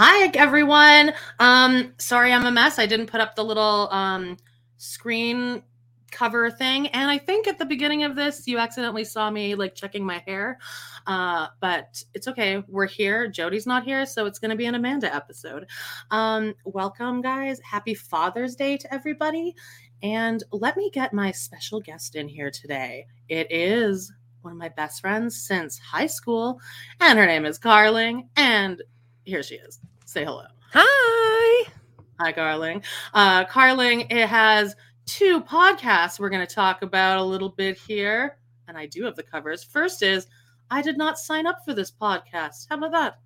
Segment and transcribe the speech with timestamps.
[0.00, 1.12] Hi everyone.
[1.40, 2.78] Um sorry I'm a mess.
[2.78, 4.36] I didn't put up the little um
[4.76, 5.64] screen
[6.12, 9.74] cover thing and I think at the beginning of this you accidentally saw me like
[9.74, 10.60] checking my hair.
[11.08, 12.62] Uh but it's okay.
[12.68, 13.26] We're here.
[13.26, 15.66] Jody's not here, so it's going to be an Amanda episode.
[16.12, 17.58] Um welcome guys.
[17.68, 19.56] Happy Father's Day to everybody.
[20.04, 23.04] And let me get my special guest in here today.
[23.28, 24.12] It is
[24.42, 26.60] one of my best friends since high school
[27.00, 28.80] and her name is Carling and
[29.28, 29.78] here she is.
[30.06, 30.44] Say hello.
[30.72, 31.70] Hi.
[32.18, 32.82] Hi, Carling.
[33.14, 34.74] Uh, Carling, it has
[35.06, 38.38] two podcasts we're going to talk about a little bit here.
[38.66, 39.62] And I do have the covers.
[39.62, 40.26] First is
[40.70, 42.66] I did not sign up for this podcast.
[42.68, 43.18] How about that?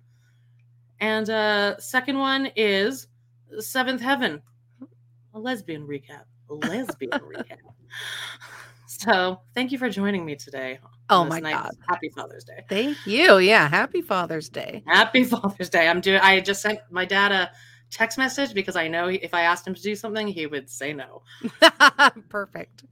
[0.99, 3.07] And uh, second one is
[3.59, 4.41] Seventh Heaven,
[5.33, 6.23] a lesbian recap.
[6.49, 7.57] A lesbian recap.
[9.03, 10.79] So thank you for joining me today.
[11.09, 11.71] Oh my nice, god!
[11.89, 12.63] Happy Father's Day.
[12.69, 13.37] Thank you.
[13.37, 14.83] Yeah, happy Father's Day.
[14.87, 15.87] Happy Father's Day.
[15.87, 16.19] I'm doing.
[16.21, 17.51] I just sent my dad a
[17.91, 20.93] text message because I know if I asked him to do something, he would say
[20.93, 21.23] no.
[22.29, 22.85] Perfect.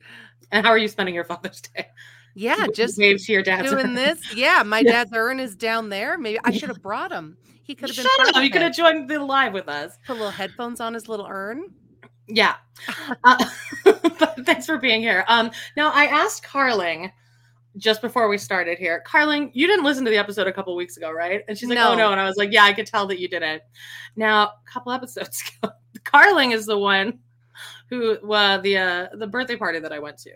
[0.51, 1.87] And how are you spending your Father's Day?
[2.35, 4.35] Yeah, just wave to your dad doing this.
[4.35, 4.91] Yeah, my yeah.
[4.91, 6.17] dad's urn is down there.
[6.17, 7.37] Maybe I should have brought him.
[7.63, 8.05] He could have been.
[8.05, 8.43] Shut up!
[8.43, 9.97] You could have joined the live with us.
[10.05, 11.73] Put little headphones on his little urn.
[12.35, 12.55] Yeah.
[13.23, 13.45] Uh,
[13.83, 15.23] but thanks for being here.
[15.27, 17.11] Um, now I asked Carling
[17.77, 20.97] just before we started here, Carling, you didn't listen to the episode a couple weeks
[20.97, 21.43] ago, right?
[21.47, 21.91] And she's like, no.
[21.91, 23.61] "Oh no," and I was like, "Yeah, I could tell that you didn't."
[24.15, 27.19] Now, a couple episodes ago, Carling is the one
[27.89, 30.31] who uh, the uh, the birthday party that I went to.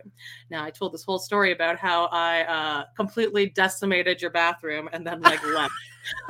[0.49, 5.05] Now, I told this whole story about how I uh, completely decimated your bathroom and
[5.05, 5.73] then like left.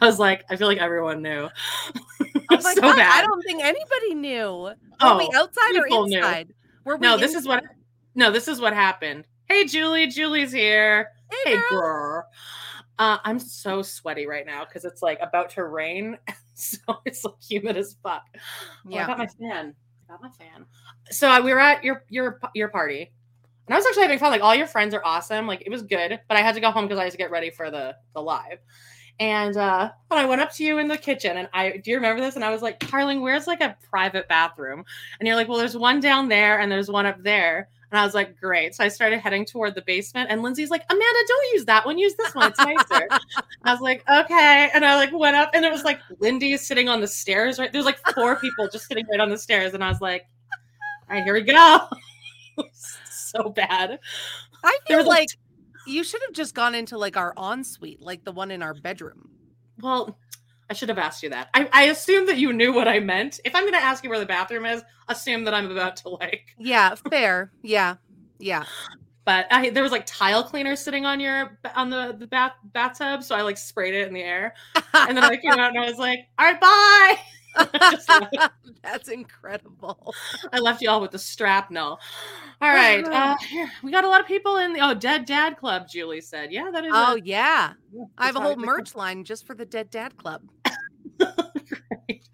[0.00, 1.48] I was like, I feel like everyone knew.
[2.64, 2.98] Oh so bad.
[3.00, 4.50] I don't think anybody knew.
[4.52, 6.48] Were oh, we outside or inside?
[6.48, 6.54] Knew.
[6.84, 7.62] Were we no, this is what
[8.14, 9.24] no, this is what happened.
[9.46, 11.08] Hey Julie, Julie's here.
[11.30, 12.26] Hey, hey girl.
[12.98, 16.18] Uh, I'm so sweaty right now because it's like about to rain,
[16.54, 18.22] so it's like humid as fuck.
[18.84, 19.74] Well, yeah, I got my fan.
[20.08, 20.66] I got my fan.
[21.10, 23.12] So uh, we were at your your your party,
[23.66, 24.30] and I was actually having fun.
[24.30, 25.46] Like all your friends are awesome.
[25.46, 27.30] Like it was good, but I had to go home because I had to get
[27.30, 28.58] ready for the the live.
[29.20, 31.96] And uh, when I went up to you in the kitchen, and I do you
[31.96, 32.34] remember this?
[32.34, 34.84] And I was like, Carling, where's like a private bathroom?
[35.20, 37.68] And you're like, well, there's one down there, and there's one up there.
[37.90, 38.74] And I was like, great.
[38.74, 41.98] So I started heading toward the basement, and Lindsay's like, Amanda, don't use that one.
[41.98, 42.50] Use this one.
[42.50, 43.06] It's nicer.
[43.64, 44.70] I was like, okay.
[44.72, 47.58] And I like went up, and it was like Lindy sitting on the stairs.
[47.58, 50.26] Right, there's like four people just sitting right on the stairs, and I was like,
[51.08, 51.80] all right, here we go.
[53.10, 53.98] so bad.
[54.64, 55.28] I feel like
[55.86, 59.30] you should have just gone into like our ensuite, like the one in our bedroom.
[59.80, 60.18] Well,
[60.70, 61.48] I should have asked you that.
[61.54, 63.40] I, I assume that you knew what I meant.
[63.44, 66.10] If I'm going to ask you where the bathroom is, assume that I'm about to
[66.10, 66.54] like.
[66.58, 67.52] Yeah, fair.
[67.62, 67.96] yeah,
[68.38, 68.64] yeah.
[69.24, 73.22] But I, there was like tile cleaner sitting on your on the the bath bathtub,
[73.22, 74.54] so I like sprayed it in the air,
[74.94, 77.18] and then I came out and I was like, "All right, bye."
[78.82, 80.14] That's incredible.
[80.52, 81.70] I left you all with the strap.
[81.70, 81.98] No.
[82.60, 83.04] All right.
[83.12, 83.36] Uh,
[83.82, 85.86] we got a lot of people in the oh Dead Dad Club.
[85.88, 87.74] Julie said, "Yeah, that is." Oh yeah,
[88.16, 90.42] I have a whole merch line just for the Dead Dad Club.
[91.18, 92.28] Great.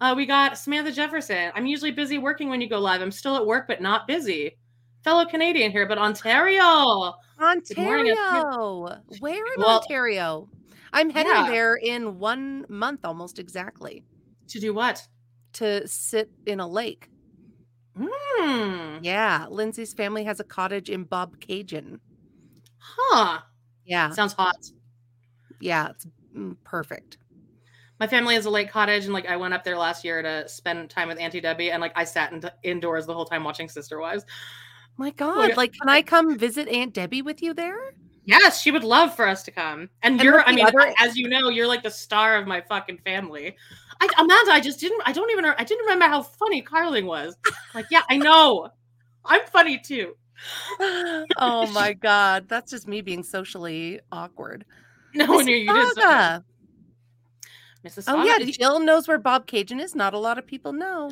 [0.00, 1.52] Uh, we got Samantha Jefferson.
[1.54, 3.00] I'm usually busy working when you go live.
[3.00, 4.56] I'm still at work, but not busy.
[5.02, 7.14] fellow Canadian here, but Ontario.
[7.40, 8.88] Ontario.
[9.20, 10.48] Where in well, Ontario?
[10.92, 11.50] I'm heading yeah.
[11.50, 14.04] there in one month almost exactly.
[14.48, 15.06] To do what?
[15.54, 17.08] To sit in a lake.
[17.98, 19.00] Mm.
[19.02, 19.46] Yeah.
[19.48, 22.00] Lindsay's family has a cottage in Bobcaygeon.
[22.78, 23.40] Huh.
[23.84, 24.10] Yeah.
[24.10, 24.70] Sounds hot.
[25.60, 26.06] Yeah, it's
[26.36, 27.18] mm, perfect.
[28.00, 30.48] My family has a lake cottage, and like I went up there last year to
[30.48, 33.68] spend time with Auntie Debbie, and like I sat in- indoors the whole time watching
[33.68, 34.24] Sister Wives.
[34.96, 37.94] My God, like, like can I come visit Aunt Debbie with you there?
[38.26, 39.90] Yes, she would love for us to come.
[40.02, 40.94] And, and you're, I mean, other...
[40.98, 43.56] as you know, you're like the star of my fucking family.
[44.00, 47.36] I, Amanda, I just didn't, I don't even, I didn't remember how funny Carling was.
[47.74, 48.70] Like, yeah, I know.
[49.24, 50.16] I'm funny too.
[50.80, 52.48] oh my God.
[52.48, 54.64] That's just me being socially awkward.
[55.14, 56.44] No, no, you just.
[57.84, 58.04] Mississauga.
[58.08, 59.94] Oh yeah, Jill knows where Bobcaygeon is.
[59.94, 61.10] Not a lot of people know.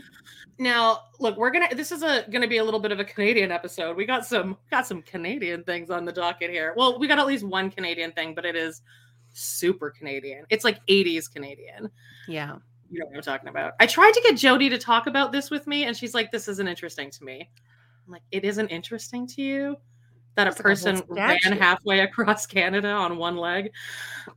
[0.59, 1.69] Now, look, we're gonna.
[1.75, 3.97] This is a gonna be a little bit of a Canadian episode.
[3.97, 6.73] We got some got some Canadian things on the docket here.
[6.77, 8.81] Well, we got at least one Canadian thing, but it is
[9.35, 10.47] super Canadian.
[10.51, 11.91] It's like 80s Canadian.
[12.27, 12.57] Yeah.
[12.93, 13.73] You know what I'm talking about.
[13.81, 16.47] I tried to get Jody to talk about this with me, and she's like, "This
[16.47, 17.51] isn't interesting to me."
[18.07, 19.77] I'm like, "It isn't interesting to you."
[20.35, 23.71] that a person ran halfway across Canada on one leg.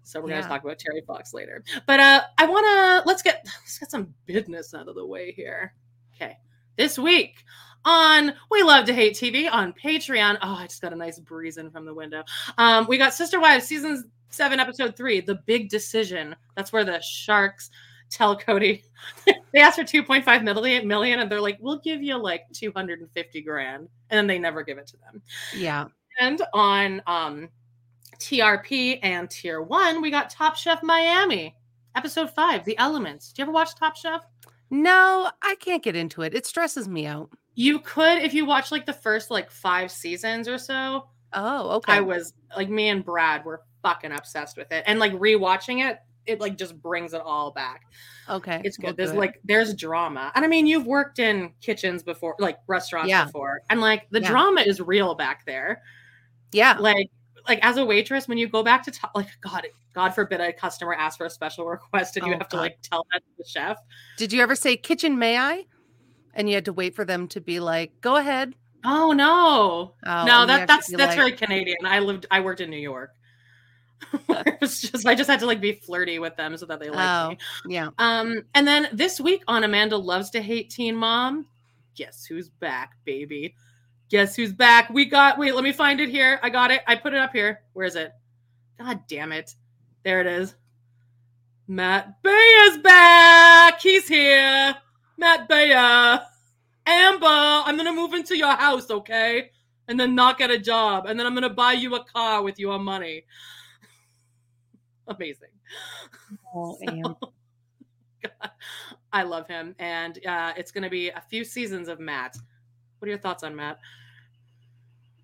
[0.03, 0.41] So we're yeah.
[0.41, 1.63] gonna talk about Terry Fox later.
[1.85, 5.73] But uh I wanna let's get let's get some business out of the way here.
[6.15, 6.37] Okay.
[6.77, 7.45] This week
[7.85, 10.37] on We Love to Hate TV on Patreon.
[10.41, 12.23] Oh, I just got a nice breeze in from the window.
[12.57, 16.35] Um, we got Sister Wives season seven, episode three, The Big Decision.
[16.55, 17.69] That's where the sharks
[18.09, 18.83] tell Cody
[19.53, 23.87] they asked for 2.5 million million and they're like, we'll give you like 250 grand.
[24.09, 25.21] And then they never give it to them.
[25.55, 25.85] Yeah.
[26.19, 27.49] And on um
[28.19, 31.55] TRP and tier one, we got Top Chef Miami,
[31.95, 33.33] episode five, The Elements.
[33.33, 34.21] Do you ever watch Top Chef?
[34.69, 36.33] No, I can't get into it.
[36.33, 37.29] It stresses me out.
[37.55, 41.07] You could if you watch like the first like five seasons or so.
[41.33, 41.93] Oh, okay.
[41.93, 44.83] I was like me and Brad were fucking obsessed with it.
[44.87, 47.83] And like rewatching it, it like just brings it all back.
[48.29, 48.61] Okay.
[48.63, 48.87] It's good.
[48.87, 50.31] We'll there's like there's drama.
[50.35, 53.25] And I mean, you've worked in kitchens before, like restaurants yeah.
[53.25, 53.61] before.
[53.69, 54.29] And like the yeah.
[54.29, 55.81] drama is real back there.
[56.51, 56.77] Yeah.
[56.79, 57.09] Like
[57.47, 60.51] like as a waitress, when you go back to t- like God, God forbid a
[60.51, 62.49] customer asks for a special request and oh, you have God.
[62.49, 63.77] to like tell that to the chef.
[64.17, 65.65] Did you ever say kitchen may I?
[66.33, 68.55] And you had to wait for them to be like, go ahead.
[68.83, 69.93] Oh no.
[70.05, 71.17] Oh, no, that that's that's like...
[71.17, 71.77] very Canadian.
[71.85, 73.11] I lived I worked in New York.
[74.29, 76.89] it was just I just had to like be flirty with them so that they
[76.89, 77.29] liked oh,
[77.67, 77.75] me.
[77.75, 77.89] Yeah.
[77.97, 81.45] Um, and then this week on Amanda Loves to Hate Teen Mom,
[81.95, 83.55] guess who's back, baby?
[84.09, 84.89] Guess who's back?
[84.89, 86.39] We got wait, let me find it here.
[86.43, 86.81] I got it.
[86.87, 87.61] I put it up here.
[87.73, 88.13] Where is it?
[88.77, 89.55] God damn it.
[90.03, 90.55] There it is.
[91.67, 93.81] Matt Bay is back.
[93.81, 94.75] He's here.
[95.17, 96.21] Matt Baier.
[96.85, 99.49] Amber, I'm gonna move into your house, okay?
[99.87, 101.07] And then not get a job.
[101.07, 103.23] And then I'm gonna buy you a car with your money
[105.15, 105.49] amazing.
[106.53, 107.17] Oh, so,
[108.23, 108.51] God,
[109.11, 112.35] I love him, and uh, it's going to be a few seasons of Matt.
[112.99, 113.79] What are your thoughts on Matt?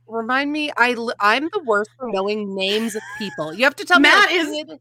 [0.07, 3.53] Remind me, I I'm the worst for knowing names of people.
[3.53, 4.37] You have to tell Matt me.
[4.37, 4.79] Matt is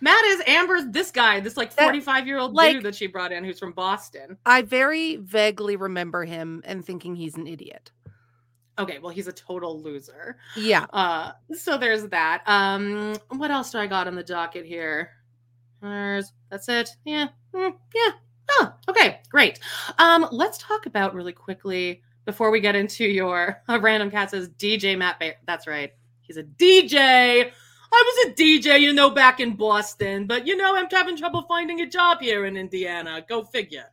[0.00, 3.30] Matt is Amber's this guy, this like 45 year old like, dude that she brought
[3.30, 4.36] in who's from Boston.
[4.44, 7.92] I very vaguely remember him and thinking he's an idiot
[8.78, 10.36] okay well he's a total loser.
[10.56, 10.86] Yeah.
[10.92, 12.42] Uh so there's that.
[12.46, 15.10] Um what else do i got on the docket here?
[15.80, 16.90] There's that's it.
[17.04, 18.12] Yeah mm, yeah.
[18.50, 19.60] Oh okay great.
[19.98, 24.48] Um let's talk about really quickly before we get into your uh, random cat says
[24.50, 25.92] dj matt ba- that's right.
[26.22, 27.52] He's a dj
[27.92, 31.42] I was a DJ, you know, back in Boston, but you know, I'm having trouble
[31.42, 33.24] finding a job here in Indiana.
[33.28, 33.90] Go figure.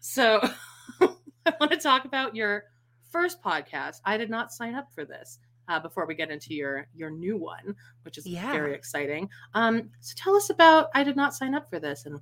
[0.00, 0.40] So,
[1.00, 2.64] I want to talk about your
[3.10, 5.38] first podcast, I did not sign up for this.
[5.68, 8.50] Uh, before we get into your your new one, which is yeah.
[8.50, 9.28] very exciting.
[9.54, 12.18] Um, so tell us about I did not sign up for this and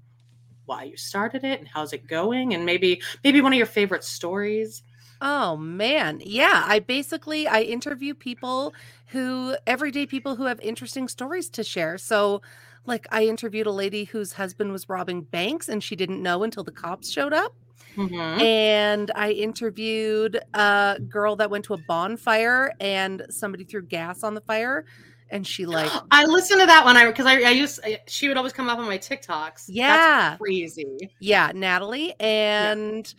[0.66, 4.04] why you started it and how's it going and maybe maybe one of your favorite
[4.04, 4.82] stories.
[5.20, 6.20] Oh man.
[6.24, 8.74] Yeah, I basically I interview people
[9.06, 11.98] who everyday people who have interesting stories to share.
[11.98, 12.42] So
[12.86, 16.64] like I interviewed a lady whose husband was robbing banks and she didn't know until
[16.64, 17.54] the cops showed up.
[17.98, 18.40] Mm-hmm.
[18.40, 24.34] And I interviewed a girl that went to a bonfire and somebody threw gas on
[24.34, 24.84] the fire.
[25.30, 28.28] And she like I listened to that one I because I, I used I, she
[28.28, 29.64] would always come up on my TikToks.
[29.68, 29.96] Yeah.
[29.96, 31.10] That's crazy.
[31.18, 32.14] Yeah, Natalie.
[32.20, 33.12] And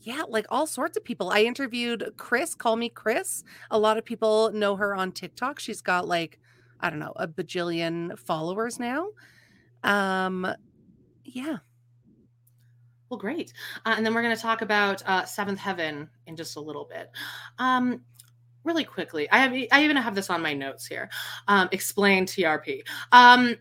[0.00, 0.16] yeah.
[0.16, 1.30] yeah, like all sorts of people.
[1.30, 3.44] I interviewed Chris, call me Chris.
[3.70, 5.60] A lot of people know her on TikTok.
[5.60, 6.38] She's got like,
[6.80, 9.08] I don't know, a bajillion followers now.
[9.84, 10.46] Um
[11.24, 11.58] yeah
[13.12, 13.52] well, great.
[13.84, 16.86] Uh, and then we're going to talk about uh, Seventh Heaven in just a little
[16.86, 17.10] bit.
[17.58, 18.00] Um,
[18.64, 21.10] really quickly, I have I even have this on my notes here.
[21.46, 22.80] Um, explain TRP.
[23.12, 23.56] Um,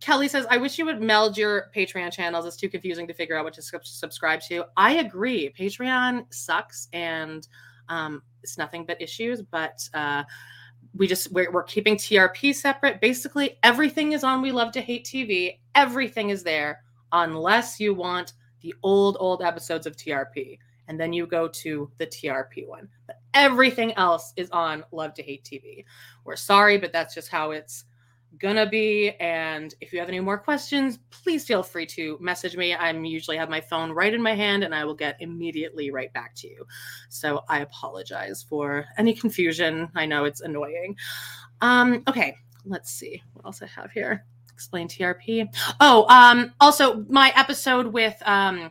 [0.00, 2.46] Kelly says, I wish you would meld your Patreon channels.
[2.46, 4.64] It's too confusing to figure out what to subscribe to.
[4.78, 5.52] I agree.
[5.58, 7.46] Patreon sucks and
[7.90, 10.24] um, it's nothing but issues, but uh,
[10.94, 13.02] we just, we're, we're keeping TRP separate.
[13.02, 15.58] Basically, everything is on We Love to Hate TV.
[15.74, 16.80] Everything is there
[17.12, 18.32] unless you want
[18.66, 20.58] the old, old episodes of TRP.
[20.88, 22.88] And then you go to the TRP one.
[23.06, 25.84] But everything else is on Love to Hate TV.
[26.24, 27.84] We're sorry, but that's just how it's
[28.38, 29.10] gonna be.
[29.20, 32.74] And if you have any more questions, please feel free to message me.
[32.74, 36.12] I'm usually have my phone right in my hand and I will get immediately right
[36.12, 36.66] back to you.
[37.08, 39.88] So I apologize for any confusion.
[39.94, 40.96] I know it's annoying.
[41.60, 44.26] Um, okay, let's see what else I have here.
[44.56, 45.46] Explain TRP.
[45.80, 48.70] Oh, um, also my episode with um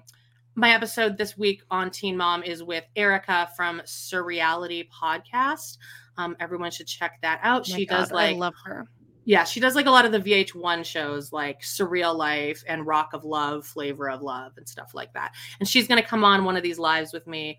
[0.55, 5.77] my episode this week on Teen Mom is with Erica from Surreality Podcast.
[6.17, 7.61] Um, everyone should check that out.
[7.69, 8.87] Oh she God, does like I love her
[9.25, 13.11] yeah, she does like a lot of the VH1 shows like Surreal Life and Rock
[13.13, 15.33] of Love, Flavor of Love, and stuff like that.
[15.59, 17.57] And she's going to come on one of these lives with me,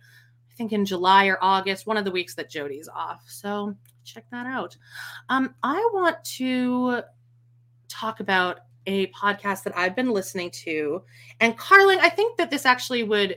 [0.51, 3.25] I think in July or August, one of the weeks that Jody's off.
[3.27, 4.77] So check that out.
[5.29, 7.03] Um, I want to
[7.89, 11.03] talk about a podcast that I've been listening to.
[11.41, 13.37] And Carlin, I think that this actually would.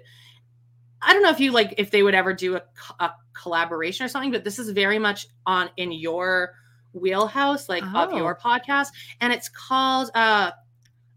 [1.02, 2.62] I don't know if you like if they would ever do a,
[3.00, 6.56] a collaboration or something, but this is very much on in your
[6.94, 8.04] wheelhouse like oh.
[8.04, 8.88] of your podcast
[9.22, 10.52] and it's called uh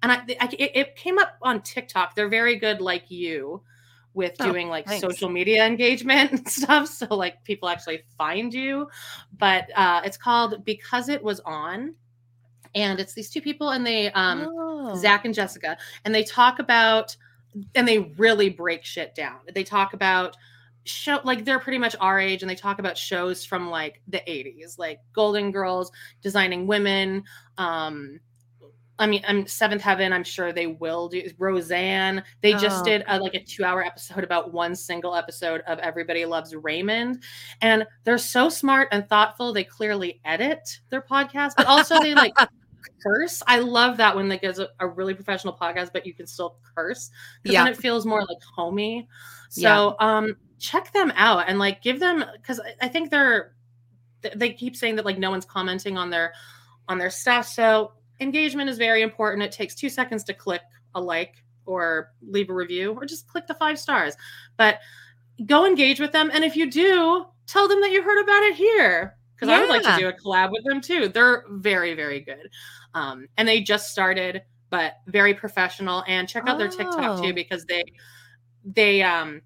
[0.02, 2.16] and I, I it, it, came up on TikTok.
[2.16, 3.62] They're very good like you
[4.14, 5.00] with oh, doing like thanks.
[5.00, 8.88] social media engagement and stuff so like people actually find you.
[9.38, 11.94] But uh it's called Because It Was On
[12.74, 14.96] and it's these two people and they um oh.
[14.96, 17.16] Zach and Jessica and they talk about
[17.74, 19.36] and they really break shit down.
[19.54, 20.36] They talk about
[20.84, 24.18] show like they're pretty much our age and they talk about shows from like the
[24.18, 27.22] 80s like golden girls designing women
[27.56, 28.18] um
[28.98, 32.84] i mean i'm seventh heaven i'm sure they will do roseanne they just oh.
[32.84, 37.22] did a, like a two hour episode about one single episode of everybody loves raymond
[37.60, 42.34] and they're so smart and thoughtful they clearly edit their podcast but also they like
[43.02, 43.42] curse.
[43.46, 46.56] I love that when like it's a, a, really professional podcast, but you can still
[46.74, 47.10] curse
[47.42, 47.64] because yeah.
[47.64, 49.08] then it feels more like homey.
[49.50, 50.06] So yeah.
[50.06, 53.54] um check them out and like give them because I think they're
[54.36, 56.32] they keep saying that like no one's commenting on their
[56.88, 57.46] on their stuff.
[57.46, 59.42] So engagement is very important.
[59.42, 60.62] It takes two seconds to click
[60.94, 64.16] a like or leave a review or just click the five stars.
[64.56, 64.78] But
[65.46, 66.30] go engage with them.
[66.32, 69.16] And if you do, tell them that you heard about it here.
[69.42, 69.56] Because yeah.
[69.56, 71.08] I would like to do a collab with them too.
[71.08, 72.48] They're very, very good.
[72.94, 76.04] Um, and they just started, but very professional.
[76.06, 76.58] And check out oh.
[76.58, 77.32] their TikTok too, oh.
[77.32, 77.82] because they
[78.64, 79.42] they um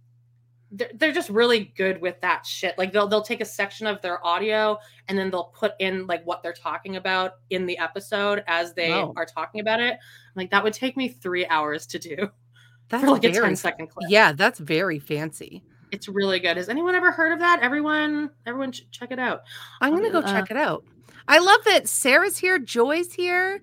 [0.70, 2.76] they're, they're just really good with that shit.
[2.76, 4.76] Like they'll they'll take a section of their audio
[5.08, 8.90] and then they'll put in like what they're talking about in the episode as they
[8.90, 9.14] wow.
[9.16, 9.96] are talking about it.
[10.34, 12.16] Like that would take me three hours to do.
[12.90, 14.08] That's for like very, a 10 second clip.
[14.08, 15.64] Yeah, that's very fancy.
[15.92, 16.56] It's really good.
[16.56, 17.60] Has anyone ever heard of that?
[17.62, 19.42] Everyone, everyone, check it out.
[19.80, 20.84] I'm gonna go uh, check it out.
[21.28, 23.60] I love that Sarah's here, Joy's here.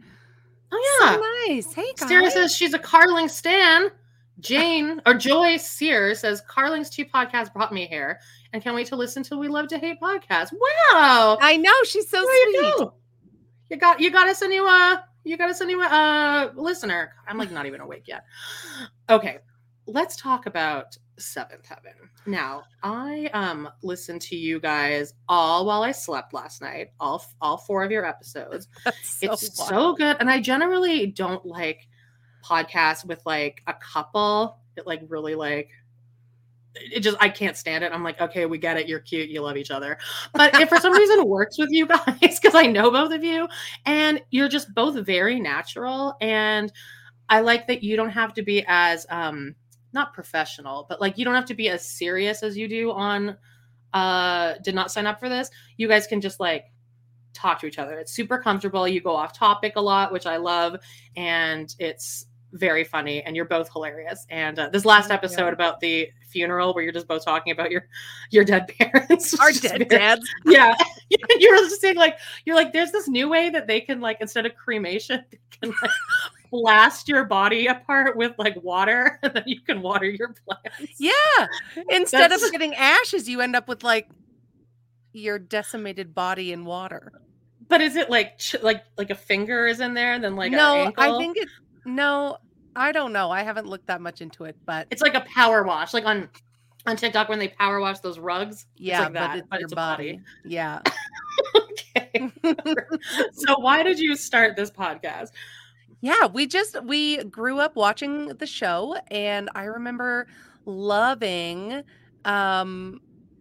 [0.72, 1.74] Oh yeah, so nice.
[1.74, 2.10] Hey, guys.
[2.10, 3.92] Sarah says she's a Carling Stan.
[4.40, 8.20] Jane or Joy Sears says Carling's two podcasts brought me here
[8.52, 10.52] and can't wait to listen to We Love to Hate podcast.
[10.54, 11.38] Wow.
[11.42, 12.56] I know she's so there sweet.
[12.56, 12.94] You,
[13.70, 17.14] you, got you got us a new uh you got us a new uh listener.
[17.28, 18.26] I'm like not even awake yet.
[19.10, 19.40] Okay.
[19.86, 21.94] Let's talk about Seventh Heaven.
[22.26, 27.58] Now, I um listened to you guys all while I slept last night, all all
[27.58, 28.68] four of your episodes.
[29.04, 29.70] So it's wild.
[29.70, 30.18] so good.
[30.20, 31.88] And I generally don't like
[32.44, 35.70] podcast with like a couple, that like really like
[36.76, 37.92] it just I can't stand it.
[37.92, 38.88] I'm like, okay, we get it.
[38.88, 39.30] You're cute.
[39.30, 39.98] You love each other.
[40.34, 43.24] But if for some reason it works with you guys, because I know both of
[43.24, 43.48] you,
[43.86, 46.16] and you're just both very natural.
[46.22, 46.72] And
[47.30, 49.56] I like that you don't have to be as um
[49.94, 53.38] not professional, but like you don't have to be as serious as you do on
[53.94, 55.50] uh did not sign up for this.
[55.78, 56.66] You guys can just like
[57.34, 58.00] talk to each other.
[58.00, 58.88] It's super comfortable.
[58.88, 60.78] You go off topic a lot, which I love,
[61.16, 65.54] and it's very funny and you're both hilarious and uh, this last episode yeah.
[65.54, 67.88] about the funeral where you're just both talking about your
[68.30, 70.76] your dead parents our dead dads yeah
[71.10, 74.18] you were just saying like you're like there's this new way that they can like
[74.22, 75.92] instead of cremation they can like
[76.62, 81.12] blast your body apart with like water and then you can water your plants yeah
[81.90, 82.44] instead That's...
[82.44, 84.08] of getting ashes you end up with like
[85.14, 87.12] your decimated body in water
[87.68, 90.92] but is it like like like a finger is in there and then like no
[90.98, 91.48] i think it
[91.86, 92.38] no,
[92.76, 93.32] I don't know.
[93.32, 96.30] I haven't looked that much into it, but it's like a power wash, like on
[96.86, 98.66] on TikTok when they power wash those rugs.
[98.76, 100.14] Yeah, it's like that, but it's but your it's a body.
[100.14, 100.24] body.
[100.46, 100.82] Yeah.
[101.56, 102.32] okay.
[103.34, 105.30] so why did you start this podcast?
[106.04, 110.28] Yeah, we just we grew up watching the show and I remember
[110.66, 111.82] loving
[112.26, 113.00] um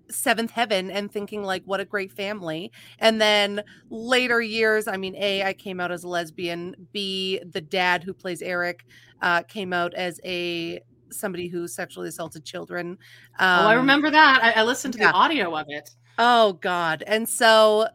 [0.08, 2.70] Seventh Heaven and thinking like what a great family.
[3.00, 7.60] And then later years, I mean, A, I came out as a lesbian, B, the
[7.60, 8.86] dad who plays Eric
[9.22, 10.78] uh came out as a
[11.10, 12.90] somebody who sexually assaulted children.
[13.40, 14.40] Um, oh, I remember that.
[14.40, 15.10] I, I listened to yeah.
[15.10, 15.90] the audio of it.
[16.16, 17.02] Oh God.
[17.08, 17.88] And so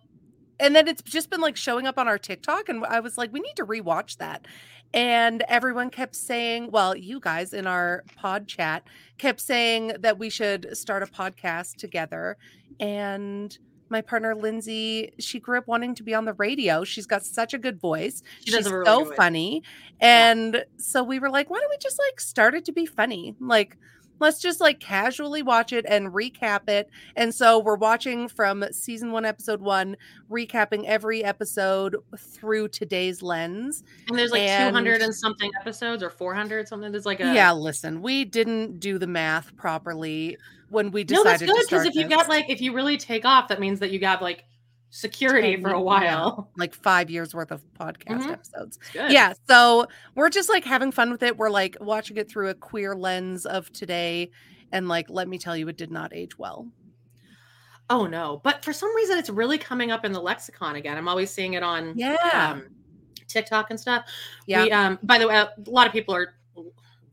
[0.60, 3.32] and then it's just been like showing up on our TikTok and I was like
[3.34, 4.46] we need to rewatch that.
[4.94, 8.88] And everyone kept saying, well, you guys in our pod chat
[9.18, 12.38] kept saying that we should start a podcast together
[12.80, 13.58] and
[13.90, 16.84] my partner Lindsay, she grew up wanting to be on the radio.
[16.84, 18.22] She's got such a good voice.
[18.44, 19.64] She She's really so funny.
[20.00, 23.36] And so we were like, why don't we just like start it to be funny?
[23.40, 23.78] Like
[24.20, 26.90] let's just like casually watch it and recap it.
[27.16, 29.96] And so we're watching from season 1 episode 1,
[30.30, 33.84] recapping every episode through today's lens.
[34.08, 36.92] And there's like And- 200 and something episodes or 400 something.
[36.92, 40.38] There's like a Yeah, listen, we didn't do the math properly
[40.70, 41.48] when we decided to start.
[41.48, 43.80] No, that's good because if you got like if you really take off, that means
[43.80, 44.46] that you got like
[44.90, 46.50] security for a while.
[46.58, 48.32] like 5 years worth of podcast Mhm.
[48.32, 48.80] episodes.
[48.94, 51.38] Yeah, so we're just like having fun with it.
[51.38, 54.32] We're like watching it through a queer lens of today
[54.72, 56.68] and like let me tell you it did not age well.
[57.90, 60.98] Oh no, but for some reason it's really coming up in the lexicon again.
[60.98, 62.16] I'm always seeing it on Yeah.
[62.34, 62.68] um,
[63.28, 64.06] TikTok and stuff.
[64.46, 64.64] Yeah.
[64.64, 66.34] We, um, by the way, a lot of people are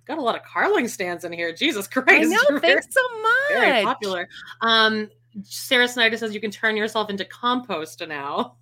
[0.07, 1.53] got a lot of Carling stands in here.
[1.55, 3.33] Jesus Christ, I know, thanks so much.
[3.53, 4.29] very popular.
[4.61, 5.11] Um,
[5.43, 8.57] Sarah Snyder says you can turn yourself into compost now.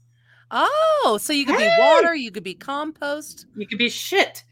[0.50, 1.75] Oh, so you could Hey!
[1.76, 3.47] be water, you could be compost.
[3.57, 4.45] You could be shit.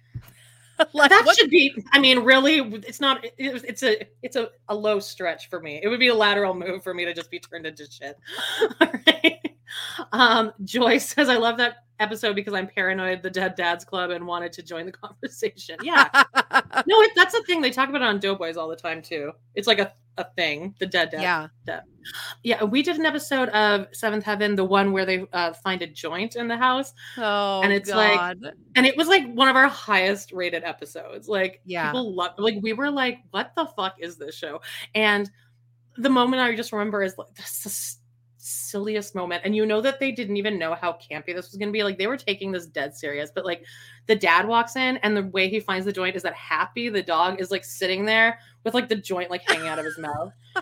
[0.94, 1.74] like that what- should be.
[1.92, 3.24] I mean, really, it's not.
[3.24, 4.06] It, it's a.
[4.22, 5.80] It's a, a low stretch for me.
[5.82, 8.16] It would be a lateral move for me to just be turned into shit.
[8.80, 9.40] All right.
[10.12, 13.22] Um, Joyce says, "I love that episode because I'm paranoid.
[13.22, 16.08] The Dead Dads Club and wanted to join the conversation." Yeah.
[16.86, 19.32] no, it, that's a thing they talk about it on Doughboys all the time too.
[19.54, 20.74] It's like a a thing.
[20.78, 21.22] The Dead Dads.
[21.22, 21.80] yeah.
[22.42, 22.64] Yeah.
[22.64, 26.36] We did an episode of Seventh Heaven, the one where they uh, find a joint
[26.36, 26.92] in the house.
[27.18, 28.36] Oh, And it's like-
[28.74, 31.90] and it was like one of our highest rated episodes like Yeah.
[31.90, 34.60] people love like we were like what the fuck is this show
[34.94, 35.30] and
[35.96, 37.98] the moment i just remember is like that's the
[38.42, 41.68] silliest moment and you know that they didn't even know how campy this was going
[41.68, 43.64] to be like they were taking this dead serious but like
[44.06, 47.02] the dad walks in and the way he finds the joint is that happy the
[47.02, 50.32] dog is like sitting there with like the joint like hanging out of his mouth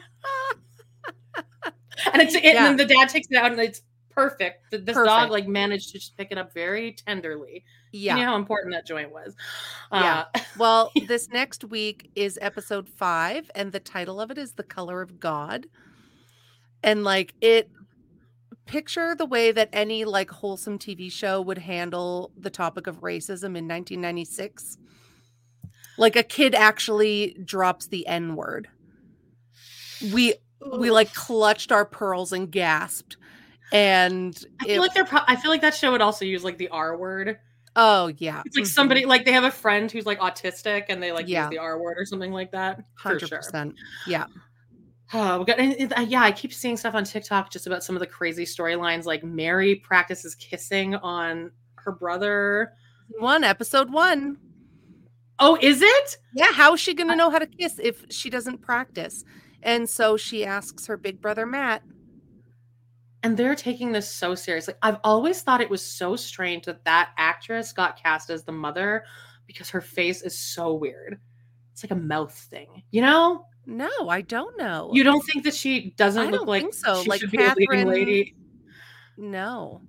[2.12, 2.68] and it's it, Yeah.
[2.68, 5.92] and then the dad takes it out and it's perfect Th- this dog like managed
[5.92, 8.16] to just pick it up very tenderly yeah.
[8.16, 9.34] you know how important that joint was.
[9.92, 10.24] Yeah.
[10.34, 14.62] Uh, Well, this next week is episode five, and the title of it is The
[14.62, 15.66] Color of God.
[16.82, 17.70] And like it
[18.66, 23.56] picture the way that any like wholesome TV show would handle the topic of racism
[23.56, 24.76] in 1996.
[25.98, 28.68] Like a kid actually drops the N word.
[30.12, 30.34] We
[30.74, 33.16] we like clutched our pearls and gasped.
[33.72, 35.04] And I it, feel like they're.
[35.04, 37.38] Pro- I feel like that show would also use like the R word.
[37.76, 38.42] oh yeah.
[38.46, 38.68] It's like mhm.
[38.68, 41.44] somebody like they have a friend who's like autistic and they like Yeah.
[41.44, 42.82] use the R word or something like that.
[42.94, 43.38] Hundred sure.
[43.38, 43.74] percent.
[44.06, 44.26] Yeah.
[45.14, 47.82] Oh, we got, and, and, uh, yeah, I keep seeing stuff on TikTok just about
[47.82, 49.06] some of the crazy storylines.
[49.06, 52.74] Like Mary practices kissing on her brother.
[53.18, 54.37] One episode one.
[55.40, 56.16] Oh, is it?
[56.35, 59.24] Yeah, how is she going to know how to kiss if she doesn't practice?
[59.62, 61.83] And so she asks her big brother Matt.
[63.22, 64.74] And they're taking this so seriously.
[64.83, 69.05] I've always thought it was so strange that that actress got cast as the mother
[69.46, 71.18] because her face is so weird.
[71.72, 73.44] It's like a mouth thing, you know?
[73.66, 74.90] No, I don't know.
[74.94, 77.03] You don't think that she doesn't I look don't like think so.
[77.03, 78.35] She Like should be a leading Catherine- lady.
[79.16, 79.83] no.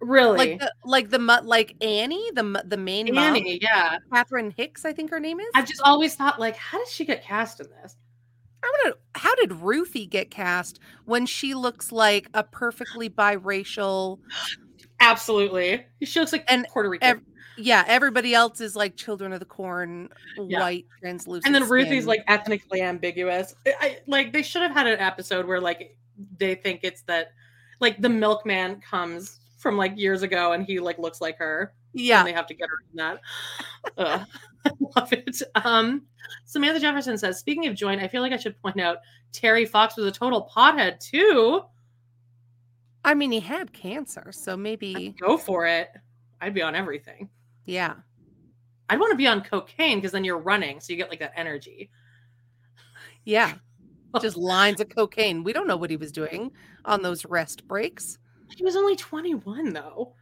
[0.00, 0.36] Really?
[0.38, 3.98] Like the like the like Annie, the the main mom, Annie, yeah.
[4.12, 5.46] Catherine Hicks, I think her name is.
[5.54, 7.96] I've just always thought, like, how did she get cast in this?
[8.62, 9.20] I want to.
[9.20, 14.18] How did Ruthie get cast when she looks like a perfectly biracial?
[15.00, 15.84] Absolutely.
[16.02, 17.08] She looks like And Puerto Rican.
[17.08, 17.20] ev-
[17.58, 20.60] Yeah, everybody else is like Children of the Corn, Yeah.
[20.60, 21.46] white, translucent.
[21.46, 22.06] and then Ruthie's skin.
[22.06, 23.54] like ethnically ambiguous.
[23.66, 25.96] I, I like they should have had an episode where like
[26.38, 27.32] they think it's that
[27.80, 31.74] like the milkman comes from like years ago and he like looks like her.
[31.92, 33.20] yeah, And they have to get her in that.
[34.64, 35.42] I love it.
[35.56, 36.02] Um
[36.44, 38.98] Samantha Jefferson says, speaking of joint, I feel like I should point out
[39.32, 41.62] Terry Fox was a total pothead too.
[43.04, 45.88] I mean, he had cancer, so maybe, Go for it.
[46.40, 47.28] I'd be on everything.
[47.64, 47.94] yeah.
[48.88, 51.32] I'd want to be on cocaine because then you're running, so you get like that
[51.34, 51.90] energy.
[53.24, 53.54] Yeah.
[54.20, 55.42] Just lines of cocaine.
[55.42, 56.52] We don't know what he was doing
[56.84, 58.18] on those rest breaks.
[58.54, 60.14] He was only 21 though.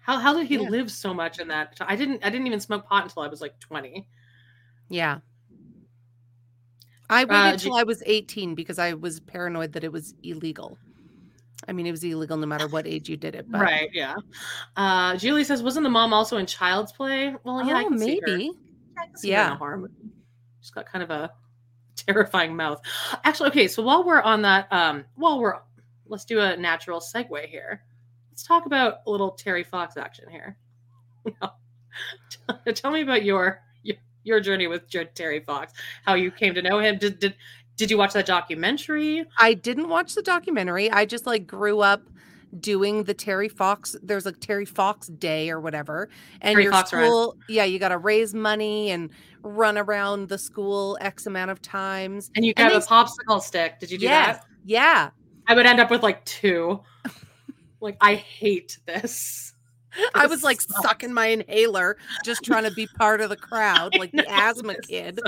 [0.00, 0.68] How how did he Yeah.
[0.68, 1.76] live so much in that?
[1.80, 4.06] I didn't I didn't even smoke pot until I was like 20.
[4.88, 5.20] Yeah.
[7.08, 10.78] I waited Uh, till I was 18 because I was paranoid that it was illegal.
[11.68, 13.46] I mean, it was illegal no matter what age you did it.
[13.50, 14.14] But Right, yeah.
[14.76, 17.34] Uh Julie says, wasn't the mom also in Child's Play?
[17.44, 18.28] Well, yeah, I oh, can see her.
[18.28, 18.50] maybe.
[18.98, 19.84] I can see her in Yeah.
[19.84, 19.88] a.
[20.60, 21.32] She's got kind of a
[21.96, 22.80] terrifying mouth.
[23.24, 25.60] Actually, okay, so while we're on that, um, while we're
[26.06, 27.82] let's do a natural segue here.
[28.30, 30.56] Let's talk about a little Terry Fox action here.
[32.74, 33.60] Tell me about your
[34.24, 35.72] your, journey with Terry Fox,
[36.04, 36.96] how you came to know him.
[36.96, 37.34] Did did
[37.76, 39.24] did you watch that documentary?
[39.38, 40.90] I didn't watch the documentary.
[40.90, 42.08] I just like grew up
[42.60, 43.96] doing the Terry Fox.
[44.02, 46.08] There's like Terry Fox Day or whatever,
[46.40, 47.04] and Terry your Fox Run.
[47.04, 49.10] school, yeah, you got to raise money and
[49.42, 52.30] run around the school x amount of times.
[52.36, 53.80] And you got a popsicle stick.
[53.80, 54.46] Did you do yes, that?
[54.64, 55.10] yeah.
[55.52, 56.80] I would end up with like two.
[57.80, 59.52] like I hate this.
[60.14, 60.82] I was like sucks.
[60.82, 65.20] sucking my inhaler, just trying to be part of the crowd, like the asthma kid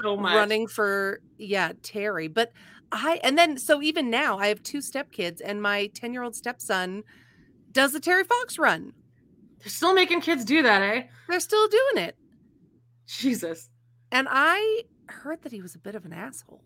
[0.00, 0.34] So much.
[0.34, 2.26] running for yeah Terry.
[2.28, 2.52] But
[2.90, 6.34] I and then so even now I have two stepkids, and my ten year old
[6.34, 7.02] stepson
[7.72, 8.94] does the Terry Fox run.
[9.58, 11.02] They're still making kids do that, eh?
[11.28, 12.16] They're still doing it,
[13.06, 13.68] Jesus.
[14.10, 16.62] and I heard that he was a bit of an asshole.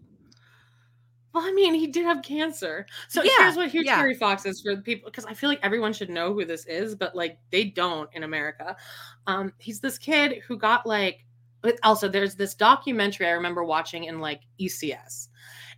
[1.32, 2.86] Well, I mean, he did have cancer.
[3.08, 3.96] So Yeah, here's what here's yeah.
[3.96, 6.66] Terry Fox is for the people because I feel like everyone should know who this
[6.66, 8.76] is, but like they don't in America.
[9.26, 11.24] Um, he's this kid who got like
[11.82, 15.28] also there's this documentary I remember watching in like ECS.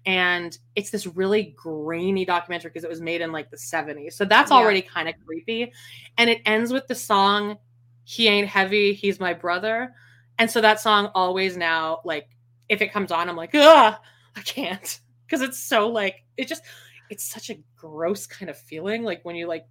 [0.04, 4.14] And it's this really grainy documentary because it was made in like the 70s.
[4.14, 4.56] So that's Yeah.
[4.58, 5.72] already kind of creepy.
[6.18, 7.58] And it ends with the song
[8.04, 9.94] He Ain't Heavy, He's My Brother.
[10.38, 12.28] And so that song always now, like,
[12.68, 14.00] if it comes on, I'm like, ah,
[14.34, 14.98] I can't.
[15.32, 16.62] Because it's so like, it just,
[17.08, 19.02] it's such a gross kind of feeling.
[19.02, 19.64] Like when you like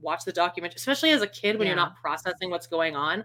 [0.00, 3.22] watch the documentary, especially as a kid when you're not processing what's going on.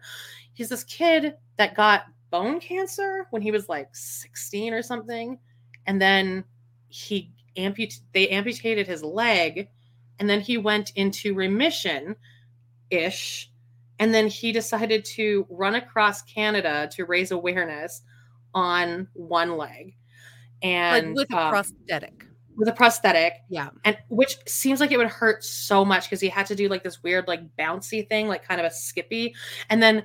[0.52, 5.40] He's this kid that got bone cancer when he was like 16 or something.
[5.86, 6.44] And then
[6.90, 9.70] he amput they amputated his leg
[10.20, 12.18] and then he went into remission
[12.90, 13.50] ish
[14.00, 18.02] and then he decided to run across Canada to raise awareness
[18.54, 19.96] on one leg
[20.62, 22.26] and like with a um, prosthetic.
[22.56, 23.70] with a prosthetic Yeah.
[23.86, 26.84] and which seems like it would hurt so much because he had to do like
[26.84, 29.36] this weird like bouncy thing like kind of a skippy
[29.70, 30.04] and then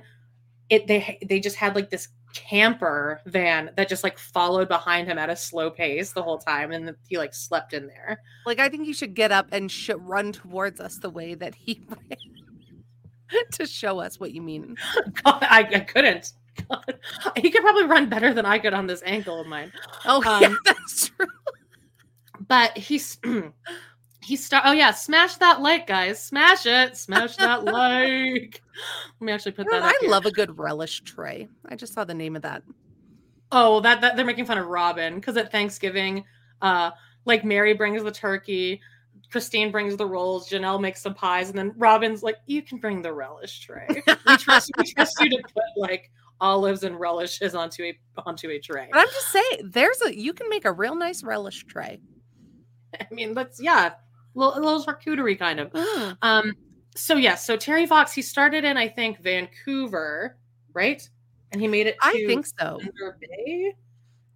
[0.69, 5.19] it they they just had like this camper van that just like followed behind him
[5.19, 8.69] at a slow pace the whole time and he like slept in there Like I
[8.69, 13.43] think you should get up and sh- run towards us the way that he ran
[13.53, 14.75] to show us what you mean.
[15.23, 16.33] God, I, I couldn't
[16.69, 16.99] God.
[17.37, 19.71] he could probably run better than i could on this ankle of mine
[20.05, 21.27] Oh yeah, Um, that's true.
[22.47, 23.17] but he's
[24.21, 28.61] he start oh yeah smash that like guys smash it smash that like
[29.19, 30.09] let me actually put that up I here.
[30.09, 31.47] love a good relish tray.
[31.69, 32.63] I just saw the name of that.
[33.51, 36.25] Oh, that, that they're making fun of Robin because at Thanksgiving,
[36.63, 36.89] uh,
[37.25, 38.81] like Mary brings the turkey,
[39.31, 43.03] Christine brings the rolls, Janelle makes some pies, and then Robin's like, "You can bring
[43.03, 43.87] the relish tray.
[44.27, 46.09] We trust, we trust you to put like
[46.41, 50.33] olives and relishes onto a onto a tray." But I'm just saying, there's a you
[50.33, 52.01] can make a real nice relish tray.
[52.99, 53.93] I mean, that's yeah, a
[54.35, 55.71] little, a little charcuterie kind of.
[55.71, 56.17] Mm.
[56.21, 56.53] Um,
[56.95, 60.37] so yeah, so Terry Fox, he started in I think Vancouver,
[60.73, 61.07] right?
[61.51, 61.95] And he made it.
[62.01, 62.79] To I think so.
[62.79, 63.73] Thunder Bay.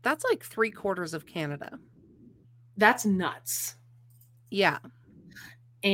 [0.04, 1.80] That's like three quarters of Canada.
[2.78, 3.76] That's nuts.
[4.50, 4.78] Yeah.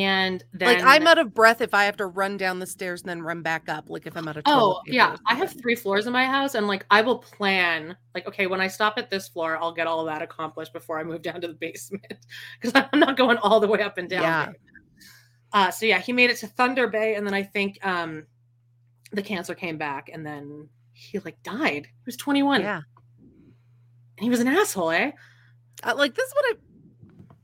[0.02, 3.02] And then like I'm out of breath if I have to run down the stairs
[3.02, 3.90] and then run back up.
[3.90, 6.68] Like if I'm out of Oh yeah, I have three floors in my house, and
[6.68, 10.00] like I will plan like okay, when I stop at this floor, I'll get all
[10.00, 12.06] of that accomplished before I move down to the basement
[12.62, 14.24] because I'm not going all the way up and down.
[14.24, 14.52] Yeah.
[15.54, 18.26] Uh, so yeah, he made it to Thunder Bay, and then I think um,
[19.12, 21.86] the cancer came back, and then he like died.
[21.86, 22.78] He was 21, Yeah.
[22.78, 25.12] and he was an asshole, eh?
[25.84, 26.54] Uh, like this is what I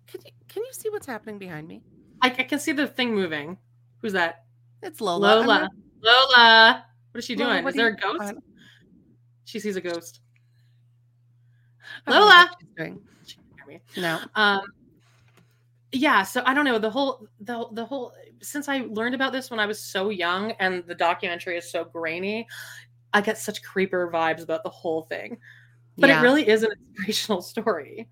[0.08, 1.84] can you can you see what's happening behind me?
[2.22, 3.58] I, I can see the thing moving.
[4.02, 4.44] Who's that?
[4.84, 5.26] It's Lola.
[5.42, 5.46] Lola.
[5.46, 6.86] not- Lola.
[7.12, 7.64] What is she doing?
[7.64, 8.34] what Is there you- a ghost?
[9.46, 10.22] She sees a ghost.
[12.06, 12.48] I don't know Lola.
[12.50, 13.02] what she's doing.
[13.26, 13.82] She can hear me.
[14.02, 14.20] No.
[14.36, 14.62] um
[15.92, 19.50] yeah so i don't know the whole the, the whole since i learned about this
[19.50, 22.48] when i was so young and the documentary is so grainy
[23.12, 25.36] i get such creeper vibes about the whole thing
[25.98, 26.20] but Yeah.
[26.20, 28.08] it really is an inspirational story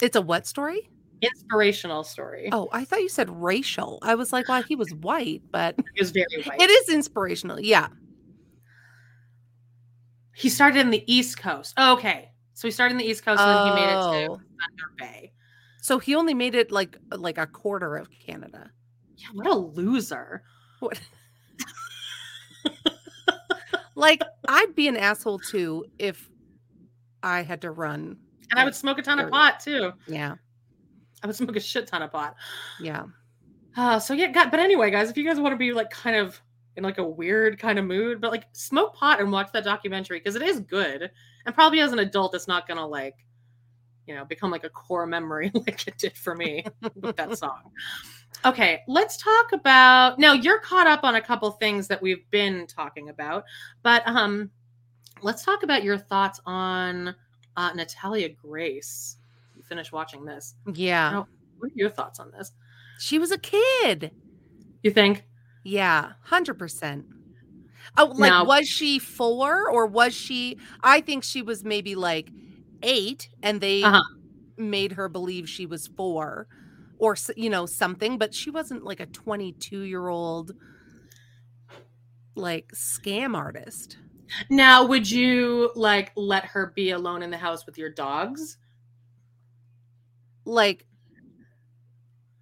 [0.00, 0.88] It's a what story?
[1.22, 3.98] Inspirational story Oh, I thought you said racial.
[4.02, 7.60] I was like, well, he was white, but it was very white it is inspirational.
[7.60, 7.88] Yeah.
[10.34, 13.40] he started in the east coast oh, okay So he started in the East Coast,
[13.40, 14.36] and then he made it to Oh.
[14.36, 15.32] Thunder Bay.
[15.80, 18.70] So he only made it like like a quarter of Canada.
[19.16, 20.42] Yeah, what a loser!
[20.80, 21.00] What?
[23.94, 26.28] like I'd be an asshole too if
[27.22, 28.18] I had to run.
[28.50, 29.92] And I would smoke a ton of pot too.
[30.06, 30.34] Yeah.
[31.22, 32.36] I would smoke a shit ton of pot.
[32.80, 33.04] Yeah.
[33.76, 36.16] Uh, so yeah, God, but anyway, guys, if you guys want to be like kind
[36.16, 36.40] of
[36.76, 40.18] in like a weird kind of mood, but like smoke pot and watch that documentary
[40.18, 41.10] because it is good.
[41.46, 43.14] And probably as an adult, it's not gonna like,
[44.06, 46.64] you know, become like a core memory like it did for me
[46.96, 47.70] with that song.
[48.44, 50.32] Okay, let's talk about now.
[50.32, 53.44] You're caught up on a couple things that we've been talking about,
[53.82, 54.50] but um,
[55.22, 57.14] let's talk about your thoughts on
[57.56, 59.16] uh, Natalia Grace.
[59.70, 60.54] You finished watching this.
[60.74, 61.10] Yeah.
[61.12, 61.28] Now,
[61.58, 62.50] what are your thoughts on this?
[62.98, 64.10] She was a kid.
[64.82, 65.24] You think?
[65.64, 67.04] Yeah, hundred percent.
[67.96, 70.58] Oh, like Now- was she four or was she?
[70.82, 72.30] I think she was maybe like
[72.82, 74.02] eight, and they Uh-huh.
[74.56, 76.48] made her believe she was four,
[76.98, 78.18] or you know something.
[78.18, 80.52] But she wasn't like a twenty-two-year-old
[82.34, 83.98] like scam artist.
[84.48, 88.56] Now, would you like let her be alone in the house with your dogs?
[90.50, 90.84] Like,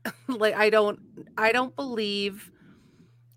[0.28, 0.98] like I don't,
[1.36, 2.50] I don't believe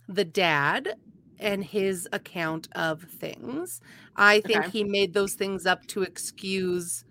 [0.08, 0.96] the dad
[1.40, 3.82] and his account of things.
[4.16, 4.70] I think Okay.
[4.70, 7.04] he made those things up to excuse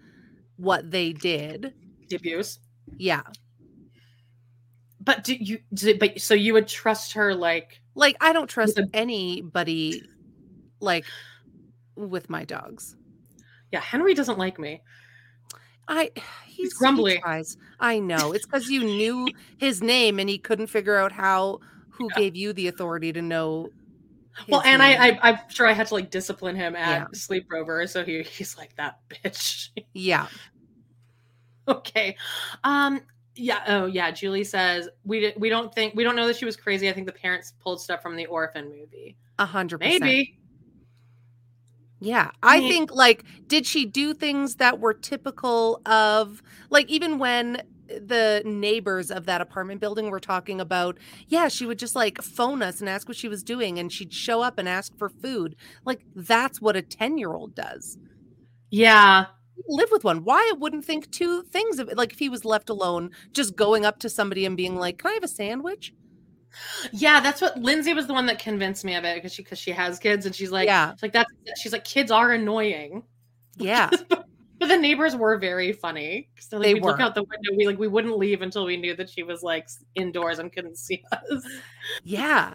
[0.56, 1.74] what they did.
[2.08, 2.60] The abuse.
[2.96, 3.22] Yeah.
[5.00, 5.58] But do you?
[5.72, 7.34] Do, but so you would trust her?
[7.34, 10.02] Like, Like I don't trust a- anybody
[10.80, 11.04] like
[11.96, 12.96] with my dogs.
[13.72, 14.82] yeah, Henry doesn't like me.
[15.90, 16.11] I
[16.46, 17.18] he's, he grumbly.
[17.18, 17.57] tries.
[17.81, 18.33] I know.
[18.33, 21.59] It's because you knew his name and he couldn't figure out how
[21.90, 22.18] who Yeah.
[22.22, 23.72] gave you the authority to know.
[24.48, 24.98] Well, and name.
[25.00, 27.07] I, I, I'm sure I had to like discipline him at Yeah.
[27.12, 29.68] sleepover, so he, he's like that bitch.
[29.92, 30.29] yeah.
[31.68, 32.16] okay,
[32.64, 33.00] um,
[33.35, 34.11] yeah, oh yeah.
[34.11, 36.88] Julie says we we don't think we don't know that she was crazy.
[36.88, 39.16] I think the parents pulled stuff from the orphan movie.
[39.38, 40.03] A hundred percent.
[40.03, 40.38] Maybe.
[42.00, 42.30] Yeah.
[42.42, 48.42] I think like did she do things that were typical of like even when the
[48.44, 52.78] neighbors of that apartment building were talking about yeah she would just like phone us
[52.78, 55.56] and ask what she was doing and she'd show up and ask for food.
[55.84, 57.98] Like that's what a 10 year old does.
[58.70, 59.26] Yeah,
[59.68, 60.24] live with one.
[60.24, 63.84] Why wouldn't think two things of it like if he was left alone just going
[63.84, 65.92] up to somebody and being like can i have a sandwich
[66.92, 67.20] yeah.
[67.20, 69.70] That's what Lindsay was the one that convinced me of it because she because she
[69.72, 73.02] has kids and she's like yeah she's like that's she's like kids are annoying.
[73.56, 73.90] yeah
[74.58, 76.28] But the neighbors were very funny.
[76.38, 77.56] So like They we'd look out the window.
[77.56, 80.76] We like we wouldn't leave until we knew that she was like indoors and couldn't
[80.76, 81.46] see us.
[82.04, 82.54] yeah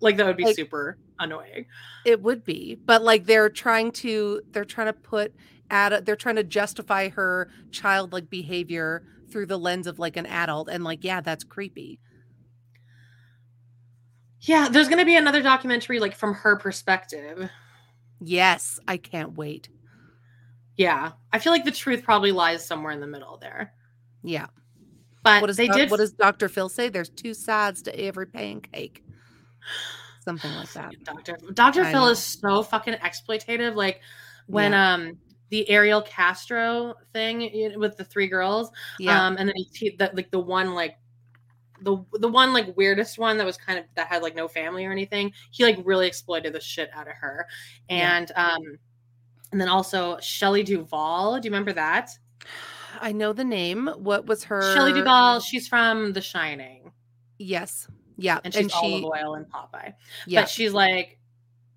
[0.00, 1.66] Like that would be Like- super annoying.
[2.04, 5.34] It would be, but like they're trying to they're trying to put
[5.70, 10.68] at they're trying to justify her childlike behavior through the lens of like an adult
[10.68, 12.00] and like yeah, that's creepy.
[14.42, 17.50] Yeah, there's gonna be another documentary like from her perspective.
[18.20, 19.68] Yes, I can't wait.
[20.76, 23.74] Yeah, I feel like the truth probably lies somewhere in the middle there.
[24.22, 24.46] Yeah.
[25.24, 25.90] But What does they doc- did.
[25.90, 26.48] what does Dr.
[26.48, 26.88] Phil say?
[26.88, 29.02] There's two sides to every pancake.
[30.24, 30.92] Something like that.
[31.54, 32.10] Doctor I Phil know.
[32.10, 33.74] is so fucking exploitative.
[33.74, 34.00] Like
[34.46, 35.18] when um
[35.50, 39.26] the Ariel Castro thing with the three girls, Yeah.
[39.26, 40.96] um, and then he, he the, like the one like
[41.82, 44.84] the the one like weirdest one that was kind of that had like no family
[44.84, 45.32] or anything.
[45.50, 47.46] He like really exploited the shit out of her,
[47.88, 48.16] Yeah.
[48.18, 48.78] and um,
[49.52, 51.40] and then also Shelley Duvall.
[51.40, 52.10] Do you remember that?
[53.00, 53.88] I know the name.
[53.96, 55.40] What was her Shelley Duvall.
[55.40, 56.90] She's from The Shining,
[57.38, 57.86] Yes.
[58.16, 58.40] Yeah.
[58.42, 59.94] and she's and olive she oil in Popeye.
[60.26, 60.40] yeah.
[60.42, 61.18] but she's like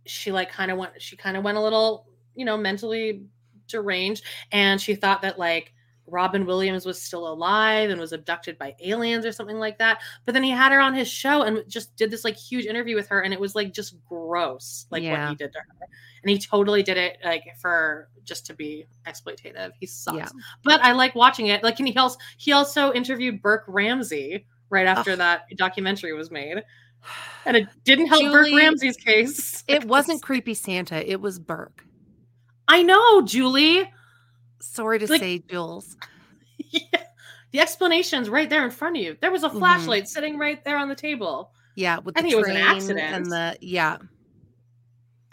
[0.07, 3.23] she like kind of went she kind of went a little you know mentally
[3.67, 5.73] deranged and she thought that like
[6.11, 10.01] Robin Williams was still alive and was abducted by aliens or something like that.
[10.25, 12.95] But then he had her on his show and just did this like huge interview
[12.95, 15.87] with her and it was like just gross like what he did to her.
[16.23, 19.71] And he totally did it like for just to be exploitative.
[19.79, 20.17] He sucks.
[20.17, 20.29] Yeah.
[20.63, 21.63] But I like watching it.
[21.63, 25.17] Like and he also he also interviewed Burke Ramsey right after Ugh.
[25.17, 26.63] that documentary was made.
[27.45, 29.63] And it didn't help Burke Ramsey's case.
[29.67, 31.85] It wasn't creepy Santa, it was Burke.
[32.67, 33.89] I know, Julie.
[34.61, 35.97] Sorry to Like- say, Jules.
[36.57, 37.03] Yeah.
[37.51, 39.17] The explanation's right there in front of you.
[39.19, 39.57] There was a Mhm.
[39.59, 41.51] flashlight sitting right there on the table.
[41.75, 43.15] Yeah, with I the think it was an accident.
[43.15, 43.97] and the yeah.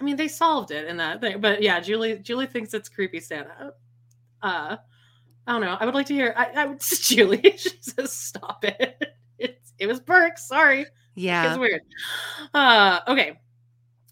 [0.01, 1.41] I mean, they solved it in that thing.
[1.41, 3.73] But yeah, Julie Julie thinks it's creepy Santa.
[4.43, 4.77] Uh
[5.47, 5.77] I don't know.
[5.79, 7.43] I would like to hear I, I would Julie.
[7.57, 9.01] She says stop it.
[9.39, 10.39] It's it was Burke.
[10.39, 10.87] Sorry.
[11.15, 11.51] Yeah.
[11.51, 11.83] It's weird.
[12.55, 13.39] Uh okay.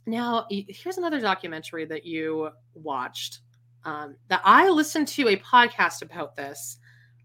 [0.07, 3.41] Now here's another documentary that you watched.
[3.87, 6.79] Um, that I listened to a podcast about this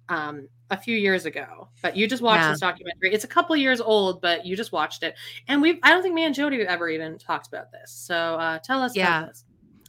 [0.08, 1.67] um, a few years ago.
[1.82, 2.52] But you just watched yeah.
[2.52, 3.13] this documentary.
[3.13, 5.15] It's a couple years old, but you just watched it,
[5.47, 7.91] and we I don't think me and Jody ever even talked about this.
[7.91, 8.95] So uh, tell us.
[8.95, 9.30] Yeah.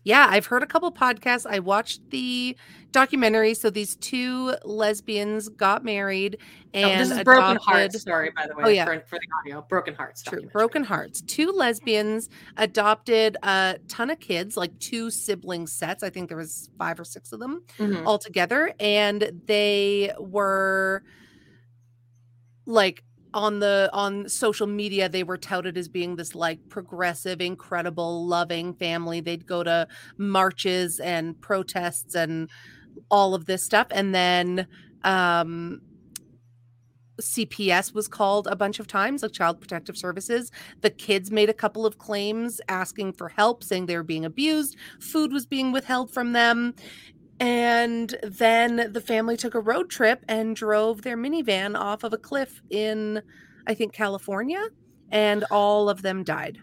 [0.05, 1.47] Yeah, I've heard a couple podcasts.
[1.49, 2.57] I watched the
[2.91, 3.55] documentary.
[3.55, 6.39] So these two lesbians got married
[6.75, 7.25] and oh, this is adopted...
[7.25, 8.03] Broken Harts.
[8.03, 8.65] Sorry, by the way.
[8.65, 10.23] Oh yeah, for, for the audio, Broken Harts.
[10.23, 11.23] True, Broken Harts.
[11.23, 16.03] Two lesbians adopted a ton of kids, like two sibling sets.
[16.03, 18.07] I think there was five or six of them mm-hmm.
[18.07, 21.03] all together, and they were
[22.67, 28.27] like on the on social media they were touted as being this like progressive incredible
[28.27, 32.51] loving family they'd go to marches and protests and
[33.11, 34.67] all of this stuff and then
[35.05, 35.81] um
[37.21, 40.51] CPS was called a bunch of times, like Child Protective Services.
[40.81, 44.77] The kids made a couple of claims asking for help, saying they were being abused.
[45.01, 46.75] Food was being withheld from them.
[47.41, 52.19] And then the family took a road trip and drove their minivan off of a
[52.19, 53.23] cliff in,
[53.67, 54.69] I think, California,
[55.11, 56.59] and all of them died.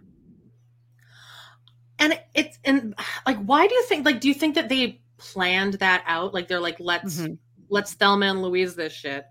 [2.00, 4.06] And it's and like, why do you think?
[4.06, 6.34] Like, do you think that they planned that out?
[6.34, 7.34] Like, they're like, let's mm-hmm.
[7.70, 9.26] let's Thelma and Louise this shit.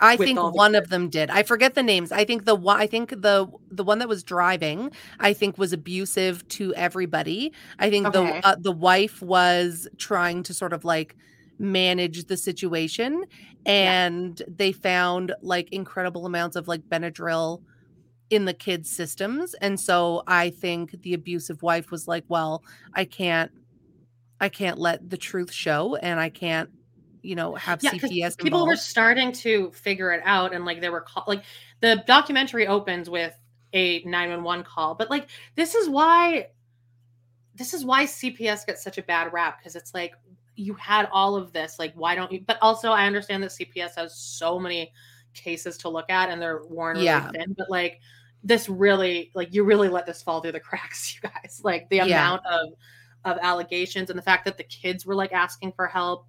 [0.00, 1.30] I think one of them did.
[1.30, 2.12] I forget the names.
[2.12, 5.72] I think the one I think the the one that was driving, I think was
[5.72, 7.52] abusive to everybody.
[7.78, 8.40] I think okay.
[8.40, 11.16] the uh, the wife was trying to sort of like
[11.58, 13.24] manage the situation
[13.66, 14.46] and yeah.
[14.56, 17.62] they found like incredible amounts of like Benadryl
[18.30, 19.54] in the kids' systems.
[19.54, 22.62] And so I think the abusive wife was like, well,
[22.94, 23.50] I can't
[24.40, 26.70] I can't let the truth show and I can't
[27.28, 28.38] you know have yeah, CPS.
[28.38, 31.42] People were starting to figure it out, and like there were call- like
[31.80, 33.38] the documentary opens with
[33.74, 36.48] a 911 call, but like this is why
[37.54, 40.14] this is why CPS gets such a bad rap because it's like
[40.54, 42.40] you had all of this, like why don't you?
[42.46, 44.90] But also, I understand that CPS has so many
[45.34, 47.30] cases to look at, and they're worn really yeah.
[47.30, 48.00] thin, but like
[48.42, 51.96] this really like you really let this fall through the cracks you guys like the
[51.96, 52.04] yeah.
[52.04, 52.68] amount of
[53.24, 56.26] of allegations and the fact that the kids were like asking for help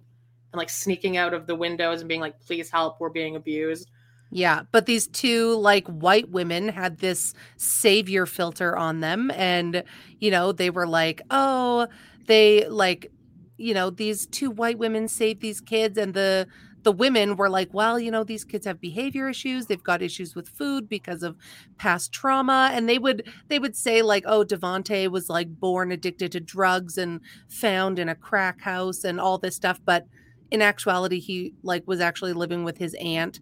[0.52, 3.90] and like sneaking out of the windows and being like, please help, we're being abused.
[4.32, 9.82] Yeah, but these two like white women had this savior filter on them and
[10.20, 11.88] you know, they were like, "Oh,
[12.26, 13.10] they like
[13.56, 16.46] you know, these two white women saved these kids and the
[16.82, 19.66] the women were like, "Well, you know, these kids have behavior issues.
[19.66, 21.36] They've got issues with food because of
[21.76, 26.32] past trauma." And they would they would say like, "Oh, Devonte was like born addicted
[26.32, 30.06] to drugs and found in a crack house and all this stuff." But
[30.50, 33.40] in actuality he like was actually living with his aunt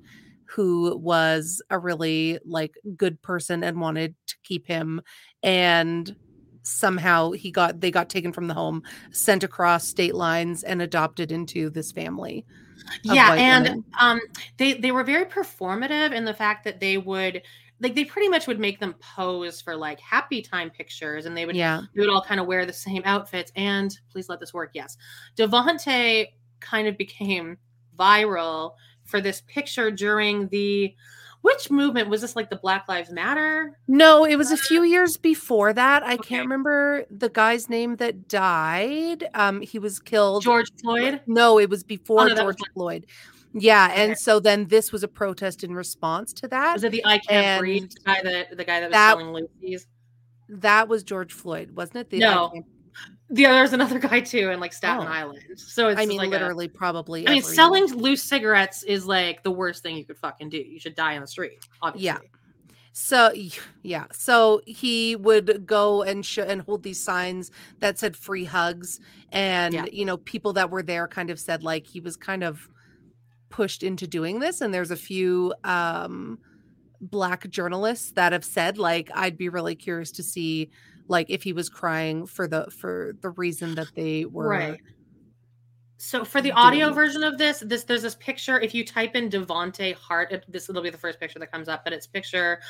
[0.49, 5.01] who was a really like good person and wanted to keep him.
[5.43, 6.17] And
[6.63, 11.33] somehow he got they got taken from the home sent across state lines and adopted
[11.33, 12.45] into this family
[13.03, 14.21] yeah and um
[14.59, 17.41] they they were very performative in the fact that they would
[17.81, 21.47] like they pretty much would make them pose for like happy time pictures and they
[21.47, 21.83] would yeah.
[21.95, 24.97] they would all kind of wear the same outfits and please let this work yes.
[25.37, 26.27] Devonte
[26.61, 27.59] kind of became
[27.99, 30.95] viral for this picture during the
[31.41, 32.09] which movement?
[32.09, 33.79] Was this like the black lives matter?
[33.87, 36.03] No it was a few years before that.
[36.03, 36.29] I okay.
[36.29, 39.29] can't remember the guy's name that died.
[39.35, 41.21] Um he was killed george floyd?
[41.27, 43.07] No it was before oh, no, george was floyd.
[43.55, 44.05] Yeah okay.
[44.05, 46.75] and so then this was a protest in response to that.
[46.75, 49.17] Was it the i can't and breathe the guy that the guy that was that,
[49.17, 49.87] selling loosies?
[50.51, 52.11] that was george floyd wasn't it?
[52.11, 52.53] The no
[53.31, 55.11] the there's another guy too in like Staten oh.
[55.11, 55.43] Island.
[55.57, 59.43] So it's I mean like literally a, probably I mean selling loose cigarettes is like
[59.43, 60.59] the worst thing you could fucking do.
[60.59, 62.07] You should die on the street, obviously.
[62.07, 62.19] Yeah.
[62.93, 63.33] So
[63.83, 69.01] yeah, so he would go and sh- and hold these signs that said free hugs
[69.31, 69.85] and yeah.
[69.93, 72.69] you know people that were there kind of said like he was kind of
[73.51, 76.39] pushed into doing this and there's a few um
[77.01, 80.71] black journalists that have said like I'd be really curious to see
[81.09, 84.81] like if he was crying for the for the reason that they were right.
[86.01, 89.29] So for the audio version of this this there's this picture if you type in
[89.29, 92.61] devonte hart it, this will be the first picture that comes up but it's picture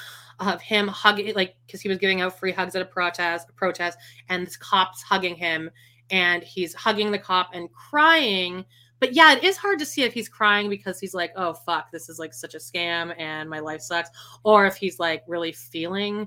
[0.40, 3.52] of him hugging like because he was giving out free hugs at a protest a
[3.52, 3.98] protest
[4.30, 5.70] and this cop's hugging him
[6.10, 8.64] and he's hugging the cop and crying
[8.98, 11.92] but yeah it is hard to see if he's crying because he's like oh fuck
[11.92, 14.08] this is like such a scam and my life sucks
[14.42, 16.26] or if he's like really feeling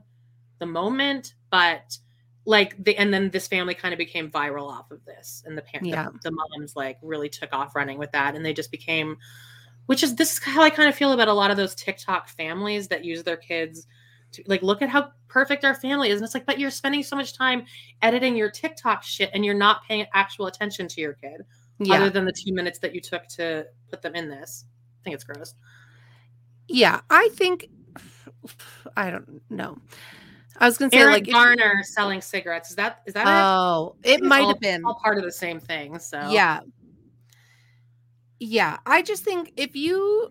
[0.60, 1.98] the moment but
[2.46, 5.62] like the and then this family kind of became viral off of this and the
[5.62, 6.06] parents yeah.
[6.06, 9.16] the, the moms like really took off running with that and they just became
[9.86, 12.30] which is this is how I kind of feel about a lot of those TikTok
[12.30, 13.88] families that use their kids
[14.32, 16.18] to like look at how perfect our family is.
[16.18, 17.66] And it's like, but you're spending so much time
[18.02, 21.42] editing your TikTok shit and you're not paying actual attention to your kid.
[21.80, 21.96] yeah.
[21.96, 24.66] other than the two minutes that you took to put them in this.
[25.02, 25.56] I think it's gross.
[26.68, 27.68] Yeah, I think
[28.96, 29.78] I don't know.
[30.58, 32.72] I was gonna say Eric like Garner selling cigarettes.
[32.72, 35.32] Is that is that oh it, it might all, have been all part of the
[35.32, 36.00] same thing.
[36.00, 36.60] So yeah.
[38.40, 38.78] Yeah.
[38.86, 40.30] I just think if you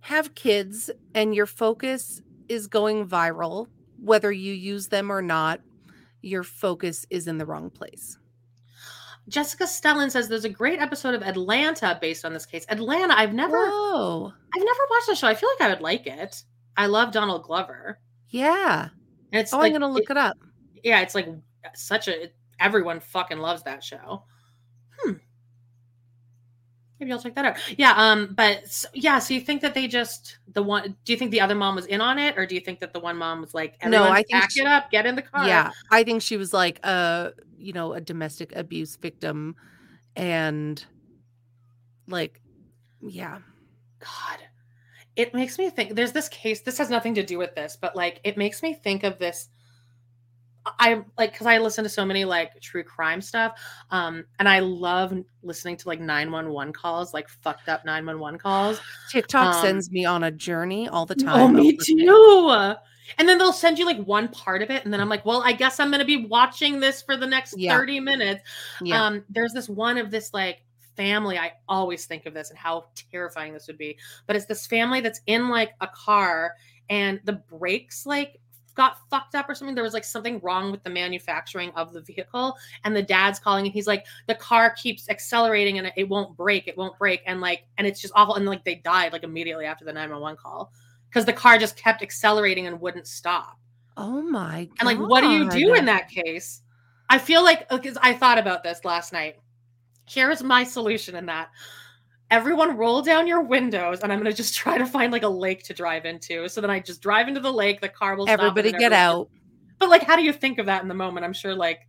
[0.00, 3.66] have kids and your focus is going viral,
[4.02, 5.60] whether you use them or not,
[6.22, 8.18] your focus is in the wrong place.
[9.28, 12.66] Jessica Stellan says there's a great episode of Atlanta based on this case.
[12.68, 14.32] Atlanta, I've never Whoa.
[14.56, 15.28] I've never watched the show.
[15.28, 16.42] I feel like I would like it.
[16.76, 18.00] I love Donald Glover.
[18.28, 18.88] Yeah.
[19.32, 20.36] And it's oh, like, I'm gonna look it, it up.
[20.82, 21.28] Yeah, it's like
[21.74, 24.24] such a everyone fucking loves that show.
[24.98, 25.12] Hmm.
[26.98, 27.78] Maybe I'll check that out.
[27.78, 27.94] Yeah.
[27.96, 28.34] Um.
[28.36, 29.18] But so, yeah.
[29.18, 30.96] So you think that they just the one?
[31.04, 32.92] Do you think the other mom was in on it, or do you think that
[32.92, 35.22] the one mom was like, "No, I think pack she, it up, get in the
[35.22, 35.46] car"?
[35.46, 39.56] Yeah, I think she was like a you know a domestic abuse victim,
[40.14, 40.84] and
[42.06, 42.40] like,
[43.00, 43.38] yeah.
[44.00, 44.38] God,
[45.20, 45.94] it makes me think.
[45.94, 46.60] There's this case.
[46.60, 49.48] This has nothing to do with this, but like, it makes me think of this
[50.78, 53.58] I like because I listen to so many like true crime stuff,
[53.90, 58.04] um, and I love listening to like nine one one calls, like fucked up nine
[58.04, 58.80] one one calls.
[59.10, 61.40] TikTok um, sends me on a journey all the oh, time.
[61.40, 62.74] Oh, me too.
[63.18, 65.42] And then they'll send you like one part of it, and then I'm like, well,
[65.42, 67.74] I guess I'm gonna be watching this for the next yeah.
[67.74, 68.42] thirty minutes.
[68.82, 69.02] Yeah.
[69.02, 70.62] Um, there's this one of this like
[70.96, 71.38] family.
[71.38, 75.00] I always think of this and how terrifying this would be, but it's this family
[75.00, 76.54] that's in like a car
[76.88, 78.40] and the brakes like
[78.74, 79.74] got fucked up or something.
[79.74, 82.56] There was like something wrong with the manufacturing of the vehicle.
[82.84, 86.66] And the dad's calling and he's like, the car keeps accelerating and it won't break.
[86.68, 87.22] It won't break.
[87.26, 88.36] And like, and it's just awful.
[88.36, 90.72] And like they died like immediately after the 911 call
[91.08, 93.58] because the car just kept accelerating and wouldn't stop.
[93.96, 94.76] Oh my God.
[94.78, 96.62] And like, what do you do in that case?
[97.08, 99.36] I feel like uh, because I thought about this last night.
[100.10, 101.50] Here's my solution in that.
[102.32, 105.28] Everyone roll down your windows and i'm going to just try to find like a
[105.28, 106.48] lake to drive into.
[106.48, 109.28] So then i just drive into the lake the car will everybody get out.
[109.78, 111.24] but like how do you think of that in the moment?
[111.24, 111.86] I'm sure like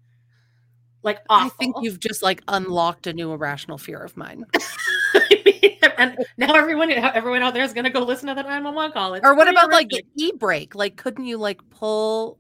[1.03, 1.47] like awful.
[1.47, 4.45] i think you've just like unlocked a new irrational fear of mine.
[6.01, 9.13] And now everyone everyone out there is going to go listen to the 911 call.
[9.13, 10.73] It's or what about like the e-brake?
[10.73, 12.39] Like couldn't you like pull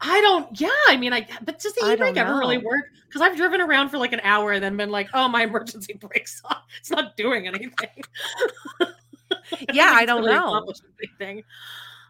[0.00, 0.60] I don't.
[0.60, 1.26] Yeah, I mean, I.
[1.44, 2.86] But does the e-brake ever really work?
[3.06, 5.94] Because I've driven around for like an hour and then been like, "Oh, my emergency
[5.94, 6.64] brake's off.
[6.78, 8.02] It's not doing anything."
[9.72, 10.72] yeah, I don't really know.
[11.02, 11.44] Anything.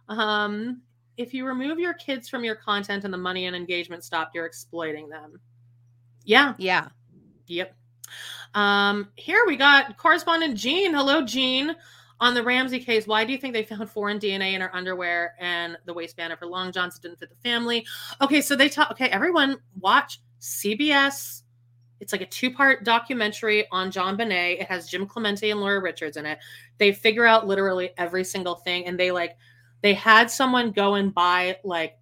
[0.09, 0.83] Um,
[1.17, 4.47] if you remove your kids from your content and the money and engagement stop, you're
[4.47, 5.41] exploiting them.
[6.25, 6.55] Yeah.
[6.59, 6.89] Yeah.
[7.47, 7.75] Yep.
[8.55, 10.95] Um, here we got correspondent Jean.
[10.95, 11.75] Hello, Jean
[12.23, 15.35] on the Ramsey case, why do you think they found foreign DNA in her underwear
[15.41, 17.85] and the waistband of her long johns didn't fit the family?
[18.21, 18.93] Okay, so they talk.
[18.93, 21.43] Okay, everyone, watch CBS.
[21.99, 24.61] It's like a two-part documentary on JonBenét.
[24.61, 26.39] It has Jim Clemente and Laura Richards in it.
[26.79, 29.37] They figure out literally every single thing, and they like
[29.83, 31.99] they had someone go and buy like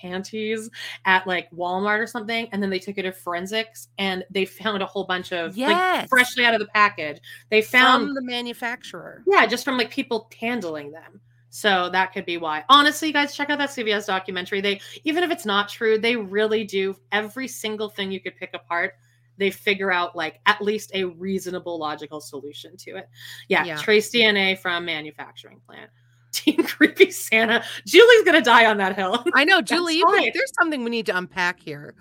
[0.00, 0.70] panties
[1.04, 4.82] at like Walmart or something, and then they took it to forensics and they found
[4.82, 5.70] a whole bunch of yes.
[5.70, 7.20] like freshly out of the package.
[7.50, 9.22] They found from the manufacturer.
[9.26, 11.20] Yeah, just from like people handling them.
[11.50, 12.64] So that could be why.
[12.68, 14.60] Honestly, guys, check out that CBS documentary.
[14.60, 18.50] They even if it's not true, they really do every single thing you could pick
[18.54, 18.94] apart.
[19.38, 23.08] They figure out like at least a reasonable logical solution to it.
[23.48, 23.76] Yeah, yeah.
[23.76, 25.90] trace DNA from manufacturing plant.
[26.32, 27.64] Team Creepy Santa.
[27.86, 29.24] Julie's gonna die on that hill.
[29.34, 30.02] I know, Julie.
[30.34, 31.94] There's something we need to unpack here.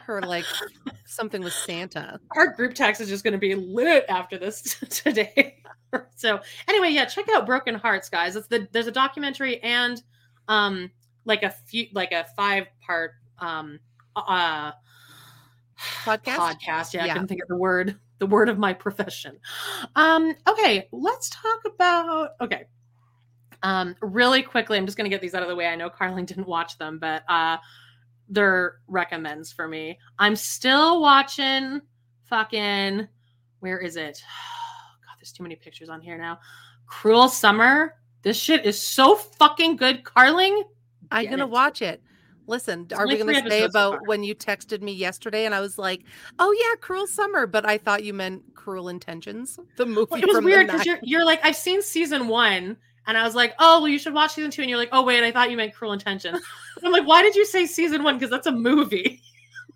[0.00, 0.44] Her like
[1.06, 2.20] something with Santa.
[2.36, 5.62] Our group text is just gonna be lit after this today.
[6.14, 8.36] so anyway, yeah, check out Broken Harts, guys.
[8.36, 10.02] It's the there's a documentary and
[10.48, 10.90] um
[11.24, 13.78] like a few like a five part um
[14.16, 14.72] uh
[16.04, 19.38] podcast podcast yeah, yeah, i couldn't think of the word the word of my profession
[19.94, 22.64] um okay let's talk about okay
[23.62, 25.66] um, really quickly, I'm just going to get these out of the way.
[25.66, 27.58] I know Carling didn't watch them, but uh,
[28.28, 29.98] they're recommends for me.
[30.18, 31.80] I'm still watching
[32.24, 33.08] fucking,
[33.60, 34.22] where is it?
[35.06, 36.38] God, there's too many pictures on here now.
[36.86, 37.94] Cruel Summer.
[38.22, 40.02] This shit is so fucking good.
[40.02, 40.64] Carling,
[41.10, 42.02] I'm going to watch it.
[42.48, 45.60] Listen, are we going to say about so when you texted me yesterday and I
[45.60, 46.04] was like,
[46.38, 50.06] "Oh yeah, Cruel Summer," but I thought you meant Cruel Intentions, the movie.
[50.10, 52.78] Well, it was weird because you're you're like, I've seen season one,
[53.08, 54.60] and I was like, oh, well, you should watch season two.
[54.60, 56.40] And you're like, oh, wait, I thought you meant Cruel Intentions.
[56.84, 58.16] I'm like, why did you say season one?
[58.16, 59.22] Because that's a movie.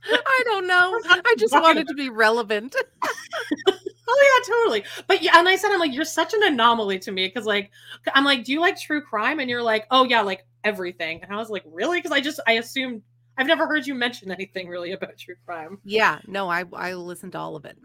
[0.05, 1.01] I don't know.
[1.09, 2.77] I just wanted to be relevant.
[3.03, 4.85] oh yeah, totally.
[5.07, 7.71] But yeah, and I said, I'm like, you're such an anomaly to me because like,
[8.15, 9.41] I'm like, do you like true crime?
[9.41, 11.23] And you're like, oh yeah, like everything.
[11.23, 11.99] And I was like, really?
[11.99, 13.03] Because I just I assumed
[13.39, 15.79] I've never heard you mention anything really about true crime.
[15.85, 17.79] Yeah, no, I I listened to all of it.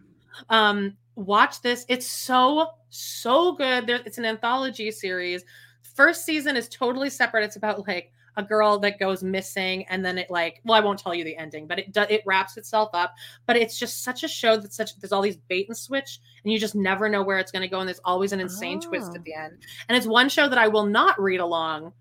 [0.50, 1.86] Um, watch this.
[1.90, 3.88] It's so so good.
[3.88, 5.44] There, it's an anthology series.
[5.82, 7.44] First season is totally separate.
[7.44, 11.00] It's about like a girl that goes missing and then it like well i won't
[11.00, 13.16] tell you the ending but it does it wraps itself up
[13.48, 16.54] but it's just such a show that such there's all these bait and switch and
[16.54, 18.90] you just never know where it's going to go and there's always an insane oh.
[18.90, 19.24] twist at oh.
[19.26, 19.58] the end
[19.90, 21.92] and it's one show that i will not read along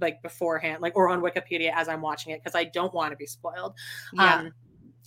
[0.00, 3.16] like beforehand like or on wikipedia as i'm watching it because i don't want to
[3.18, 3.74] be spoiled
[4.14, 4.36] yeah.
[4.36, 4.52] um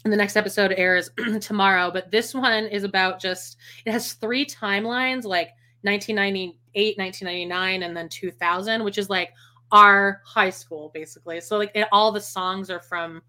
[0.10, 5.26] the next episode airs tomorrow but this one is about just it has three timelines
[5.26, 5.50] like
[5.84, 9.32] 1998 1999 and then 2000 which is like
[9.72, 11.42] our high school basically.
[11.42, 13.22] So like it, all the songs are from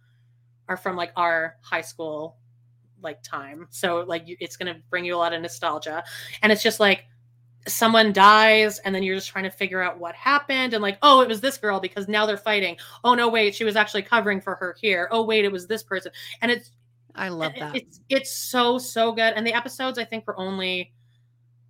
[0.68, 2.37] are from like our high school
[3.01, 3.66] like time.
[3.70, 6.05] So like it's going to bring you a lot of nostalgia.
[6.43, 7.05] And it's just like
[7.69, 11.21] someone dies and then you're just trying to figure out what happened and like oh
[11.21, 12.77] it was this girl because now they're fighting.
[13.05, 15.09] Oh no wait she was actually covering for her here.
[15.11, 16.13] Oh wait it was this person.
[16.41, 16.73] And it's
[17.15, 17.77] i love that.
[17.77, 19.35] it's it's so so good.
[19.35, 20.93] And the episodes i think were only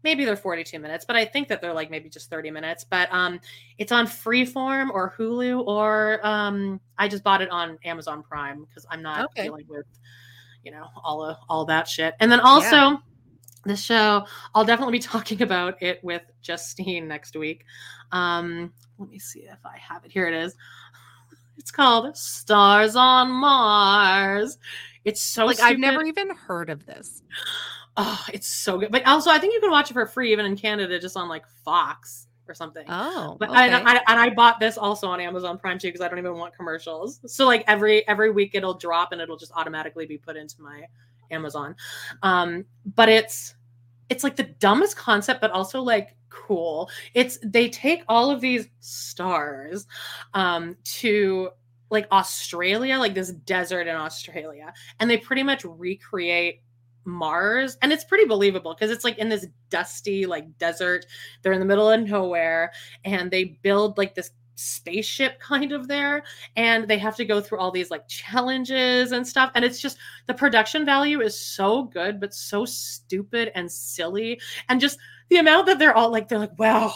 [0.05, 2.84] maybe they're 42 minutes but i think that they're like maybe just 30 minutes.
[2.84, 3.40] But um
[3.78, 8.86] it's on freeform or hulu or um i just bought it on amazon prime because
[8.90, 9.45] i'm not okay.
[9.45, 9.86] dealing with
[10.64, 12.14] you know all of all that shit.
[12.20, 12.97] And then also yeah.
[13.64, 17.64] The show i'll definitely be talking about it with justine next week
[18.12, 20.56] um let me see if i have it here it is
[21.56, 24.58] it's called stars on mars
[25.04, 25.72] it's so like stupid.
[25.72, 27.22] i've never even heard of this
[27.96, 28.90] Oh, it's so good.
[28.90, 31.28] But also, I think you can watch it for free even in Canada, just on
[31.28, 32.84] like Fox or something.
[32.88, 33.58] Oh, but okay.
[33.58, 36.34] I, I, and I bought this also on Amazon Prime too because I don't even
[36.36, 37.20] want commercials.
[37.26, 40.84] So like every every week it'll drop and it'll just automatically be put into my
[41.32, 41.74] Amazon.
[42.22, 43.54] Um, but it's
[44.08, 46.90] it's like the dumbest concept, but also like cool.
[47.14, 49.86] It's they take all of these stars
[50.34, 51.50] um, to
[51.90, 56.62] like Australia, like this desert in Australia, and they pretty much recreate
[57.04, 61.04] Mars and it's pretty believable because it's like in this dusty like desert
[61.42, 62.72] they're in the middle of nowhere
[63.04, 66.22] and they build like this spaceship kind of there
[66.57, 69.98] and they have to go through all these like challenges and stuff and it's just
[70.26, 74.98] the production value is so good but so stupid and silly and just
[75.30, 76.92] the amount that they're all like they're like wow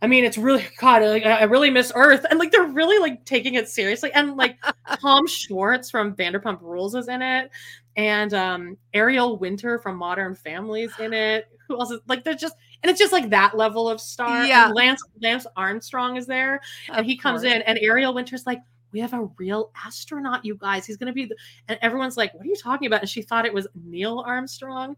[0.00, 1.02] I mean, it's really God.
[1.02, 4.12] Like, I really miss Earth, and like they're really like taking it seriously.
[4.12, 4.56] And like
[5.00, 7.50] Tom Schwartz from Vanderpump Rules is in it,
[7.96, 11.46] and um Ariel Winter from Modern Family's in it.
[11.66, 12.24] Who else is like?
[12.24, 14.44] They're just and it's just like that level of star.
[14.44, 18.60] Yeah, and Lance Lance Armstrong is there, and he comes in, and Ariel Winter's like.
[18.90, 20.86] We have a real astronaut, you guys.
[20.86, 21.36] He's going to be, the,
[21.68, 24.96] and everyone's like, "What are you talking about?" And she thought it was Neil Armstrong.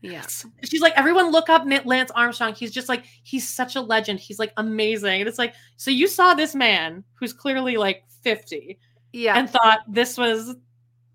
[0.00, 0.44] Yes.
[0.64, 2.54] She's like, everyone look up Lance Armstrong.
[2.54, 4.20] He's just like, he's such a legend.
[4.20, 5.20] He's like amazing.
[5.20, 8.78] And it's like, so you saw this man who's clearly like 50.
[9.12, 9.38] Yeah.
[9.38, 10.56] And thought this was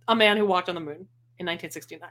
[0.07, 1.07] a man who walked on the moon
[1.37, 2.09] in 1969.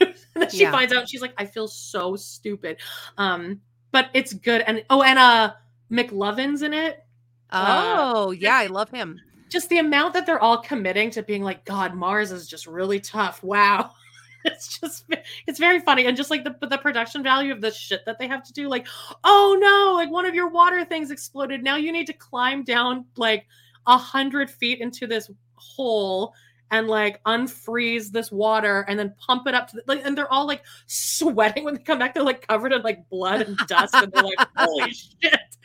[0.34, 0.70] then she yeah.
[0.70, 2.78] finds out, she's like, I feel so stupid.
[3.16, 4.62] Um, but it's good.
[4.66, 5.52] And oh, and uh
[5.90, 7.04] McLovin's in it.
[7.50, 9.20] Oh, uh, yeah, I love him.
[9.48, 13.00] Just the amount that they're all committing to being like, God, Mars is just really
[13.00, 13.42] tough.
[13.42, 13.92] Wow.
[14.44, 15.04] it's just
[15.46, 18.28] it's very funny and just like the the production value of the shit that they
[18.28, 18.86] have to do like
[19.24, 23.04] oh no like one of your water things exploded now you need to climb down
[23.16, 23.46] like
[23.88, 26.32] a hundred feet into this hole
[26.70, 30.32] and like unfreeze this water and then pump it up to the, like and they're
[30.32, 32.14] all like sweating when they come back.
[32.14, 35.56] They're like covered in like blood and dust and they're like holy shit.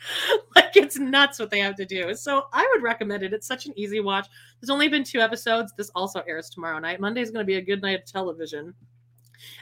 [0.56, 2.14] Like it's nuts what they have to do.
[2.14, 3.32] So i would recommend it.
[3.32, 4.26] It's such an easy watch.
[4.60, 5.72] There's only been two episodes.
[5.76, 7.00] This also airs tomorrow night.
[7.00, 8.74] Monday's going to be a good night of television.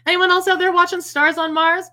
[0.07, 1.87] Anyone else out there watching stars on mars?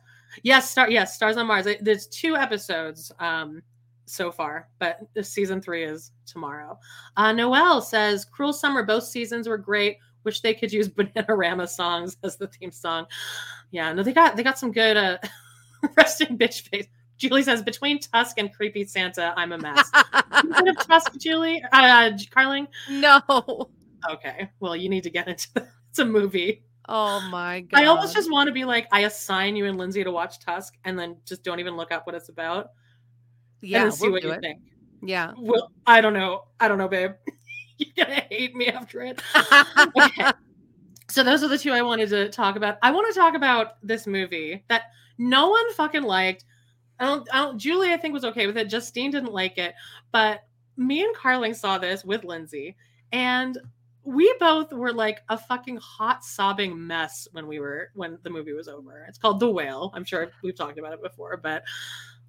[0.43, 1.68] Yes star yes stars on mars.
[1.82, 3.64] There's two episodes um
[4.10, 6.80] so far, but season three is tomorrow.
[7.16, 9.97] Uh, Noel says, Cruel Summer, both seasons were great.
[10.24, 13.05] Wish they could use Bananarama songs as the theme song.
[13.72, 15.18] Yeah, no, they got they got some good uh
[15.97, 16.88] resting bitch face.
[17.18, 19.91] Julie says, between Tusk and Creepy Santa, I'm a mess.
[20.43, 21.62] you of Tusk, Julie?
[21.74, 22.66] Uh, Carling?
[22.89, 23.70] No.
[24.10, 24.49] Okay.
[24.62, 26.64] Well, you need to get into the, it's a movie.
[26.88, 27.82] Oh my god.
[27.82, 30.76] I almost just want to be like, I assign you and Lindsay to watch Tusk
[30.86, 32.70] and then just don't even look up what it's about.
[33.62, 34.41] Yeah, and see we'll what you it.
[34.41, 34.62] think.
[35.01, 35.34] Yeah.
[35.38, 36.43] Well, I don't know.
[36.60, 37.12] I don't know, babe.
[37.78, 39.22] You're gonna hate me after it.
[39.97, 40.32] okay.
[41.10, 42.78] So those are the two I wanted to talk about.
[42.84, 44.84] I want to talk about this movie that
[45.18, 46.45] no one fucking liked.
[46.99, 48.70] I don't, I don't Julie, I think, was okay with it.
[48.70, 49.74] Justine didn't like it.
[50.12, 50.43] But
[50.78, 52.76] me and Carling saw this with Lindsay,
[53.12, 53.57] and
[54.03, 58.53] we both were like a fucking hot sobbing mess when we were when the movie
[58.53, 59.03] was over.
[59.10, 59.91] It's called The Whale.
[59.95, 61.64] I'm sure we've talked about it before, but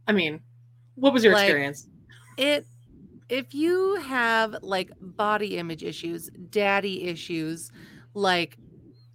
[0.08, 0.40] I mean,
[0.96, 1.88] what was your like, experience?
[2.36, 2.66] It
[3.28, 7.70] if you have like body image issues, daddy issues,
[8.14, 8.58] like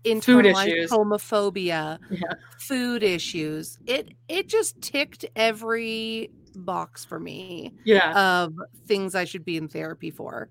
[0.06, 0.92] internalized issues.
[0.92, 2.22] homophobia, Yeah.
[2.60, 8.14] food issues, it it just ticked every box for me Yeah.
[8.44, 8.54] of
[8.88, 10.50] things I should be in therapy for.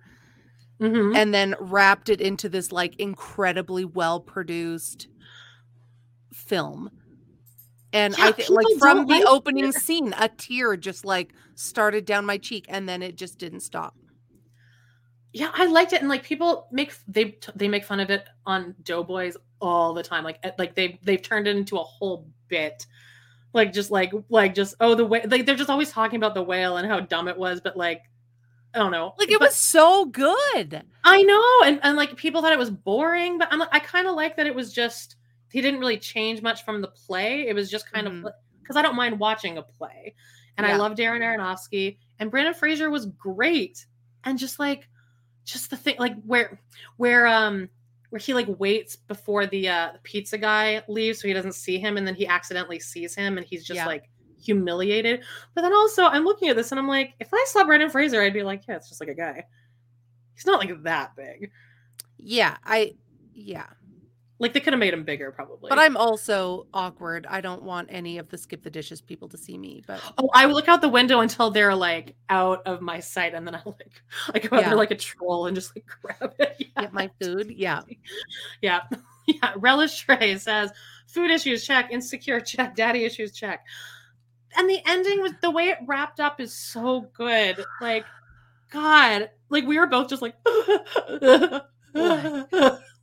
[0.80, 1.16] Mhm.
[1.16, 5.08] And then wrapped it into this like incredibly well produced
[6.32, 6.90] film.
[7.94, 9.74] And Yeah, I think like from the like opening it.
[9.76, 13.94] scene, a tear just like started down my cheek and then it just didn't stop.
[15.32, 18.74] yeah, I liked it, and like people make they they make fun of it on
[18.82, 20.22] Doughboys all the time.
[20.24, 22.86] Like like they they've turned it into a whole bit.
[23.52, 26.42] Like just like like just oh the way like they're just always talking about the
[26.42, 28.02] whale and how dumb it was, but like
[28.74, 29.14] I don't know.
[29.18, 30.82] Like it But- was so good.
[31.04, 34.08] I know, and, and like people thought it was boring, but I'm like, I kind
[34.08, 35.14] of like that it was just
[35.54, 37.46] he didn't really change much from the play.
[37.46, 38.24] It was just kind Mhm.
[38.26, 40.14] of because I don't mind watching a play,
[40.56, 43.86] and I love Darren Aronofsky and Brendan Fraser was great,
[44.24, 44.88] and just like
[45.44, 46.60] just the thing like where
[46.96, 47.68] where um
[48.10, 51.96] where he like waits before the uh pizza guy leaves so he doesn't see him
[51.96, 53.86] and then he accidentally sees him and he's just Yeah.
[53.86, 54.08] like
[54.40, 55.22] humiliated
[55.54, 58.22] but then also i'm looking at this and i'm like if i saw Brendan fraser
[58.22, 59.44] i'd be like yeah it's just like a guy
[60.34, 61.50] he's not like that big
[62.16, 62.94] Yeah, I
[63.34, 63.66] yeah.
[64.40, 67.26] Like they could have made him bigger probably But I'm also awkward.
[67.30, 69.82] I don't want any of the skip the dishes people to see me.
[69.86, 73.46] But oh i look out the window until they're like out of my sight and
[73.46, 74.02] then i like
[74.34, 74.68] i go out Yeah.
[74.70, 76.82] there like a troll and just like grab it yeah.
[76.82, 77.52] get my food.
[77.56, 77.82] Yeah.
[78.60, 78.80] Yeah.
[79.26, 79.52] Yeah.
[79.56, 80.70] Relish Trey says
[81.06, 83.64] food issues check, insecure check, daddy issues check.
[84.56, 87.64] And the ending was the way it wrapped up is so good.
[87.80, 88.04] Like,
[88.70, 91.60] God, like we were both just like, oh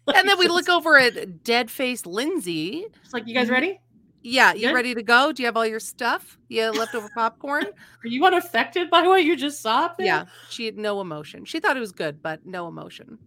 [0.08, 2.86] And then we look over at dead faced Lindsay.
[3.04, 3.80] It's like, you guys ready?
[4.24, 4.76] Yeah, you Good?
[4.76, 5.32] ready to go?
[5.32, 6.38] Do you have all your stuff?
[6.48, 7.66] You leftover popcorn?
[8.04, 9.90] Are you unaffected by what you just saw?
[9.98, 10.06] there?
[10.06, 10.26] yeah.
[10.50, 11.46] She had no emotion.
[11.46, 13.18] She thought it was good, but no emotion.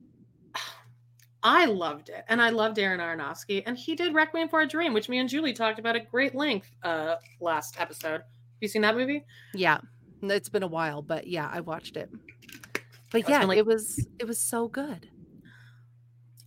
[1.42, 2.24] I loved it.
[2.28, 3.62] And I loved Darren Aronofsky.
[3.66, 6.34] And he did Requiem for a Dream, which me and Julie talked about at great
[6.34, 8.20] length uh last episode.
[8.20, 9.24] Have you seen that movie?
[9.52, 9.78] Yeah.
[10.22, 12.08] It's been a while, but yeah, I watched it.
[13.10, 15.08] But yeah, like- it was it was so good.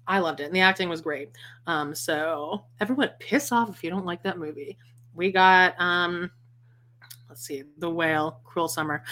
[0.07, 1.31] I loved it, and the acting was great.
[1.67, 4.77] Um, so everyone, piss off if you don't like that movie.
[5.13, 6.31] We got, um,
[7.27, 9.03] let's see, The Whale, Cruel Summer.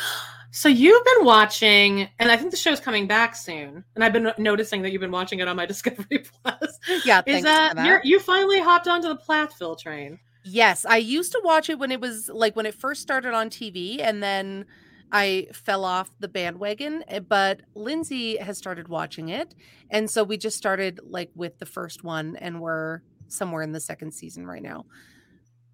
[0.51, 3.83] So you've been watching, and I think the show's coming back soon.
[3.95, 6.79] And I've been noticing that you've been watching it on my Discovery Plus.
[7.03, 8.05] Yeah, Is that, that.
[8.05, 10.17] You finally hopped onto the Plathville train?
[10.45, 13.49] Yes, I used to watch it when it was like when it first started on
[13.49, 14.65] TV, and then
[15.11, 17.03] I fell off the bandwagon.
[17.07, 19.53] eh, But Lindsay has started watching it,
[19.89, 23.79] and so we just started like with the first one, and we're somewhere in the
[23.79, 24.85] second season right now.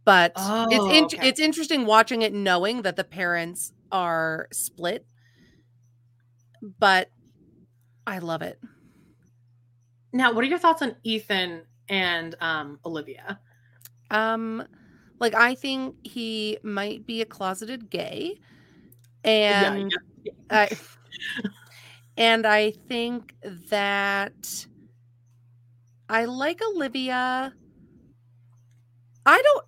[0.05, 1.27] But it's Oh, in- okay.
[1.27, 5.05] it's interesting watching it, knowing that the parents are split.
[6.79, 7.09] But
[8.07, 8.59] I love it.
[10.13, 13.39] Now, what are your thoughts on Ethan and um, Olivia?
[14.09, 14.63] Um,
[15.19, 18.39] like I think he might be a closeted gay,
[19.23, 19.91] and
[20.23, 20.31] yeah.
[20.49, 20.69] I
[22.17, 23.35] and I think
[23.69, 24.67] that
[26.09, 27.55] I like Olivia.
[29.25, 29.65] I don't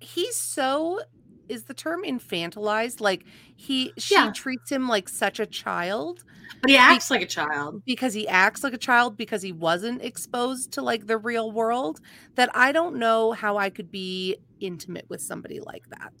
[0.00, 1.00] he's so
[1.48, 3.24] is the term infantilized like
[3.56, 4.30] he she Yeah.
[4.30, 6.24] treats him like such a child
[6.62, 7.82] But he acts like a child.
[7.86, 12.00] because he acts like a child because he wasn't exposed to like the real world
[12.36, 16.12] that I don't know how I could be intimate with somebody like that.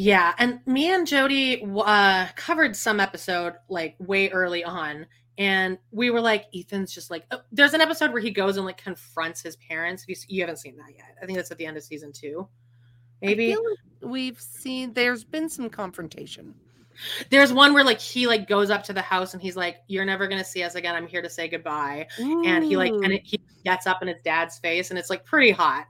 [0.00, 6.10] Yeah, and me and Jody uh, covered some episode like way early on, and we
[6.10, 7.24] were like, Ethan's just like.
[7.32, 10.04] oh, there's an episode where he goes and like confronts his parents.
[10.06, 11.16] You, you haven't seen that yet.
[11.20, 12.46] I think that's at the end of season two.
[13.24, 16.54] I Maybe feel like we've seen there's been some confrontation.
[17.30, 20.04] there's one where like he like goes up to the house and he's like, "You're
[20.04, 20.94] never gonna see us again.
[20.94, 24.20] I'm here to say goodbye." And he like and it, he gets up in his
[24.22, 25.88] dad's face, and it's like pretty hot.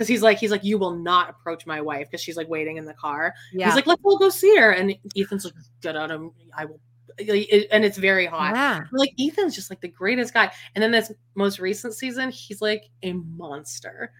[0.00, 2.78] Because he's like, he's like, you will not approach my wife because she's like waiting
[2.78, 3.34] in the car.
[3.52, 3.66] yeah.
[3.66, 4.70] He's like, let's all go see her.
[4.70, 6.80] And Ethan's like, get out of I will.
[7.18, 8.54] And it's very hot.
[8.54, 8.80] yeah.
[8.92, 10.50] Like, Ethan's just like the greatest guy.
[10.74, 14.10] And then this most recent season, he's like a monster.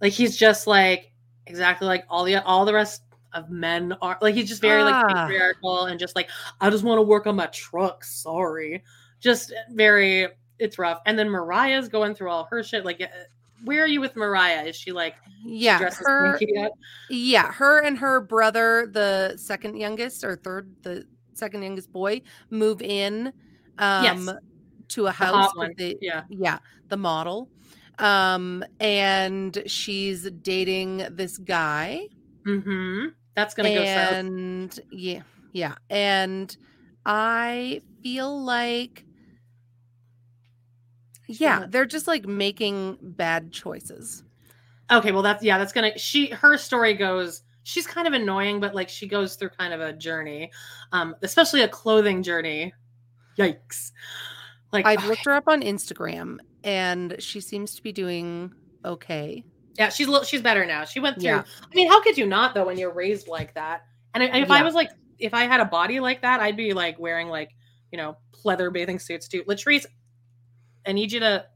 [0.00, 1.10] Like he's just like
[1.48, 3.02] exactly like all the all the rest
[3.32, 4.18] of men are.
[4.22, 5.24] Like he's just very like Ah.
[5.26, 8.04] patriarchal and just like, I just want to work on my truck.
[8.04, 8.84] Sorry.
[9.18, 10.28] Just very
[10.60, 11.00] it's rough.
[11.06, 12.84] And then Moriah's going through all her shit.
[12.84, 13.06] Like, uh,
[13.64, 14.62] where are you with Moriah?
[14.62, 15.78] Is she like Yeah.
[15.78, 16.38] dresses Her,
[17.08, 17.52] yeah.
[17.52, 21.04] Her and her brother, the second youngest or third, the
[21.34, 23.32] second youngest boy, move in
[23.78, 24.28] um Yes.
[24.88, 26.22] to a house with the Yeah.
[26.28, 26.58] yeah,
[26.88, 27.48] the model.
[27.98, 32.08] Um, and she's dating this guy.
[32.46, 33.08] Mm-hmm.
[33.36, 34.12] That's gonna go south.
[34.14, 35.74] And yeah, yeah.
[35.90, 36.54] And
[37.04, 39.04] I feel like
[41.38, 44.24] yeah, they're just like making bad choices.
[44.90, 48.74] Okay, well that's yeah, that's gonna she her story goes she's kind of annoying, but
[48.74, 50.50] like she goes through kind of a journey,
[50.92, 52.74] um, especially a clothing journey.
[53.38, 53.92] Yikes!
[54.72, 55.08] Like I've okay.
[55.08, 58.52] looked her up on Instagram, and she seems to be doing
[58.84, 59.44] okay.
[59.78, 60.84] Yeah, she's a little she's better now.
[60.84, 61.30] She went through.
[61.30, 61.44] Yeah.
[61.62, 63.84] I mean, how could you not though when you're raised like that?
[64.14, 64.54] And if yeah.
[64.54, 67.50] I was like, if I had a body like that, I'd be like wearing like
[67.92, 69.44] you know pleather bathing suits too.
[69.44, 69.86] Latrice,
[70.86, 71.46] I need you to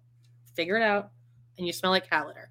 [0.54, 1.10] figure it out
[1.58, 2.48] and you smell like cat litter.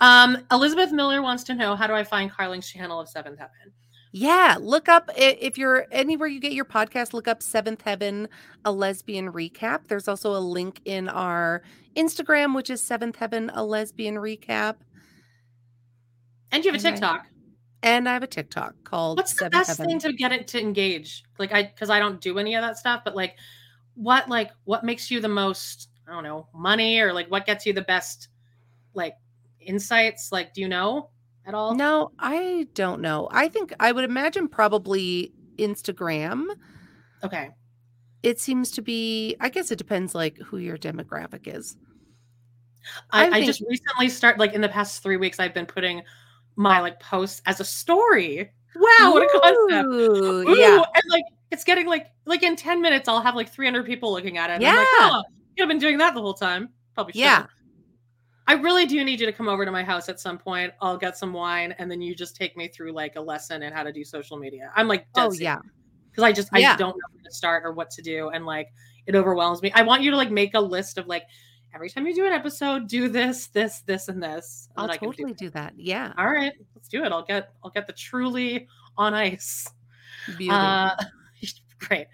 [0.00, 3.72] Um, Elizabeth Miller wants to know how do I find Carling's channel of Seventh Heaven?
[4.12, 8.28] Yeah, look up if you're anywhere you get your podcast, look up Seventh Heaven,
[8.64, 9.88] a lesbian recap.
[9.88, 11.62] There's also a link in our
[11.96, 14.76] Instagram, which is Seventh Heaven, a lesbian recap.
[16.52, 17.26] And you have a TikTok.
[17.82, 19.86] and I have a TikTok called What's the best Heaven.
[19.86, 21.24] thing to get it to engage?
[21.40, 23.34] Like I because I don't do any of that stuff, but like
[23.94, 27.64] what like what makes you the most I don't know, money or like what gets
[27.66, 28.28] you the best
[28.94, 29.14] like
[29.60, 30.30] insights?
[30.32, 31.10] Like, do you know
[31.46, 31.74] at all?
[31.74, 33.28] No, I don't know.
[33.30, 36.46] I think I would imagine probably Instagram.
[37.22, 37.50] Okay.
[38.22, 41.76] It seems to be, I guess it depends like who your demographic is.
[43.10, 43.34] I, I, think...
[43.34, 46.02] I just recently start like in the past three weeks, I've been putting
[46.56, 48.50] my like posts as a story.
[48.76, 49.88] Wow, what a concept.
[49.88, 50.76] Ooh, yeah.
[50.76, 54.38] And like it's getting like like in 10 minutes, I'll have like 300 people looking
[54.38, 54.60] at it.
[54.60, 54.74] yeah.
[54.74, 55.22] Like, oh,
[55.56, 56.70] You've been doing that the whole time.
[56.94, 57.20] Probably.
[57.20, 57.46] Yeah.
[58.46, 60.72] I really do need you to come over to my house at some point.
[60.80, 63.72] I'll get some wine and then you just take me through like a lesson in
[63.72, 64.70] how to do social media.
[64.76, 65.60] I'm like, oh yeah,
[66.10, 66.76] because I just I yeah.
[66.76, 68.68] don't know where to start or what to do, and like
[69.06, 69.72] it overwhelms me.
[69.72, 71.24] I want you to like make a list of like
[71.74, 74.68] every time you do an episode, do this, this, this, and this.
[74.76, 75.72] And I'll totally do, do that.
[75.76, 76.12] Yeah.
[76.16, 77.12] All right, let's do it.
[77.12, 79.66] I'll get I'll get the truly on ice.
[80.36, 80.54] Beautiful.
[80.54, 80.96] Uh,
[81.78, 82.08] great.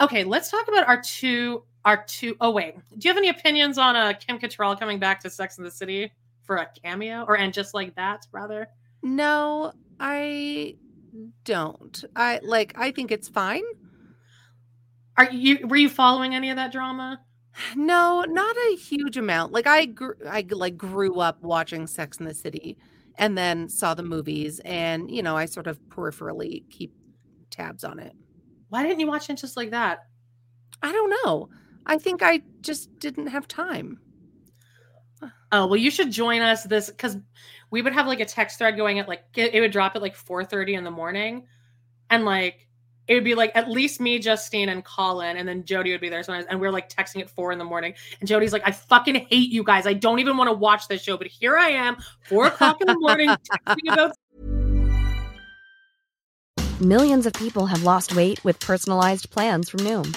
[0.00, 2.74] Okay, let's talk about our two are two oh wait.
[2.98, 5.70] Do you have any opinions on uh kim Cattrall coming back to sex in the
[5.70, 6.12] city
[6.42, 7.24] for a cameo?
[7.26, 8.68] Or and just like that rather?
[9.02, 10.76] No i
[11.44, 12.04] don't.
[12.16, 13.64] I like i think it's fine.
[15.16, 17.20] Are you were you following any of that drama?
[17.74, 19.52] No not a huge amount.
[19.52, 22.76] Like i grew i like grew up watching sex in the city
[23.16, 26.94] and then saw the movies and you know i sort of peripherally keep
[27.50, 28.14] tabs on it.
[28.68, 30.06] Why didn't you watch it just like that?
[30.82, 31.48] I don't know.
[31.86, 34.00] I think I just didn't have time.
[35.52, 37.16] Oh, well, you should join us this because
[37.70, 40.14] we would have like a text thread going at like it would drop at like
[40.14, 41.46] 4 30 in the morning.
[42.08, 42.68] And like
[43.08, 46.08] it would be like at least me, Justine, and Colin, and then Jody would be
[46.08, 46.46] there sometimes.
[46.48, 47.94] And we are like texting at four in the morning.
[48.20, 49.86] And Jody's like, I fucking hate you guys.
[49.86, 51.96] I don't even want to watch this show, but here I am,
[52.28, 53.28] four o'clock in the morning,
[53.68, 54.12] texting about.
[56.80, 60.16] Millions of people have lost weight with personalized plans from Noom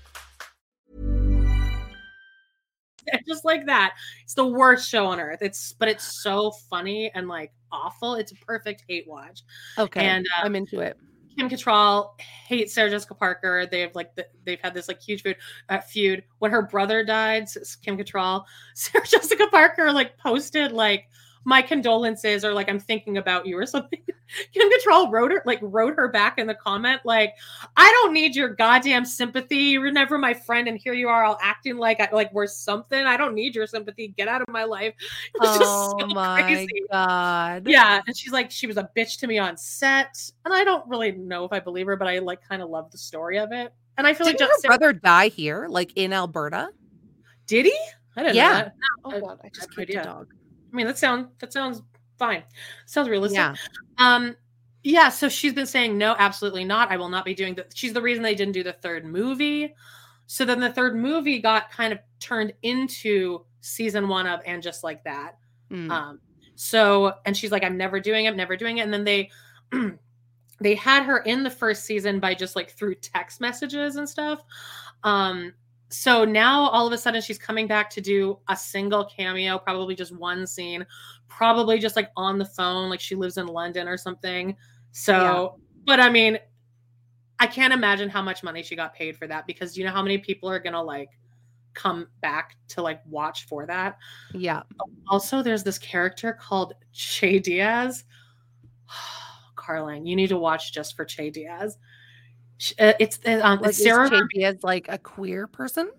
[3.27, 3.95] just like that.
[4.23, 5.41] It's the worst show on earth.
[5.41, 8.15] It's but it's so funny and like awful.
[8.15, 9.41] It's a perfect hate watch.
[9.77, 10.97] Okay, and uh, I'm into it.
[11.37, 13.65] Kim Cattrall hates Sarah Jessica Parker.
[13.65, 15.37] They have like the, they've had this like huge feud.
[15.69, 17.47] Uh, feud when her brother died.
[17.83, 18.43] Kim Cattrall,
[18.75, 21.07] Sarah Jessica Parker like posted like
[21.43, 24.01] my condolences or like I'm thinking about you or something.
[24.53, 27.35] Kim Cattrall wrote her like wrote her back in the comment like
[27.77, 29.57] I don't need your goddamn sympathy.
[29.57, 32.99] You're never my friend, and here you are all acting like I, like we're something.
[32.99, 34.09] I don't need your sympathy.
[34.09, 34.93] Get out of my life.
[35.33, 36.83] It was oh so my crazy.
[36.91, 37.67] god.
[37.67, 40.87] Yeah, and she's like she was a bitch to me on set, and I don't
[40.87, 43.51] really know if I believe her, but I like kind of love the story of
[43.51, 43.73] it.
[43.97, 46.69] And I feel Didn't like her brother die here, like in Alberta.
[47.47, 47.77] Did he?
[48.15, 48.69] I didn't yeah.
[49.05, 49.15] know.
[49.15, 50.33] Oh god, I just kicked a dog.
[50.71, 51.81] I mean, that sounds that sounds
[52.21, 52.43] fine.
[52.85, 53.37] Sounds realistic.
[53.37, 53.55] Yeah.
[53.97, 54.35] Um,
[54.83, 55.09] yeah.
[55.09, 56.91] So she's been saying no, absolutely not.
[56.91, 57.75] I will not be doing that.
[57.75, 59.73] She's the reason they didn't do the third movie.
[60.27, 64.83] So then the third movie got kind of turned into season one of and just
[64.83, 65.39] like that.
[65.71, 65.89] Mm.
[65.89, 66.19] Um,
[66.55, 68.81] so and she's like, I'm never doing it, never doing it.
[68.81, 69.31] And then they
[70.61, 74.43] they had her in the first season by just like through text messages and stuff.
[75.03, 75.53] Um,
[75.91, 79.93] so now all of a sudden she's coming back to do a single cameo, probably
[79.93, 80.85] just one scene,
[81.27, 84.55] probably just like on the phone, like she lives in London or something.
[84.91, 85.47] So, yeah.
[85.85, 86.39] but I mean,
[87.39, 90.01] I can't imagine how much money she got paid for that because you know how
[90.01, 91.09] many people are gonna like
[91.73, 93.97] come back to like watch for that.
[94.33, 94.63] Yeah.
[95.09, 98.05] Also, there's this character called Che Diaz.
[99.55, 101.77] Carling, you need to watch just for Che Diaz.
[102.79, 105.89] Uh, it's uh, um, like, Sarah Diaz like a queer person,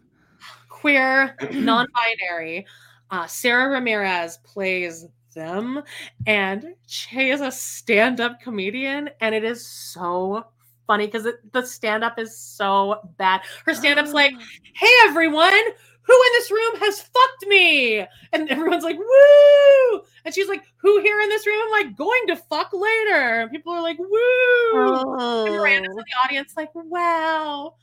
[0.68, 2.66] queer, non-binary.
[3.10, 5.82] Uh, Sara Ramirez plays them,
[6.26, 10.46] and Che is a stand-up comedian, and it is so
[10.86, 13.40] funny because the stand-up is so bad.
[13.66, 14.14] Her stand-up's oh.
[14.14, 14.34] like,
[14.74, 15.62] "Hey everyone,
[16.02, 21.00] who in this room has fucked me?" And everyone's like, "Woo!" And she's like, "Who
[21.00, 24.08] here in this room I'm I going to fuck later?" And people are like, "Woo!"
[24.10, 25.44] Oh.
[25.46, 27.74] And Miranda's in the audience, like, "Wow."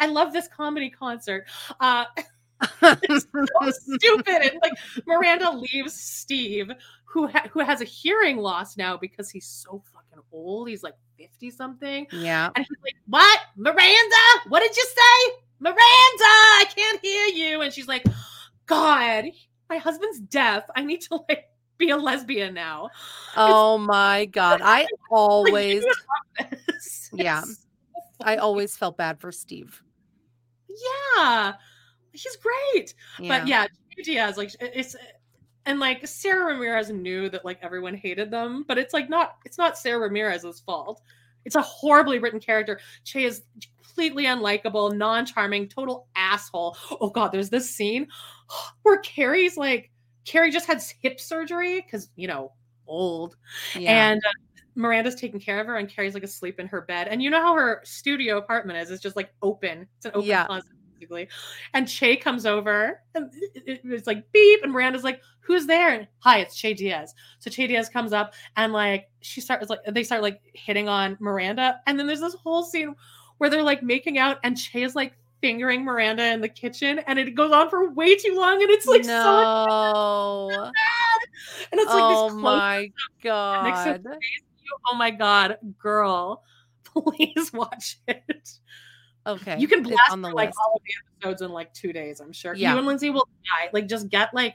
[0.00, 1.46] I love this comedy concert.
[1.80, 2.04] Uh,
[2.82, 4.42] it's so stupid.
[4.42, 4.72] And like
[5.06, 6.70] Miranda leaves Steve,
[7.04, 10.68] who ha- who has a hearing loss now because he's so fucking old.
[10.68, 12.06] He's like 50 something.
[12.12, 12.50] Yeah.
[12.54, 13.40] And he's like, What?
[13.56, 14.16] Miranda?
[14.48, 15.43] What did you say?
[15.64, 17.60] Miranda, I can't hear you.
[17.62, 18.04] And she's like,
[18.66, 19.24] God,
[19.68, 20.64] my husband's deaf.
[20.76, 21.46] I need to like
[21.78, 22.90] be a lesbian now.
[23.36, 24.60] Oh it's- my God.
[24.62, 25.84] I always,
[27.12, 27.42] yeah,
[28.22, 29.82] I always felt bad for Steve.
[30.68, 31.54] Yeah
[32.14, 32.94] he's great.
[33.18, 33.38] Yeah.
[33.40, 33.66] But yeah,
[34.02, 34.96] Diaz, like it's
[35.66, 39.58] and like Sara Ramirez knew that like everyone hated them, but it's like not it's
[39.58, 41.02] not Sara Ramirez's fault.
[41.44, 42.80] It's a horribly written character.
[43.04, 43.42] Che is
[43.94, 46.76] completely unlikable, non-charming, total asshole.
[47.00, 48.08] Oh god, there's this scene
[48.82, 49.90] where Carrie's like
[50.24, 52.52] Carrie just had hip surgery because you know
[52.86, 53.36] old,
[53.74, 54.10] yeah.
[54.10, 54.30] and uh,
[54.74, 57.08] Miranda's taking care of her, and Carrie's like asleep in her bed.
[57.08, 58.90] And you know how her studio apartment is?
[58.90, 59.86] It's just like open.
[59.96, 60.46] It's an open yeah.
[60.46, 61.28] closet basically.
[61.74, 66.38] And Che comes over and it's like beep, and Miranda's like, "Who's there?" And, Hi,
[66.38, 67.14] it's Che Diaz.
[67.38, 71.16] So Che Diaz comes up and like she starts like they start like hitting on
[71.20, 72.94] Miranda, and then there's this whole scene
[73.44, 77.18] where they're like making out, and Che is like fingering Miranda in the kitchen, and
[77.18, 80.48] it goes on for way too long, and it's like no.
[80.50, 80.62] so
[81.70, 82.90] and it's like oh this my
[83.22, 84.02] god.
[84.90, 86.42] Oh my god, girl,
[86.84, 88.50] please watch it.
[89.26, 89.58] Okay.
[89.58, 92.32] You can blast on the like all of the episodes in like two days, I'm
[92.32, 92.54] sure.
[92.54, 92.72] Yeah.
[92.72, 93.68] You and Lindsay will die.
[93.74, 94.54] Like just get like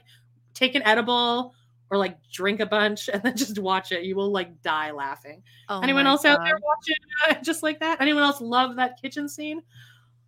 [0.52, 1.54] take an edible
[1.90, 4.04] or like drink a bunch and then just watch it.
[4.04, 5.42] You will like die laughing.
[5.68, 6.38] Oh Anyone else God.
[6.38, 6.96] out there watching
[7.28, 8.00] uh, just like that?
[8.00, 9.62] Anyone else love that kitchen scene?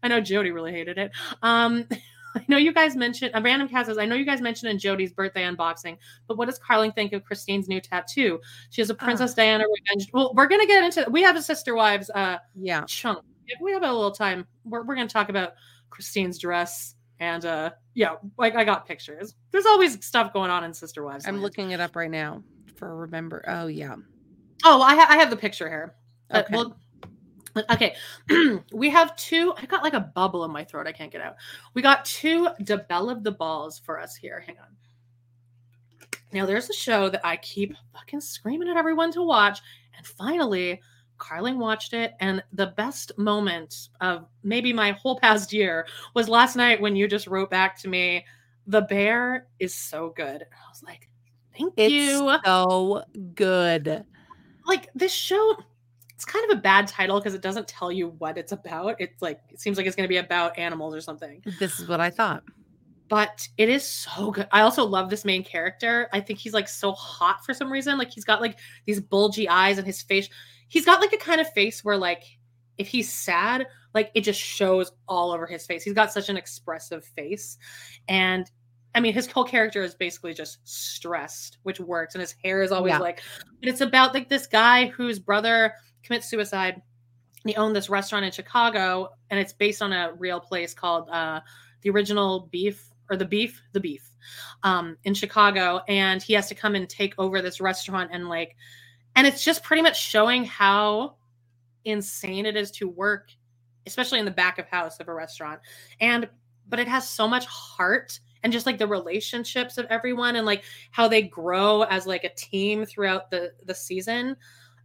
[0.02, 1.12] I know Jody really hated it.
[1.42, 1.86] Um
[2.34, 4.78] I know you guys mentioned a random cast says, I know you guys mentioned in
[4.78, 8.40] Jody's birthday unboxing, but what does Carling think of Christine's new tattoo?
[8.70, 10.10] She has a Princess Diana revenge.
[10.14, 13.72] Well, we're gonna get into we have a sister wives uh yeah chunk if we
[13.72, 15.54] have a little time, we're, we're to talk about
[15.90, 16.94] Christine's dress.
[17.22, 19.36] And uh, yeah, like I got pictures.
[19.52, 21.24] There's always stuff going on in Sister Wives.
[21.24, 22.42] I'm looking it up right now
[22.74, 23.44] for remember.
[23.46, 23.94] Oh yeah.
[24.64, 25.94] Oh, I, ha- I have the picture here.
[26.32, 26.56] Uh, okay.
[26.56, 26.64] Uh,
[27.54, 27.94] well, okay.
[28.72, 29.54] we have two.
[29.56, 30.88] I got like a bubble in my throat.
[30.88, 31.36] I can't get out.
[31.74, 34.42] We got two DeBelle of the Balls for us here.
[34.44, 34.76] Hang on.
[36.32, 39.60] Now there's a show that I keep fucking screaming at everyone to watch,
[39.96, 40.80] and finally
[41.22, 46.56] Carling watched it, and the best moment of maybe my whole past year was last
[46.56, 48.26] night when you just wrote back to me,
[48.66, 51.08] "The bear is so good." I was like,
[51.56, 53.04] "Thank it's you." So
[53.36, 54.04] good.
[54.66, 55.56] Like this show,
[56.10, 58.96] it's kind of a bad title because it doesn't tell you what it's about.
[58.98, 61.40] It's like it seems like it's going to be about animals or something.
[61.60, 62.42] This is what I thought
[63.08, 64.48] but it is so good.
[64.52, 66.08] I also love this main character.
[66.14, 67.98] I think he's like so hot for some reason.
[67.98, 70.30] Like he's got like these bulgy eyes and his face
[70.72, 72.24] he's got like a kind of face where like
[72.78, 75.82] if he's sad, like it just shows all over his face.
[75.82, 77.58] He's got such an expressive face.
[78.08, 78.50] And
[78.94, 82.14] I mean, his whole character is basically just stressed, which works.
[82.14, 83.00] And his hair is always yeah.
[83.00, 83.22] like,
[83.60, 86.80] but it's about like this guy whose brother commits suicide.
[87.44, 91.40] He owned this restaurant in Chicago, and it's based on a real place called uh,
[91.82, 94.10] the original beef or the beef, the beef
[94.62, 95.82] um, in Chicago.
[95.86, 98.56] And he has to come and take over this restaurant and like
[99.16, 101.16] and it's just pretty much showing how
[101.84, 103.30] insane it is to work
[103.86, 105.60] especially in the back of house of a restaurant.
[106.00, 106.28] And
[106.68, 110.64] but it has so much heart and just like the relationships of everyone and like
[110.90, 114.36] how they grow as like a team throughout the the season.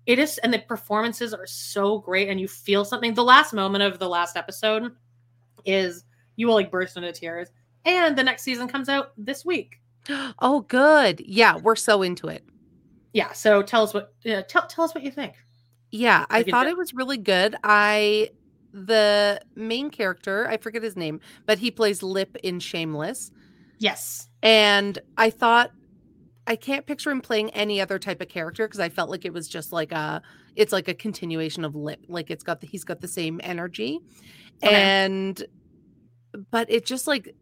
[0.05, 3.13] It is and the performances are so great and you feel something.
[3.13, 4.95] The last moment of the last episode
[5.65, 6.05] is
[6.35, 7.49] you will like burst into tears.
[7.85, 9.79] And the next season comes out this week.
[10.39, 11.21] Oh good.
[11.25, 12.43] Yeah we're so into it
[13.13, 15.33] yeah so tell us what yeah, tell, tell us what you think.
[15.91, 17.55] Yeah i thought it was really good.
[17.63, 18.29] I
[18.73, 23.31] the main character i forget his name but he plays lip in shameless.
[23.79, 24.29] Yes.
[24.43, 25.71] And i thought
[26.47, 29.33] I can't picture him playing any other type of character because I felt like it
[29.33, 30.21] was just like a
[30.55, 33.99] it's like a continuation of lip like it's got the he's got the same energy.
[34.63, 34.73] Okay.
[34.73, 35.45] and
[36.49, 37.35] but it just like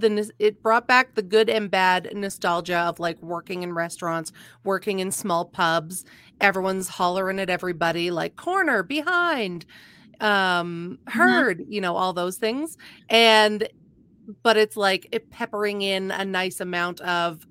[0.00, 4.32] the it brought back the good and bad nostalgia of like working in restaurants
[4.64, 6.04] working in small pubs
[6.40, 9.66] everyone's hollering at everybody like corner behind
[10.20, 11.18] um mm-hmm.
[11.18, 11.72] heard mm-hmm.
[11.72, 12.76] you know all those things.
[13.08, 13.68] And
[14.42, 17.46] but it's like it peppering in a nice amount of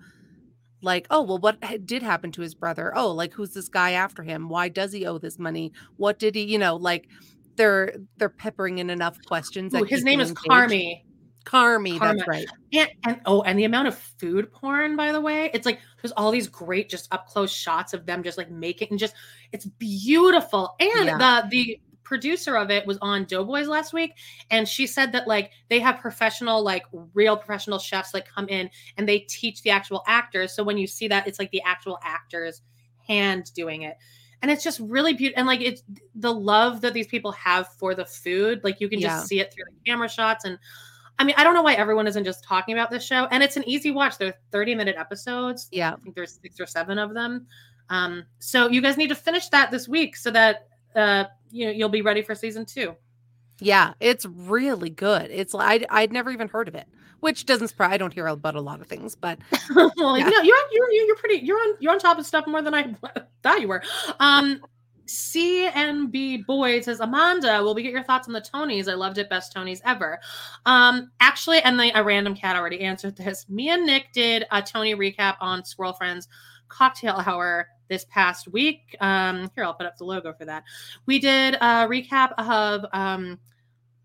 [0.81, 2.91] like oh well what did happen to his brother?
[2.95, 4.49] Oh like who's this guy after him?
[4.49, 5.71] Why does he owe this money?
[5.97, 7.07] What did he you know like
[7.55, 11.03] they're they're peppering in enough questions Ooh, his name is Carmy
[11.43, 12.15] Carmy, Karma.
[12.15, 12.47] that's right.
[12.71, 16.11] And, and oh, and the amount of food porn, by the way, it's like there's
[16.13, 19.13] all these great just up close shots of them just like making and just
[19.51, 20.75] it's beautiful.
[20.79, 21.17] And yeah.
[21.17, 24.13] the the producer of it was on Doughboys last week,
[24.51, 26.83] and she said that like they have professional, like
[27.13, 30.53] real professional chefs like come in and they teach the actual actors.
[30.53, 32.61] So when you see that, it's like the actual actors
[33.07, 33.97] hand doing it.
[34.41, 35.39] And it's just really beautiful.
[35.39, 35.83] And like it's
[36.15, 38.61] the love that these people have for the food.
[38.63, 39.23] Like you can just yeah.
[39.23, 40.43] see it through the camera shots.
[40.43, 40.59] And
[41.20, 43.28] I mean, I don't know why everyone isn't just talking about this show.
[43.32, 44.18] And it's an easy watch.
[44.18, 45.70] They're 30 minute episodes.
[45.72, 45.93] Yeah.
[45.93, 47.47] I think there's six or seven of them.
[47.89, 51.72] Um, so you guys need to finish that this week so that uh, you know,
[51.72, 52.95] you'll be ready for season two.
[53.59, 55.30] Yeah, it's really good.
[55.32, 56.88] It's I'd, I'd never even heard of it,
[57.20, 57.93] which doesn't surprise.
[57.93, 59.39] I don't hear about a lot of things, but
[59.76, 60.26] well, yeah.
[60.26, 62.74] you know, you're you're you're pretty you're on you're on top of stuff more than
[62.74, 62.95] I
[63.43, 63.84] thought you were.
[64.20, 64.61] Um,
[65.07, 68.89] CNB Boyd says, Amanda, will we get your thoughts on the Tonys?
[68.89, 69.29] I loved it.
[69.29, 70.19] Best Tonys ever.
[70.65, 73.47] Um, actually, and the, a random cat already answered this.
[73.49, 76.27] Me and Nick did a Tony recap on Squirrel Friends
[76.67, 78.95] Cocktail Hour this past week.
[78.99, 80.63] Um, here, I'll put up the logo for that.
[81.05, 83.39] We did a recap of um,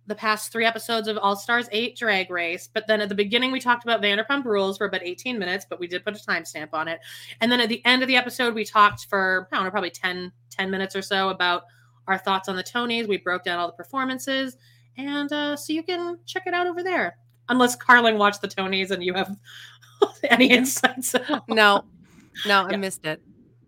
[0.08, 2.68] the past three episodes of All Stars 8 Drag Race.
[2.72, 5.78] But then at the beginning, we talked about Vanderpump Rules for about 18 minutes, but
[5.78, 6.98] we did put a timestamp on it.
[7.40, 9.90] And then at the end of the episode, we talked for, I don't know, probably
[9.90, 11.64] 10, 10 minutes or so about
[12.08, 13.06] our thoughts on the Tonys.
[13.06, 14.56] We broke down all the performances.
[14.96, 17.18] And uh, so you can check it out over there.
[17.50, 19.36] Unless Carling watched the Tonys and you have
[20.24, 21.14] any insights.
[21.48, 21.84] No,
[22.46, 22.76] no, I yeah.
[22.76, 23.22] missed it.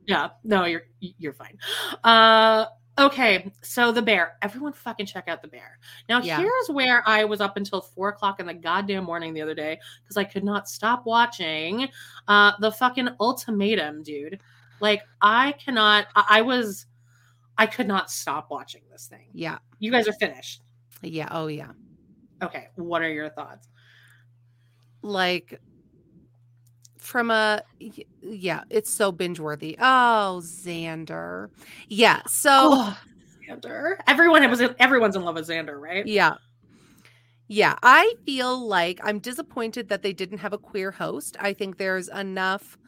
[0.06, 1.56] Yeah, no, you're you're fine.
[2.02, 2.66] Uh
[3.00, 4.36] okay, so the bear.
[4.42, 5.78] Everyone fucking check out the bear.
[6.08, 6.38] Now yeah.
[6.38, 9.80] here's where I was up until four o'clock in the goddamn morning the other day
[10.02, 11.88] because I could not stop watching
[12.28, 14.40] uh the fucking ultimatum, dude.
[14.80, 16.86] Like I cannot I, I was
[17.58, 19.28] I could not stop watching this thing.
[19.32, 19.58] Yeah.
[19.78, 20.62] You guys are finished.
[21.02, 21.28] Yeah.
[21.30, 21.72] Oh yeah.
[22.42, 22.68] Okay.
[22.76, 23.68] What are your thoughts?
[25.02, 25.60] Like
[27.00, 27.62] from a
[28.20, 29.76] yeah, it's so binge worthy.
[29.80, 31.50] Oh, Xander.
[31.88, 32.22] Yeah.
[32.26, 32.98] So oh,
[33.48, 33.96] Xander.
[34.06, 36.06] Everyone was everyone's in love with Xander, right?
[36.06, 36.34] Yeah.
[37.52, 41.36] Yeah, I feel like I'm disappointed that they didn't have a queer host.
[41.40, 42.78] I think there's enough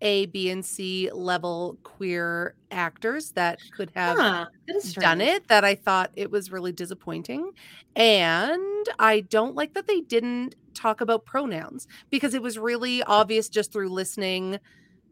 [0.00, 4.46] A, B, and C level queer actors that could have huh,
[4.94, 7.52] done it that I thought it was really disappointing.
[7.96, 13.48] And I don't like that they didn't talk about pronouns because it was really obvious
[13.48, 14.58] just through listening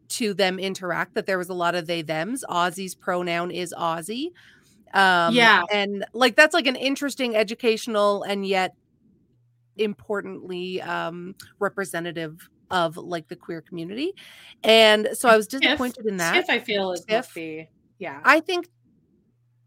[0.09, 2.45] to them interact that there was a lot of they thems.
[2.49, 4.27] Ozzy's pronoun is Ozzy.
[4.93, 5.63] Um, yeah.
[5.71, 8.73] And like that's like an interesting educational and yet
[9.75, 14.13] importantly um, representative of like the queer community.
[14.63, 16.33] And so I was disappointed Tiff, in that.
[16.33, 17.35] Tiff, I feel is Tiff.
[17.99, 18.19] Yeah.
[18.23, 18.67] I think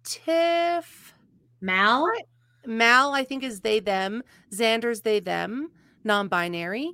[0.04, 1.14] Tiff
[1.60, 2.10] Mal.
[2.66, 4.22] Mal, I think, is they them.
[4.52, 5.70] Xander's they them
[6.04, 6.92] non-binary.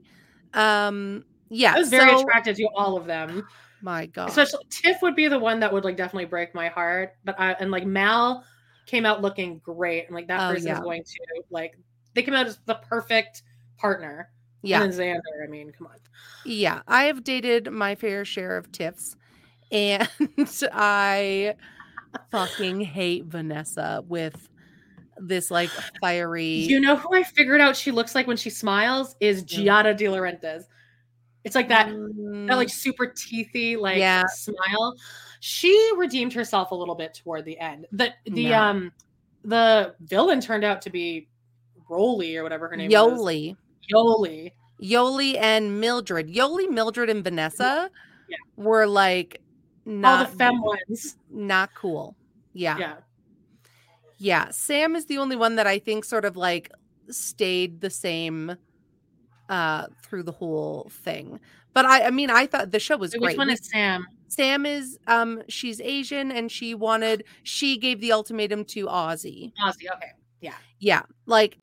[0.55, 3.47] Um, yeah, I was very so, attracted to all of them.
[3.83, 7.13] My God, especially Tiff would be the one that would like definitely break my heart.
[7.25, 8.43] But I and like Mal
[8.87, 10.75] came out looking great, and like that oh, person yeah.
[10.75, 11.79] is going to like
[12.15, 13.43] they came out as the perfect
[13.77, 14.31] partner.
[14.67, 15.21] Yeah, and Xander.
[15.43, 15.97] I mean, come on.
[16.45, 19.17] Yeah, I have dated my fair share of Tiffs,
[19.73, 20.09] and
[20.73, 21.55] I
[22.31, 24.49] fucking hate Vanessa with
[25.19, 26.45] this like fiery.
[26.45, 30.05] You know who I figured out she looks like when she smiles is Giada De
[30.07, 30.65] Laurentiis.
[31.45, 32.49] It's like that, mm.
[32.49, 32.73] that like mm.
[32.73, 34.25] super teethy like yeah.
[34.27, 34.97] smile.
[35.41, 37.87] She redeemed herself a little bit toward the end.
[37.93, 38.69] The the yeah.
[38.69, 38.93] um
[39.45, 41.29] the villain turned out to be
[41.89, 43.51] Roly or whatever her name Yoli.
[43.51, 43.57] was.
[43.93, 44.53] Yoli.
[44.83, 46.29] Yoli and Mildred.
[46.29, 47.91] Yoli, Mildred, and Vanessa
[48.29, 48.37] yeah.
[48.57, 49.41] were like
[49.85, 51.17] not all the fem ones.
[51.31, 52.17] Not cool.
[52.53, 52.79] Yeah.
[52.79, 52.95] Yeah.
[54.19, 56.71] Yeah, Sam is the only one that I think sort of like
[57.11, 58.57] stayed the same
[59.49, 61.39] uh through the whole thing.
[61.73, 63.33] But I I mean I thought the show was Which great.
[63.33, 64.07] Which one is Sam?
[64.29, 69.53] Sam is um she's Asian and she wanted she gave the ultimatum to Ozzy.
[69.63, 70.13] Ozzy, okay.
[70.41, 70.55] Yeah.
[70.79, 71.03] Yeah.
[71.27, 71.59] Like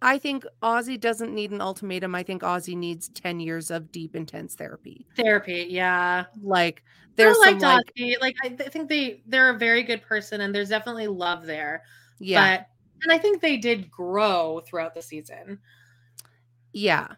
[0.00, 2.14] I think Ozzy doesn't need an ultimatum.
[2.14, 5.06] I think Ozzy needs 10 years of deep, intense therapy.
[5.16, 6.26] Therapy, yeah.
[6.42, 6.82] Like
[7.16, 10.40] there's I some liked like, Like I th- think they they're a very good person,
[10.42, 11.82] and there's definitely love there.
[12.20, 12.68] yeah, But
[13.02, 15.58] and I think they did grow throughout the season.
[16.72, 17.08] yeah.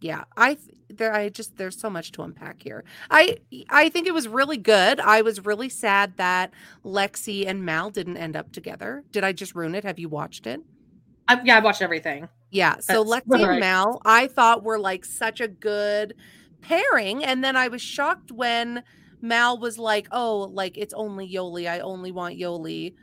[0.00, 2.82] Yeah, I th- there I just there's so much to unpack here.
[3.08, 3.38] I
[3.70, 4.98] I think it was really good.
[4.98, 6.50] I was really sad that
[6.84, 9.04] Lexi and Mal didn't end up together.
[9.12, 9.84] Did I just ruin it?
[9.84, 10.60] Have you watched it?
[11.28, 12.28] I, yeah, I watched everything.
[12.50, 12.76] Yeah.
[12.80, 13.50] So That's Lexi right.
[13.50, 16.14] and Mal, I thought were like such a good
[16.60, 17.24] pairing.
[17.24, 18.82] And then I was shocked when
[19.20, 21.68] Mal was like, oh, like it's only Yoli.
[21.68, 22.94] I only want Yoli.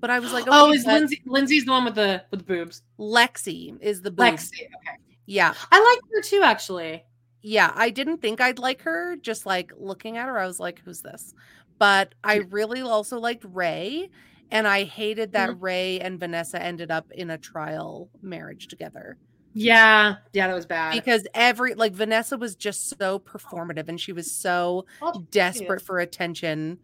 [0.00, 2.82] But I was like, oh, is Lindsay Lindsay's the one with the with the boobs?
[2.98, 4.34] Lexi is the boob.
[4.34, 4.60] Lexi.
[4.60, 4.96] Okay.
[5.26, 5.54] Yeah.
[5.72, 7.04] I like her too, actually.
[7.42, 7.72] Yeah.
[7.74, 9.16] I didn't think I'd like her.
[9.16, 11.34] Just like looking at her, I was like, who's this?
[11.78, 14.10] But I really also liked Ray.
[14.50, 15.60] And I hated that Mm-hmm.
[15.64, 19.18] Ray and Vanessa ended up in a trial marriage together.
[19.54, 20.92] Yeah, yeah, that was bad.
[20.94, 25.98] because every like Vanessa was just so performative and she was so Oh, desperate for
[25.98, 26.78] attention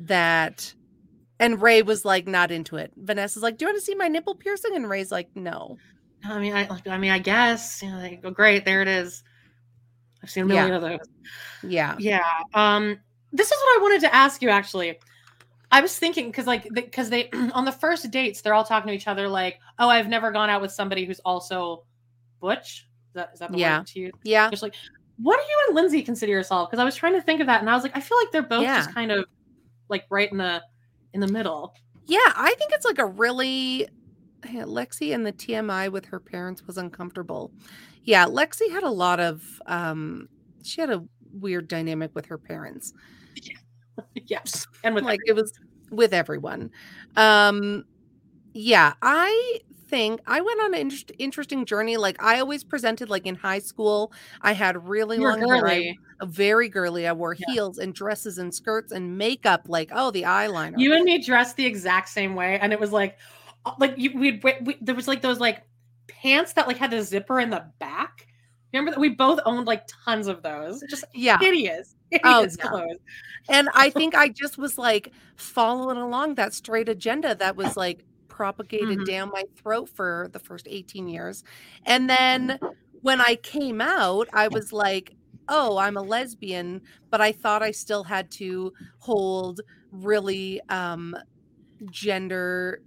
[0.00, 0.74] that
[1.40, 2.92] and Ray was like not into it.
[2.96, 5.76] Vanessa's like, "Do you want to see my nipple piercing?" and Ray's like, "No."
[6.24, 8.64] I mean, I, I mean, I guess you know, they go great.
[8.64, 9.22] There it is.
[10.22, 10.66] I've seen a Yeah.
[10.66, 11.08] million of those.
[11.62, 11.94] Yeah.
[11.98, 12.24] Yeah.
[12.54, 12.98] Um,
[13.32, 14.48] this is what I wanted to ask you.
[14.48, 14.98] Actually,
[15.70, 18.94] I was thinking because, like, because they on the first dates, they're all talking to
[18.94, 21.84] each other, like, "Oh, I've never gone out with somebody who's also
[22.40, 23.78] butch." Is that is that the Yeah.
[23.78, 24.12] word to use?
[24.24, 24.50] Yeah.
[24.50, 24.74] Just like,
[25.18, 26.70] what do you and Lindsay consider yourself?
[26.70, 28.30] Because I was trying to think of that, and I was like, I feel like
[28.32, 29.24] they're both just kind of
[29.88, 30.62] like right in the
[31.12, 31.74] in the middle.
[32.06, 33.88] Yeah, I think it's like a really
[34.48, 37.50] yeah, Lexi and the TMI with her parents was uncomfortable.
[38.04, 40.28] Yeah, Lexi had a lot of um
[40.62, 42.92] she had a weird dynamic with her parents.
[44.26, 45.52] yes, and with like it was
[45.90, 46.70] with everyone.
[47.16, 47.84] Um
[48.54, 51.96] yeah, I think I went on an interest, interesting journey.
[51.96, 55.94] Like I always presented like in high school, I had really you were long hair.
[56.22, 57.06] Very girly.
[57.06, 57.46] I wore Yeah.
[57.52, 60.78] heels and dresses and skirts and makeup like oh the eyeliner.
[60.78, 63.18] You and me dressed the exact same way, and it was like,
[63.64, 65.62] uh, like you we'd we, we, there was like those like
[66.08, 68.26] pants that like had the zipper in the back.
[68.72, 70.82] Remember that we both owned like tons of those.
[70.90, 71.38] Just yeah.
[71.38, 71.94] hideous,
[72.24, 72.68] Oh, yeah.
[72.68, 72.98] clothes.
[73.48, 78.04] And I think I just was like following along that straight agenda that was like
[78.28, 79.04] propagated Mhm.
[79.04, 81.42] down my throat for the first 18 years.
[81.84, 82.60] And then
[83.02, 85.16] when I came out, I was like,
[85.48, 91.16] oh, I'm a lesbian, but I thought I still had to hold really um
[91.90, 92.80] gender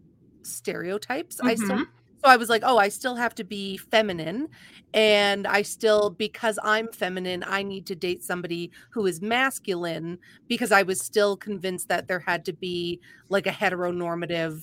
[0.45, 1.39] stereotypes.
[1.45, 1.91] I still Mhm.
[2.23, 4.47] So I was like, oh, I still have to be feminine.
[4.93, 10.71] And I still, because I'm feminine, I need to date somebody who is masculine because
[10.71, 12.99] I was still convinced that there had to be
[13.29, 14.61] like a heteronormative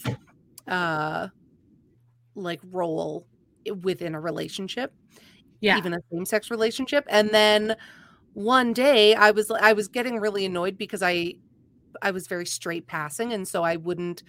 [0.69, 1.29] uh
[2.35, 3.27] like role
[3.83, 4.93] within a relationship
[5.61, 7.77] Yeah, even a same-sex relationship and then
[8.35, 11.35] one day i was i was getting really annoyed because i
[12.03, 14.23] i was very straight passing and so i wouldn't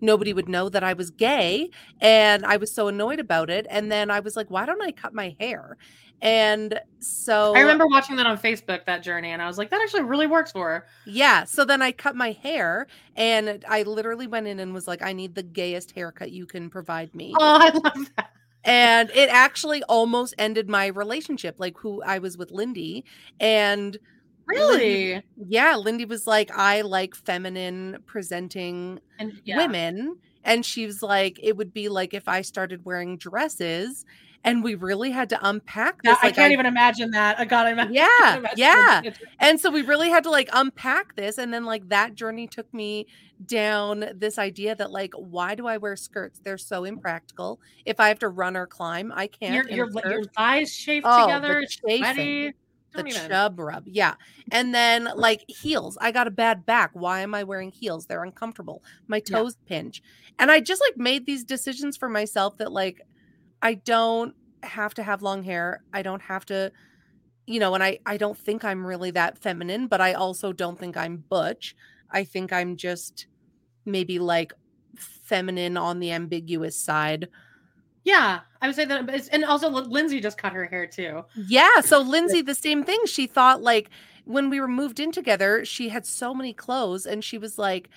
[0.00, 1.68] nobody would know that i was gay
[2.00, 4.90] and i was so annoyed about it and then i was like why don't i
[4.90, 5.76] cut my hair
[6.22, 9.82] and so I remember watching that on Facebook that journey, and I was like, that
[9.82, 10.86] actually really works for her.
[11.04, 12.86] yeah so then i cut my hair
[13.16, 16.70] and i literally went in and was like i need the gayest haircut you can
[16.70, 18.30] provide me Oh, I love that.
[18.64, 23.04] and it actually almost ended my relationship like who i was with lindy
[23.38, 23.98] and
[24.48, 29.56] Really, yeah lindy was like i like feminine presenting and yeah.
[29.56, 34.04] women and she was like it would be like if i started wearing dresses
[34.44, 37.40] and we really had to unpack this That- I can't even imagine that.
[37.40, 37.94] I gotta imagine.
[37.94, 39.02] yeah yeah
[39.40, 42.72] and so we really had to like unpack this and then like that journey took
[42.72, 43.06] me
[43.44, 48.06] down this idea that like why do i wear skirts they're so impractical if i
[48.08, 51.64] have to run or climb i can't Your your, your thighs shaved Oh, together.
[52.96, 53.28] The even.
[53.28, 54.14] chub rub yeah
[54.50, 58.24] and then like heels i got a bad back why am i wearing heels they're
[58.24, 59.38] uncomfortable my Yeah.
[59.38, 60.02] toes pinch
[60.38, 63.00] and i just like made these decisions for myself that like
[63.62, 66.72] i don't have to have long hair i don't have to
[67.46, 70.78] you know and i i don't think i'm really that feminine but i also don't
[70.78, 71.76] think i'm butch
[72.10, 73.26] i think i'm just
[73.84, 74.52] maybe like
[74.98, 77.28] feminine on the ambiguous side
[78.06, 79.28] Yeah, I would say that.
[79.32, 81.24] And also, Lindsay just cut her hair too.
[81.34, 81.80] Yeah.
[81.80, 83.00] So Lindsay, the same thing.
[83.06, 83.90] She thought like
[84.24, 87.88] when we were moved in together, she had so many clothes, and she was like,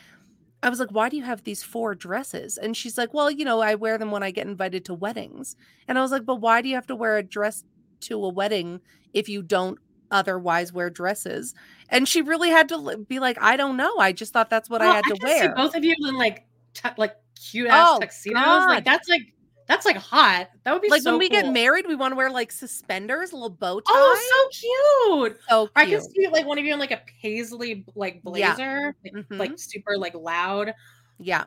[0.64, 2.58] I was like, why do you have these four dresses?
[2.58, 5.56] And she's like, well, you know, I wear them when I get invited to weddings.
[5.88, 7.64] And I was like, but why do you have to wear a dress
[8.02, 8.82] to a wedding
[9.14, 9.78] if you don't
[10.12, 11.54] otherwise wear dresses?
[11.90, 13.98] And she really had to be like, I don't know.
[14.00, 15.56] I just thought that's what Well, I had to can see wear.
[15.56, 18.34] both of you in like tu- like cute ass Oh, tuxedos.
[18.44, 18.70] God.
[18.70, 19.34] Like that's like
[19.70, 20.50] That's like hot.
[20.66, 21.42] That would be like so when we cool.
[21.44, 23.84] get married, we want to wear like suspenders, a little bow tie.
[23.94, 25.38] Oh, so cute.
[25.48, 25.72] so cute.
[25.76, 28.22] I can see like one of you in like a paisley like Yeah.
[28.56, 29.40] blazer, like, Mhm.
[29.40, 30.74] like super like loud.
[31.20, 31.44] yeah,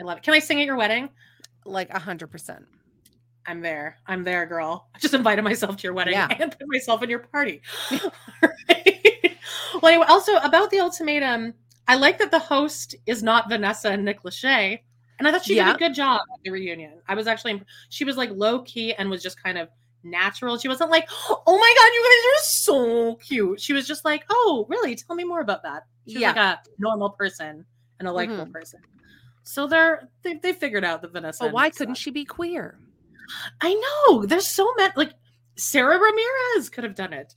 [0.00, 0.22] I love it.
[0.22, 1.10] Can I sing at your wedding?
[1.64, 2.64] like a hundred percent.
[3.44, 3.98] I'm there.
[4.06, 4.88] I'm there, girl.
[4.94, 6.28] I just invited myself to your wedding Yeah.
[6.38, 7.60] and put myself in your party.
[8.40, 8.92] Right?
[9.82, 11.52] Well, anyway, also about the ultimatum,
[11.86, 14.80] I like that the host is not Vanessa and Nick Lachey.
[15.18, 17.00] And I thought she did a good job at the reunion.
[17.08, 19.68] I was actually, she was like low key and was just kind of
[20.04, 20.58] natural.
[20.58, 23.60] She wasn't like, oh my God, you guys are so cute.
[23.60, 24.94] She was just like, oh, really?
[24.94, 25.84] Tell me more about that.
[26.06, 26.28] She was Yeah.
[26.28, 27.64] like a normal person
[27.98, 28.52] and a likable Mhm.
[28.52, 28.80] person.
[29.42, 31.44] So they're, they, they figured out that Vanessa.
[31.44, 32.02] But why couldn't suck.
[32.02, 32.78] she be queer?
[33.60, 34.24] I know.
[34.26, 34.92] There's so many.
[34.96, 35.12] Like
[35.56, 37.34] Sara Ramirez could have done it.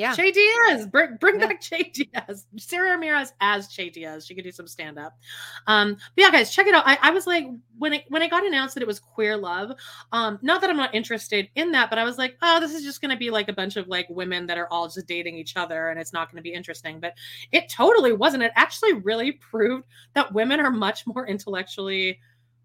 [0.00, 1.46] Yeah, Che Diaz, bring, bring Yeah.
[1.48, 2.46] back Che Diaz.
[2.56, 4.26] Sara Ramirez as Che Diaz.
[4.26, 5.18] She could do some stand up.
[5.66, 6.84] Um, but yeah, guys, check it out.
[6.86, 7.44] I, I was like,
[7.78, 9.72] when it when it got announced that it was queer love,
[10.12, 12.82] um, not that I'm not interested in that, but I was like, oh, this is
[12.82, 15.56] just gonna be like a bunch of like women that are all just dating each
[15.56, 16.98] other, and it's not gonna be interesting.
[16.98, 17.14] But
[17.52, 18.42] it totally wasn't.
[18.42, 22.20] It actually really proved that women are much more intellectually,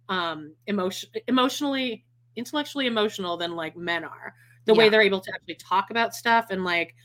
[0.10, 2.06] um, emotion emotionally,
[2.36, 4.34] intellectually emotional than like men are.
[4.66, 6.96] The way they're able to actually talk about stuff and like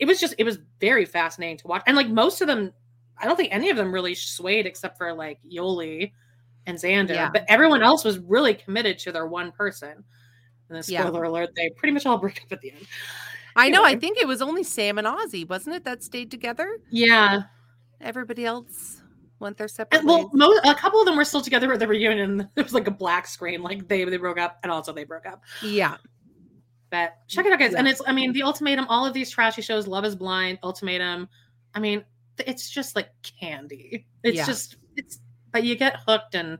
[0.00, 2.72] it was just it was very fascinating to watch and like most of them
[3.18, 6.10] i don't think any of them really swayed except for like yoli
[6.66, 7.30] and xander Yeah.
[7.32, 10.02] but everyone else was really committed to their one person and
[10.76, 11.02] then Yeah.
[11.02, 12.86] spoiler alert they pretty much all break up at the end
[13.56, 13.84] I know.
[13.84, 16.78] I think it was only Sam and Ozzy, wasn't it, that stayed together?
[16.90, 17.42] yeah
[18.00, 19.02] Everybody else
[19.40, 21.78] went their uh, separate and well mo- a couple of them were still together at
[21.80, 24.92] the reunion It was like a black screen like they they broke up and also
[24.92, 25.96] they broke up Yeah,
[26.90, 27.72] but check it out guys.
[27.72, 27.78] Yeah.
[27.78, 31.28] and it's i mean the ultimatum all of these trashy shows love is blind ultimatum
[31.74, 32.04] i mean
[32.46, 34.06] it's just like candy.
[34.22, 34.46] It's Yeah.
[34.46, 35.18] just it's
[35.52, 36.58] but you get hooked and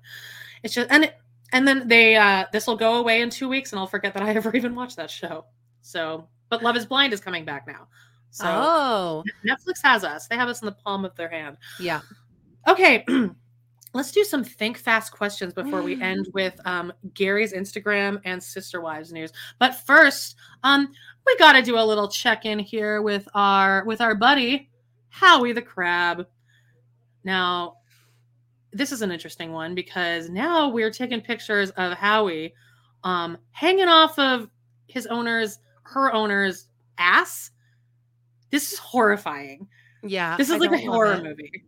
[0.62, 1.14] it's just and it
[1.52, 4.22] and then they uh this will go away in two weeks and i'll forget that
[4.22, 5.46] i ever even watched that show.
[5.80, 7.88] So but love is blind is coming back now.
[8.30, 10.26] So oh, netflix has us.
[10.28, 11.56] They have us in the palm of their hand.
[11.80, 12.00] Yeah.
[12.68, 13.04] Okay,
[13.92, 18.80] let's do some think fast questions before we end with um, Gary's Instagram and Sister
[18.80, 19.32] Wives news.
[19.58, 20.88] But first, um,
[21.26, 24.70] we got to do a little check in here with our with our buddy
[25.08, 26.26] Howie the Crab.
[27.24, 27.76] Now,
[28.72, 32.54] this is an interesting one because now we're taking pictures of Howie
[33.02, 34.48] um, hanging off of
[34.86, 36.68] his owner's her owner's
[36.98, 37.50] ass.
[38.50, 39.66] This is horrifying.
[40.02, 40.36] Yeah.
[40.36, 41.22] This is I like a horror it.
[41.24, 41.64] movie.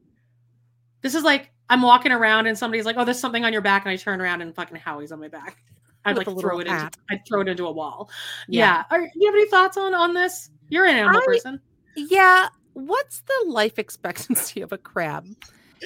[1.00, 3.84] This is like I'm walking around and somebody's like, "Oh, there's something on your back,"
[3.86, 5.56] and I turn around and fucking Howie's on my back.
[6.04, 6.90] I'd With like throw it into.
[7.10, 8.10] I'd throw it into a wall.
[8.46, 8.84] Yeah.
[8.90, 8.98] Yeah.
[8.98, 10.50] Are, you have any thoughts on on this?
[10.68, 11.60] You're an animal I- person.
[11.96, 12.48] Yeah.
[12.74, 15.26] What's the life expectancy of a crab?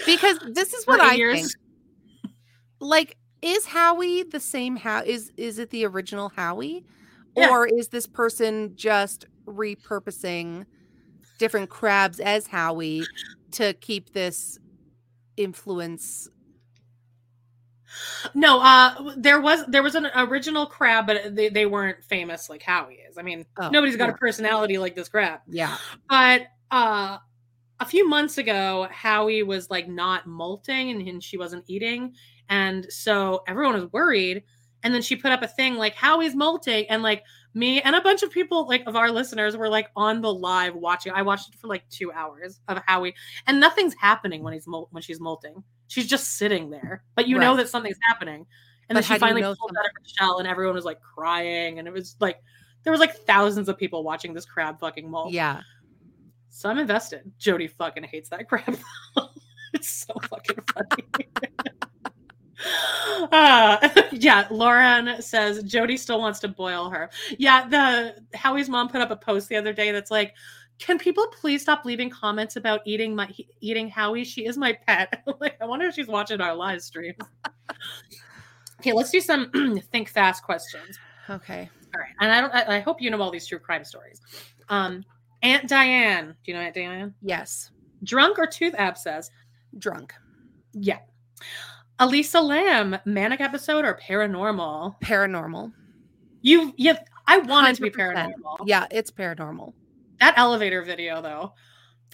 [0.05, 1.55] Because this is what I years?
[1.55, 2.35] think.
[2.81, 6.85] Like, is Howie the same how is is it the original Howie?
[7.37, 7.51] Yeah.
[7.51, 10.67] Or is this person just repurposing
[11.39, 13.05] different crabs as Howie
[13.53, 14.59] to keep this
[15.37, 16.29] influence?
[18.35, 22.63] No, uh, there was there was an original crab, but they, they weren't famous like
[22.63, 23.17] Howie is.
[23.17, 24.15] I mean, Oh, nobody's got yeah.
[24.15, 25.41] a personality like this crab.
[25.49, 25.77] Yeah.
[26.09, 27.19] But uh
[27.79, 32.15] a few months ago, Howie was like not molting and, and she wasn't eating.
[32.49, 34.45] And so everyone was worried.
[34.83, 36.87] And then she put up a thing like Howie's molting.
[36.89, 37.23] And like
[37.57, 40.75] me and a bunch of people like of our listeners were like on the live
[40.75, 41.13] watching.
[41.13, 43.15] I watched it for like two hours of Howie.
[43.47, 45.65] And nothing's happening when he's mol- when she's molting.
[45.89, 47.03] She's just sitting there.
[47.15, 48.47] But you know that something's happening.
[48.91, 50.75] And But then she do you finally know pulled out of her shell and everyone
[50.75, 51.79] was like crying.
[51.79, 52.43] And it was like
[52.85, 55.33] there was like thousands of people watching this crab fucking molt.
[55.33, 55.63] Yeah.
[56.51, 57.33] So I'm invested.
[57.39, 58.79] Jody fucking hates that crab.
[59.73, 61.26] it's so fucking funny.
[63.33, 67.11] Uh, yeah, Lauren says Jody still wants to boil her.
[67.39, 70.35] Yeah, the Howie's mom put up a post the other day that's like,
[70.79, 74.25] "Can people please stop leaving comments about eating my eating Howie?
[74.25, 77.19] She is my pet." like, I wonder if she's watching our live streams.
[78.81, 79.51] okay, let's do some
[79.93, 80.99] think fast questions.
[81.29, 81.69] Okay.
[81.95, 82.55] All right, and I don't.
[82.55, 84.21] I, I hope you know all these true crime stories.
[84.69, 85.05] Um,
[85.43, 86.29] Aunt Diane.
[86.45, 87.15] Do you know Aunt Diane?
[87.23, 87.71] Yes.
[88.03, 89.31] Drunk or tooth abscess?
[89.79, 90.13] Drunk.
[90.73, 90.99] Yeah.
[91.99, 95.01] Elisa Lam, manic episode or paranormal?
[95.01, 95.73] Paranormal.
[96.43, 96.95] You, you.
[97.27, 98.15] I want it to be 100%.
[98.15, 98.59] paranormal.
[98.67, 99.73] Yeah, it's paranormal.
[100.21, 101.53] That elevator video, though.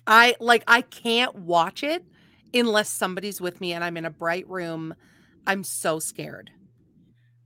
[0.06, 2.04] I like I can't watch it
[2.52, 4.94] unless somebody's with me and I'm in a bright room.
[5.46, 6.50] I'm so scared.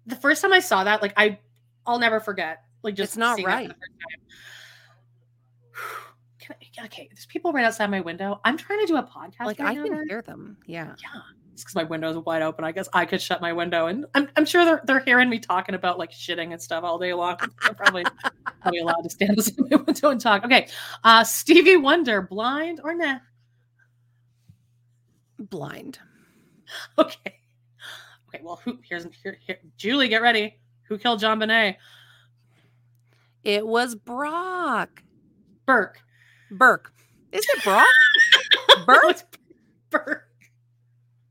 [0.07, 1.39] The first time I saw that, like I,
[1.87, 2.63] I'll never forget.
[2.83, 3.69] Like just It's not seeing that for right.
[3.69, 3.93] the first
[5.77, 6.03] time.
[6.41, 8.41] Can I, okay, there's people right outside my window.
[8.45, 9.47] I'm trying to do a podcast.
[9.47, 10.59] Like right I now, can hear them.
[10.67, 10.95] Yeah.
[11.03, 11.21] Yeah.
[11.63, 12.65] Because my window is wide open.
[12.65, 15.39] I guess I could shut my window, and I'm, I'm sure they're they're hearing me
[15.39, 17.37] talking about like shitting and stuff all day long.
[17.63, 18.05] They're probably
[18.61, 20.45] probably allowed to stand outside my window and talk.
[20.45, 20.69] Okay,
[21.05, 23.19] uh, Stevie Wonder, blind or nah?
[25.39, 25.99] Blind.
[26.99, 27.39] Okay.
[28.29, 28.43] Okay.
[28.43, 28.79] Well, who?
[28.83, 29.59] Here's here, here.
[29.77, 30.59] Julie, get ready.
[30.89, 31.77] Who killed JonBenét?
[33.45, 35.05] It was Brock.
[35.65, 36.01] Burke.
[36.51, 36.93] Burke.
[37.31, 37.87] Is it Brock?
[38.85, 39.39] Burke?
[39.91, 40.26] Burke.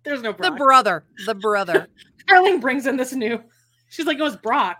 [0.06, 0.52] There's no Brock.
[0.52, 1.04] The brother.
[1.26, 1.88] The brother.
[2.28, 3.42] Carling brings in this new.
[3.90, 4.78] She's like, it was Brock.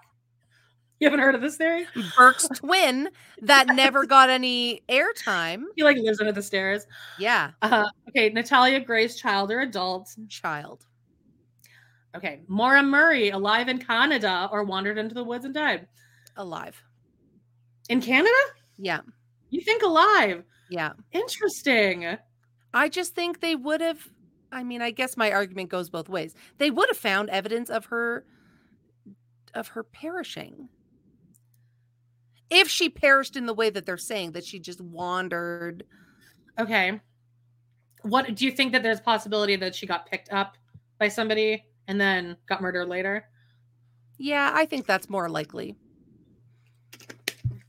[1.00, 1.86] You haven't heard of this theory?
[2.18, 3.10] Burke's twin
[3.42, 5.64] that never got any airtime.
[5.76, 6.88] He like lives under the stairs.
[7.20, 7.52] Yeah.
[7.62, 10.10] Uh, okay, Natalia Grace child or adult?
[10.30, 10.86] Child.
[12.16, 15.86] Okay, Maura Murray, alive in Canada or wandered into the woods and died?
[16.38, 16.82] Alive.
[17.90, 18.32] In Canada?
[18.78, 19.02] Yeah.
[19.50, 20.44] You think alive?
[20.70, 20.94] Yeah.
[21.12, 22.18] Interesting.
[22.74, 24.08] I just think they would have.
[24.56, 26.34] I mean, I guess my argument goes both ways.
[26.60, 28.26] They would have found evidence of her
[29.54, 30.70] of her perishing.
[32.50, 35.84] If she perished in the way that they're saying that she just wandered.
[36.58, 37.02] Okay.
[38.04, 40.58] What do you think that there's a possibility that she got picked up
[41.00, 43.26] by somebody and then got murdered later?
[44.18, 45.76] Yeah, I think that's more likely.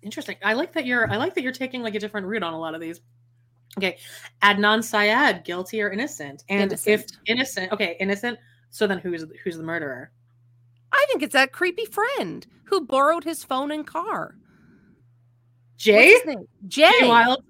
[0.03, 0.37] Interesting.
[0.45, 2.61] I like that you're I like that you're taking like a different route on a
[2.61, 3.01] lot of these.
[3.79, 3.99] Okay.
[4.43, 6.45] Adnan Syed, guilty or innocent?
[6.49, 7.01] And Innocent.
[7.01, 8.39] if innocent, okay, innocent.
[8.71, 10.11] So then who's who's the murderer?
[10.93, 14.37] I think it's that creepy friend who borrowed his phone and car.
[15.77, 16.17] Jay?
[16.25, 16.37] Jay.
[16.69, 17.43] Jay Wild?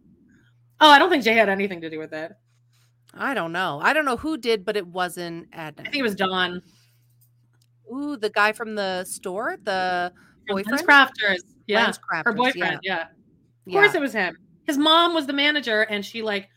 [0.80, 2.32] Oh, I don't think Jay had anything to do with it.
[3.14, 3.80] I don't know.
[3.82, 5.80] I don't know who did, but it wasn't Adnan.
[5.80, 6.60] I think it was Don.
[7.94, 10.12] Ooh, the guy from the store, the
[10.50, 10.82] Lens.
[10.82, 11.38] Crafters.
[11.66, 11.84] Yeah.
[11.84, 12.80] Lens Her boyfriend.
[12.82, 13.02] Yeah.
[13.02, 13.08] Of
[13.66, 13.80] Yeah.
[13.80, 14.36] course it was him.
[14.66, 16.48] His mom was the manager and she like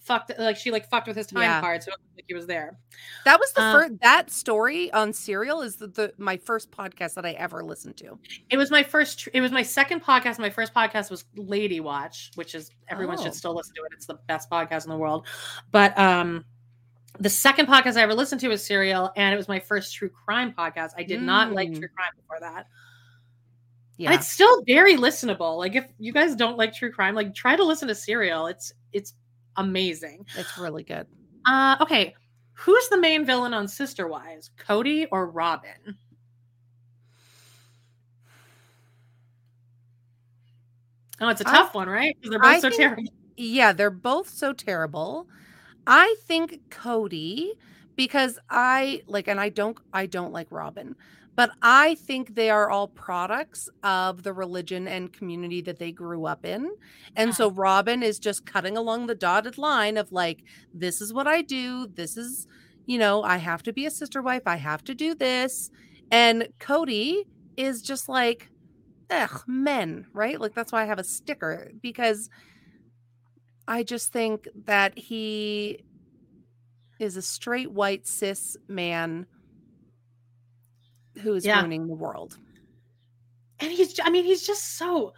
[0.00, 1.60] fucked like she like fucked with his time Yeah.
[1.60, 2.78] card so like he was there.
[3.26, 3.92] That was the Uh, first.
[4.00, 8.18] That story on Serial is the, the my first podcast that I ever listened to.
[8.50, 10.38] It was my first tr- it was my second podcast.
[10.38, 13.22] My first podcast was Lady Watch, which is everyone Oh.
[13.24, 13.92] should still listen to it.
[13.92, 15.26] It's the best podcast in the world.
[15.70, 16.44] But um
[17.18, 20.08] the second podcast I ever listened to was Serial, and it was my first true
[20.08, 20.92] crime podcast.
[20.96, 21.78] I did not like Mm.
[21.78, 22.66] true crime before that.
[24.00, 25.58] Yeah, And it's still very listenable.
[25.58, 28.46] Like if you guys don't like true crime, like try to listen to Serial.
[28.46, 29.12] It's it's
[29.58, 30.24] amazing.
[30.38, 31.06] it's really good.
[31.44, 32.14] Uh okay.
[32.54, 34.50] Who's the main villain on Sister Wives?
[34.56, 35.98] Cody or Robin?
[41.20, 42.16] Oh, it's a tough one, right?
[42.22, 43.02] 'Cause they're both I so think- terrible.
[43.36, 45.26] Yeah, they're both so terrible.
[45.86, 47.52] I think Cody
[47.96, 50.96] because I like and I don't I don't like Robin,
[51.36, 56.26] but I think they are all products of the religion and community that they grew
[56.26, 56.70] up in.
[57.16, 60.42] And so Robin is just cutting along the dotted line of like
[60.74, 62.46] this is what I do, this is
[62.86, 65.70] you know, I have to be a sister wife, I have to do this.
[66.10, 67.24] And Cody
[67.56, 68.50] is just like
[69.10, 70.40] ugh, men, right?
[70.40, 72.28] Like that's why I have a sticker because
[73.68, 75.84] I just think that he
[76.98, 79.26] is a straight white cis man
[81.20, 81.60] who is Yeah.
[81.60, 82.36] ruining the world.
[83.60, 85.12] And he's I mean, he's just so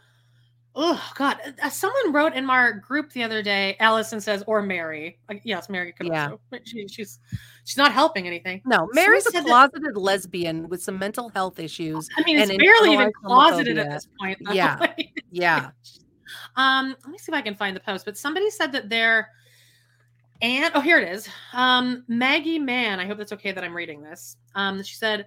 [0.74, 1.36] Oh God!
[1.62, 3.76] Uh, someone wrote in our group the other day.
[3.78, 6.30] Allison says, "Or Mary." Like, yes, Mary could Yeah.
[6.30, 6.40] also.
[6.64, 7.18] She, she's
[7.64, 8.62] she's not helping anything.
[8.64, 12.08] No, Mary's a said that- closeted lesbian with some mental health issues.
[12.16, 14.38] I mean, it's barely even closeted at this point.
[14.46, 14.52] though.
[14.52, 14.94] Yeah.
[15.30, 15.70] Yeah.
[16.56, 18.06] Um, let me see if I can find the post.
[18.06, 19.28] But somebody said that they're
[20.40, 21.28] and oh, here it is.
[21.52, 22.98] Um, Maggie Mann.
[22.98, 24.38] I hope that's okay that I'm reading this.
[24.54, 25.26] Um, she said,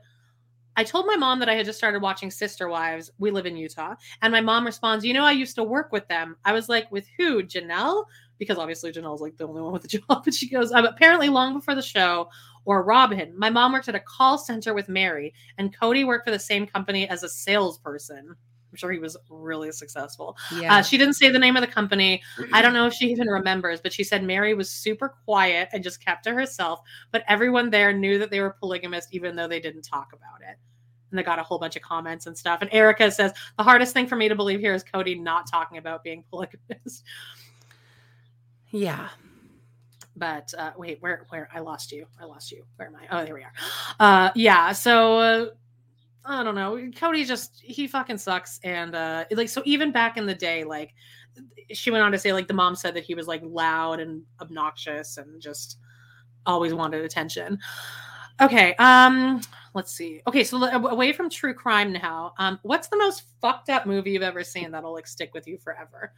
[0.77, 3.11] I told my mom that I had just started watching Sister Wives.
[3.17, 3.95] We live in Utah.
[4.21, 6.35] And my mom responds, You know, I used to work with them.
[6.45, 7.43] I was like, With who?
[7.43, 8.05] Janelle?
[8.37, 10.23] Because obviously Janelle's like the only one with a job.
[10.25, 12.29] And she goes, um, Apparently, long before the show,
[12.65, 13.33] or Robin.
[13.37, 16.65] My mom worked at a call center with Mary, and Cody worked for the same
[16.65, 18.35] company as a salesperson.
[18.75, 20.35] I'm sure he was really successful.
[20.53, 20.75] Yeah.
[20.75, 22.21] Uh, she didn't say the name of the company.
[22.51, 25.81] I don't know if she even remembers, but she said Mary was super quiet and
[25.81, 26.81] just kept to herself.
[27.11, 30.57] But everyone there knew that they were polygamist, even though they didn't talk about it.
[31.09, 32.59] And they got a whole bunch of comments and stuff.
[32.59, 35.77] And Erica says the hardest thing for me to believe here is Cody not talking
[35.77, 37.05] about being polygamist.
[38.71, 39.07] yeah.
[40.17, 42.07] But uh, wait, where where I lost you?
[42.19, 42.65] I lost you.
[42.75, 43.07] Where am I?
[43.09, 43.53] Oh, there we are.
[43.99, 44.73] Uh, yeah.
[44.73, 45.45] So uh,
[46.27, 46.89] I don't know.
[46.95, 48.59] Cody just he fucking sucks.
[48.63, 50.93] And uh, like so, even back in the day, like
[51.71, 54.23] she went on to say, like the mom said that he was like loud and
[54.41, 55.77] obnoxious and just
[56.45, 57.59] always wanted attention.
[58.41, 58.75] Okay.
[58.75, 59.41] Um.
[59.73, 60.21] Let's see.
[60.27, 60.43] Okay.
[60.43, 62.33] So away from true crime now.
[62.39, 62.59] Um.
[62.63, 66.11] What's the most fucked up movie you've ever seen that'll like stick with you forever?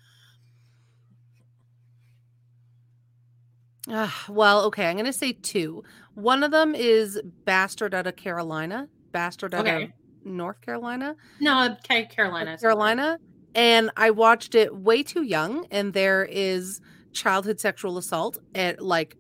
[3.89, 5.84] Uh, well, okay, I'm going to say two.
[6.13, 9.84] One of them is Bastard out of Carolina, Bastard out Okay.
[9.85, 9.89] of
[10.28, 12.52] North Carolina, No, uh, okay, Carolina.
[12.52, 13.20] North Carolina,
[13.56, 16.82] and I watched it way too young, and there is
[17.14, 19.16] childhood sexual assault at like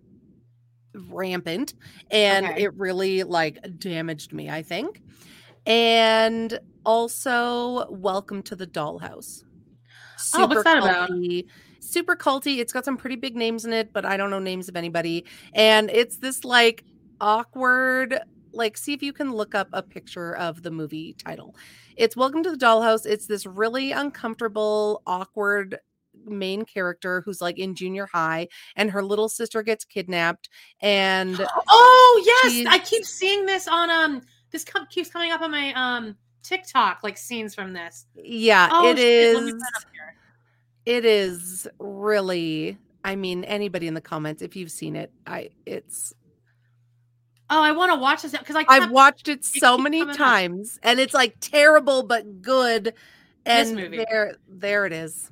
[1.09, 1.73] rampant,
[2.11, 2.63] and Okay.
[2.63, 4.49] it really like damaged me.
[4.49, 5.01] I think,
[5.65, 9.43] and also Welcome to the Dollhouse.
[10.35, 11.09] Oh, what's that about?
[11.09, 11.45] culty,
[11.79, 12.57] Super culty.
[12.59, 15.25] It's got some pretty big names in it, but I don't know names of anybody.
[15.53, 16.83] And it's this like
[17.21, 18.19] awkward,
[18.57, 21.55] like, see if you can look up a picture of the movie title.
[21.95, 23.05] It's Welcome to the Dollhouse.
[23.05, 25.77] It's this really uncomfortable, awkward
[26.25, 30.49] main character who's like in junior high, and her little sister gets kidnapped.
[30.81, 31.35] And
[31.69, 34.21] Oh yes, I keep seeing this on um.
[34.49, 38.05] This co- keeps coming up on my um TikTok, like scenes from this.
[38.15, 39.35] yeah, Oh, it me is.
[39.35, 40.15] put it up here.
[40.85, 42.77] It is really.
[43.03, 46.13] I mean, anybody in the comments, if you've seen it, I it's
[47.49, 50.11] Oh, I want to watch this because I I've watched it so keep many coming
[50.11, 50.17] up.
[50.17, 52.93] times, and it's like terrible but good.
[53.45, 54.03] And movie.
[54.09, 55.31] there, there it is.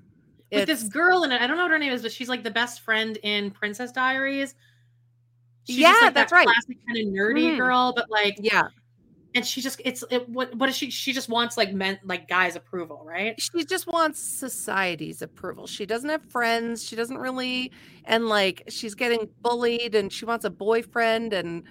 [0.52, 1.42] with this girl in it.
[1.42, 3.92] I don't know what her name is, but she's like the best friend in Princess
[3.92, 4.56] Diaries.
[5.66, 6.46] She's Yeah, like, that's that right.
[6.46, 7.58] Classic kind of nerdy Mhm.
[7.58, 8.68] girl, but like, yeah,
[9.34, 10.30] and she just it's it.
[10.30, 10.90] What what is she?
[10.90, 13.36] She just wants like men like guys' approval, right?
[13.38, 15.68] she just wants society's approval.
[15.68, 16.86] She doesn't have friends.
[16.86, 17.72] She doesn't really,
[18.06, 21.64] and like she's getting bullied, and she wants a boyfriend, and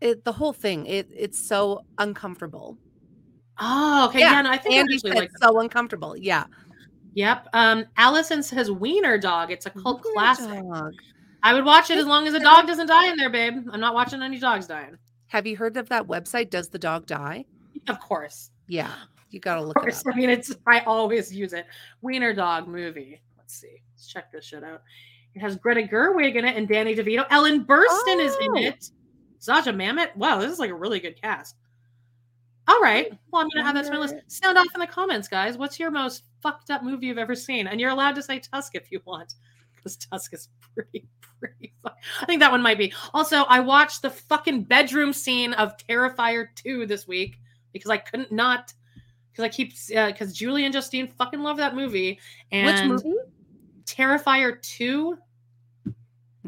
[0.00, 0.86] it the whole thing.
[0.86, 2.76] It it's so uncomfortable.
[3.58, 4.42] Oh, okay, Yeah, yeah.
[4.42, 5.30] no, I think Andy said like.
[5.40, 6.16] so uncomfortable.
[6.16, 6.44] Yeah,
[7.14, 7.48] Yep.
[7.52, 9.50] Um, Allison says Wiener Dog.
[9.50, 10.62] It's a cult Wiener classic.
[10.62, 10.92] Dog.
[11.42, 13.54] I would watch it as long as a dog doesn't die in there, babe.
[13.72, 14.96] I'm not watching any dogs dying.
[15.28, 16.50] Have you heard of that website?
[16.50, 17.44] Does the dog die?
[17.88, 18.50] Of course.
[18.68, 18.92] Yeah,
[19.30, 20.06] you gotta Of look it course.
[20.06, 20.14] up.
[20.14, 21.66] I mean, it's I always use it.
[22.02, 23.20] Wiener Dog movie.
[23.36, 23.82] Let's see.
[23.94, 24.82] Let's check this shit out.
[25.34, 27.24] It has Greta Gerwig in it and Danny DeVito.
[27.30, 28.56] Ellen Burstyn is in Oh.
[28.58, 28.90] it.
[29.40, 30.14] Zosia Mamet.
[30.16, 31.56] Wow, this is like a really good cast.
[32.68, 33.10] All right.
[33.32, 34.16] Well, I'm gonna add that to my list.
[34.26, 35.56] Sound off in the comments, guys.
[35.56, 37.66] What's your most fucked up movie you've ever seen?
[37.66, 39.34] And you're allowed to say Tusk if you want,
[39.74, 41.08] because Tusk is pretty,
[41.40, 41.72] pretty.
[41.82, 41.88] Fu-
[42.20, 42.92] I think that one might be.
[43.14, 47.38] Also, I watched the fucking bedroom scene of Terrifier 2 this week
[47.72, 48.74] because I couldn't not.
[49.32, 52.18] Because I keep uh, because Julie and Justine fucking love that movie.
[52.52, 53.18] And Which movie?
[53.84, 55.16] Terrifier 2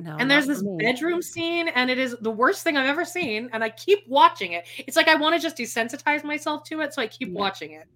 [0.03, 0.77] No, and there's this me.
[0.79, 4.53] bedroom scene and it is the worst thing i've ever seen and i keep watching
[4.53, 4.67] it.
[4.79, 7.39] It's like i want to just desensitize myself to it so i keep Yeah.
[7.39, 7.87] watching it.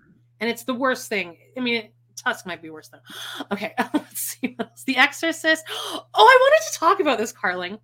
[0.40, 1.36] And it's the worst thing.
[1.56, 3.44] I mean tusk might be worse though.
[3.52, 4.84] Okay let's see what else.
[4.84, 5.64] the exorcist.
[5.70, 7.78] Oh i wanted to talk about this carling.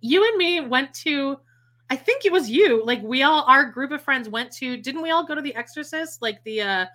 [0.00, 1.38] You and me went to
[1.90, 5.02] i think it was you like we all our group of friends went to didn't
[5.02, 6.22] we all go to the exorcist?
[6.22, 6.86] Like the uh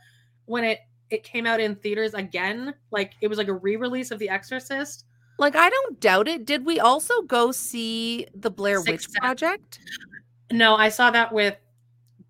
[0.46, 0.80] when it
[1.10, 2.74] it came out in theaters again?
[2.92, 5.06] Like it was like a re-release of the exorcist
[5.40, 6.46] Like, I don't doubt it.
[6.46, 9.20] Did we also go see the Blair Witch Sense.
[9.20, 9.80] Project?
[10.52, 11.56] No, I saw that with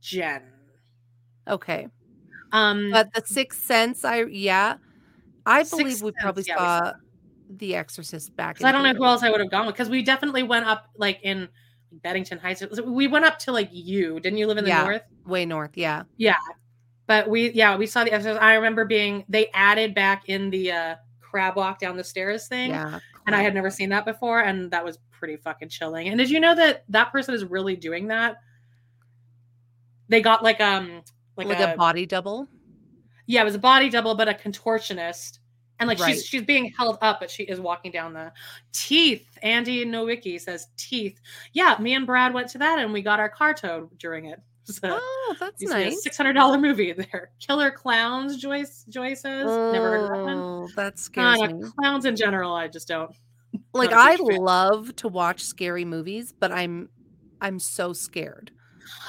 [0.02, 0.42] Jen.
[1.48, 1.88] Okay.
[2.52, 4.76] Um, But The Sixth Sense, I, yeah.
[5.46, 6.94] I Sixth believe we Sense, probably yeah, we saw saw
[7.58, 10.02] The Exorcist back I don't know who else I would have gone with because we
[10.04, 11.48] definitely went up like in
[12.04, 12.64] Bennington Heights.
[12.86, 14.20] We went up to like you.
[14.20, 14.84] Didn't you live in the Yeah.
[14.84, 15.02] north?
[15.26, 16.04] Way north, yeah.
[16.18, 16.36] Yeah.
[17.06, 18.40] But we, yeah, we saw the episodes.
[18.42, 20.96] I remember being they added back in the uh
[21.30, 22.99] crab walk down the stairs thing, Yeah.
[23.26, 26.08] and I had never seen that before, and that was pretty fucking chilling.
[26.10, 28.38] And did you know that that person is really doing that?
[30.10, 31.02] They got like um
[31.36, 32.48] like, like, a, a, body double.
[33.26, 35.40] yeah, it was a body double, but a contortionist.
[35.80, 36.16] And like Right.
[36.16, 38.32] she's she's being held up, but she is walking down the
[38.72, 39.28] teeth.
[39.44, 41.20] Andy Nowicki says teeth.
[41.54, 44.41] Yeah, me and Brad went to that and we got our car towed during it.
[44.73, 46.03] So Oh, that's nice.
[46.03, 47.31] Six hundred dollar movie there.
[47.39, 49.45] Killer clowns, Joyce Joy says.
[49.45, 50.38] Never heard of that one.
[50.38, 51.69] Oh, That Uh, scares no, me.
[51.80, 53.15] clowns in general, I just don't.
[53.73, 56.89] Like I love to watch scary movies, but I'm
[57.39, 58.52] I'm so scared.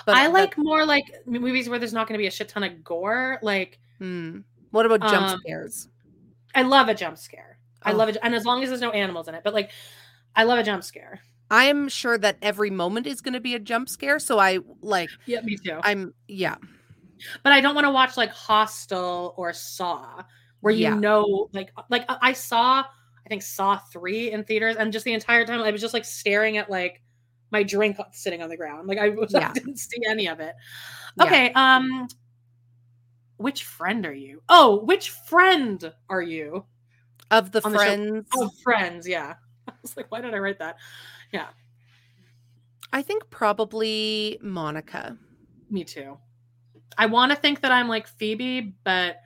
[0.06, 2.48] But I that- like more like movies where there's not going to be a shit
[2.48, 3.38] ton of gore.
[3.42, 4.38] Like hmm.
[4.70, 5.88] What about jump Um, scares?
[6.54, 7.58] I love a jump scare.
[7.82, 7.96] I Oh.
[7.96, 9.42] love it, and as long as there's no animals in it.
[9.44, 9.70] But like,
[10.36, 11.20] I love a jump scare.
[11.50, 15.10] I'm sure that every moment is going to be a jump scare, so I like
[15.26, 15.78] Yeah, me too.
[15.82, 16.56] I'm yeah.
[17.42, 20.22] but I don't want to watch like Hostel or Saw,
[20.60, 20.94] where you Yeah.
[20.94, 25.44] know, like, like I- saw, I think Saw three in theaters, and just the entire
[25.46, 27.02] time I was just like staring at like
[27.50, 30.54] my drink sitting on the ground, like I, was, I didn't see any of it.
[31.16, 31.24] Yeah.
[31.24, 32.08] Okay, um,
[33.38, 34.42] which friend are you?
[34.48, 36.64] Oh, which friend are you?
[37.30, 39.34] Of the On the friends, Oh, friends, yeah.
[39.68, 40.76] I was like, why did I write that?
[42.92, 45.16] I think probably Monica.
[45.70, 46.16] Me too.
[46.96, 49.20] I want to think that I'm like Phoebe, but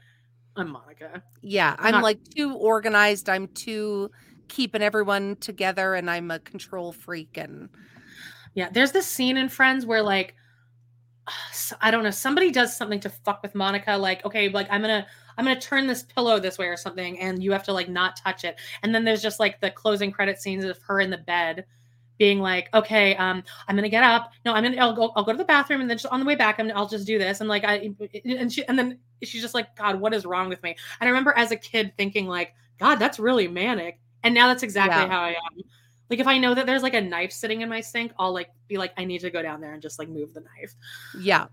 [0.57, 1.23] I'm Monica.
[1.41, 3.29] Yeah, I'm Not- like too organized.
[3.29, 4.11] I'm too
[4.49, 7.70] keeping everyone together and I'm a control freak and
[8.55, 10.35] Yeah, there's this scene in Friends where like
[11.81, 15.03] I don't know, somebody does something to fuck with Monica like okay, like I'm going
[15.03, 15.07] to
[15.39, 17.89] I'm going to turn this pillow this way or something and you have to like
[17.89, 18.57] not touch it.
[18.83, 21.65] And then there's just like the closing credit scenes of her in the bed
[22.23, 24.31] being like, okay, um, I'm gonna get up.
[24.44, 26.24] No, I'm gonna, I'll go, I'll go to the bathroom, and then just on the
[26.24, 27.40] way back, I'm, I'll just do this.
[27.40, 27.90] And like, I,
[28.24, 30.77] and she, and then she's just like, God, what is wrong with me?
[31.01, 33.99] And I remember as a kid thinking like, God, that's really manic.
[34.23, 35.09] And now that's exactly yeah.
[35.09, 35.65] how I am.
[36.11, 38.51] Like if I know that there's like a knife sitting in my sink, I'll like
[38.69, 40.77] be like, I need to go down there and just like move the knife.
[41.19, 41.47] Yeah.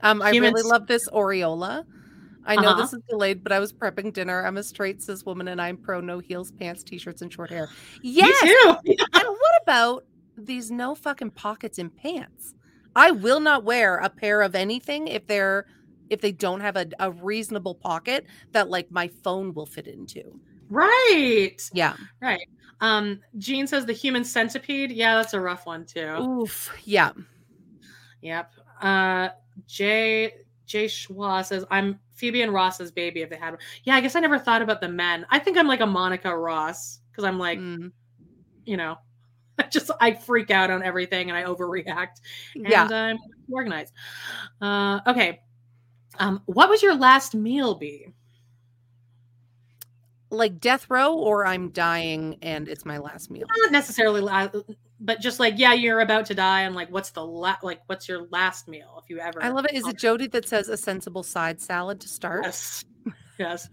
[0.00, 1.84] Um, I Humans- really love this aureola.
[2.44, 2.80] I know uh-huh.
[2.80, 4.44] this is delayed, but I was prepping dinner.
[4.44, 7.68] I'm a straight cis woman and I'm pro no heels, pants, t-shirts, and short hair.
[8.02, 8.42] Yes.
[8.84, 9.19] and what
[9.70, 10.04] about
[10.36, 12.54] these no fucking pockets in pants?
[12.96, 15.66] I will not wear a pair of anything if they're
[16.08, 20.40] if they don't have a, a reasonable pocket that like my phone will fit into.
[20.68, 21.58] Right.
[21.72, 21.94] Yeah.
[22.20, 22.48] Right.
[22.80, 24.90] Um, Jean says the human centipede.
[24.90, 26.16] Yeah, that's a rough one too.
[26.18, 26.76] Oof.
[26.84, 27.12] Yeah.
[28.22, 28.52] Yep.
[28.82, 29.28] Uh
[29.68, 30.32] Jay
[30.66, 33.60] Jay Schwa says, I'm Phoebe and Ross's baby if they had one.
[33.84, 35.26] Yeah, I guess I never thought about the men.
[35.30, 37.92] I think I'm like a Monica Ross because I'm like, mm.
[38.64, 38.96] you know,
[39.66, 42.20] I just I freak out on everything and I overreact.
[42.54, 42.88] And yeah.
[42.90, 43.18] I'm
[43.50, 43.92] organized.
[44.60, 45.42] Uh, okay.
[46.18, 48.06] Um, what was your last meal be?
[50.30, 53.46] Like death row, or I'm dying and it's my last meal.
[53.62, 54.54] Not necessarily last
[55.00, 58.08] but just like yeah you're about to die and like what's the la- like what's
[58.08, 60.76] your last meal if you ever i love it is it jody that says a
[60.76, 62.84] sensible side salad to start yes
[63.38, 63.68] yes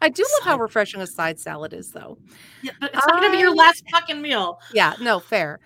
[0.00, 2.18] i do love how refreshing a side salad is though.
[2.62, 4.60] Yeah but it's not gonna be your last fucking meal.
[4.72, 5.60] Yeah no fair.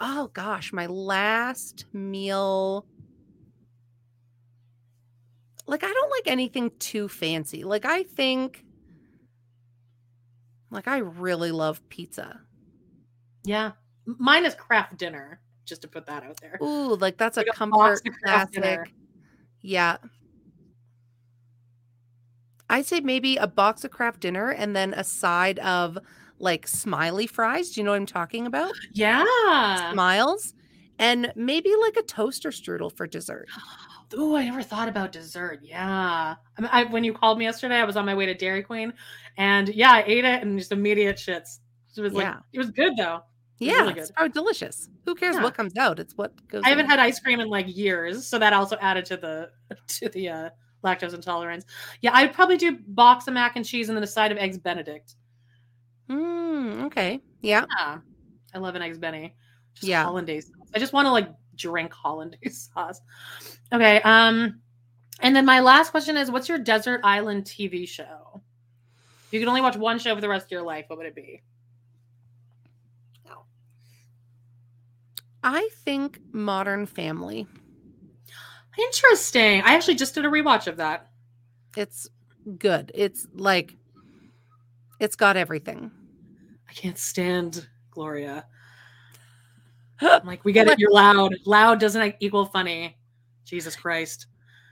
[0.00, 2.86] Oh gosh my last meal
[5.66, 7.64] like i don't like anything too fancy.
[7.64, 8.64] Like i think
[10.70, 12.40] like i really love pizza.
[13.44, 13.72] Yeah.
[14.06, 16.58] Mine is Kraft Dinner, just to put that out there.
[16.62, 18.92] Ooh, like that's like a, a comfort classic.
[19.62, 19.96] Yeah.
[22.68, 25.98] I'd say maybe a box of Kraft Dinner and then a side of
[26.38, 27.70] like smiley fries.
[27.70, 28.72] Do you know what I'm talking about?
[28.92, 29.92] Yeah.
[29.92, 30.54] Smiles.
[30.98, 33.48] And maybe like a toaster strudel for dessert.
[34.16, 35.62] Oh, I never thought about dessert.
[35.64, 36.36] Yeah.
[36.58, 38.92] I, I when you called me yesterday, I was on my way to Dairy Queen,
[39.36, 41.58] and yeah, I ate it and just immediate shits.
[41.96, 42.38] It was like yeah.
[42.52, 43.22] it was good though.
[43.58, 44.88] Yeah, really it's probably delicious.
[45.06, 45.42] Who cares yeah.
[45.42, 45.98] what comes out?
[45.98, 46.62] It's what goes.
[46.64, 46.90] I haven't in.
[46.90, 49.50] had ice cream in like years, so that also added to the
[49.88, 50.50] to the uh,
[50.84, 51.64] lactose intolerance.
[52.00, 54.58] Yeah, I'd probably do box of mac and cheese and then a side of eggs
[54.58, 55.14] Benedict.
[56.08, 57.20] Mm, okay.
[57.40, 57.64] Yeah.
[57.76, 57.98] yeah.
[58.54, 59.34] I love an eggs Benny.
[59.74, 60.04] Just yeah.
[60.04, 60.50] hollandaise.
[60.74, 63.00] I just want to like drink hollandaise sauce.
[63.72, 64.00] Okay.
[64.02, 64.60] Um,
[65.20, 68.42] and then my last question is, what's your desert island TV show?
[69.26, 71.06] If you could only watch one show for the rest of your life, what would
[71.06, 71.42] it be?
[75.48, 77.46] I think Modern Family.
[78.78, 79.62] Interesting.
[79.62, 81.08] I actually just did a rewatch of that.
[81.76, 82.08] It's
[82.58, 82.92] good.
[82.94, 83.76] It's like
[85.00, 85.90] it's got everything.
[86.68, 88.46] I can't stand Gloria.
[90.00, 90.78] I'm like, we get it.
[90.78, 91.34] You're loud.
[91.44, 92.96] Loud doesn't equal funny.
[93.44, 94.26] Jesus Christ.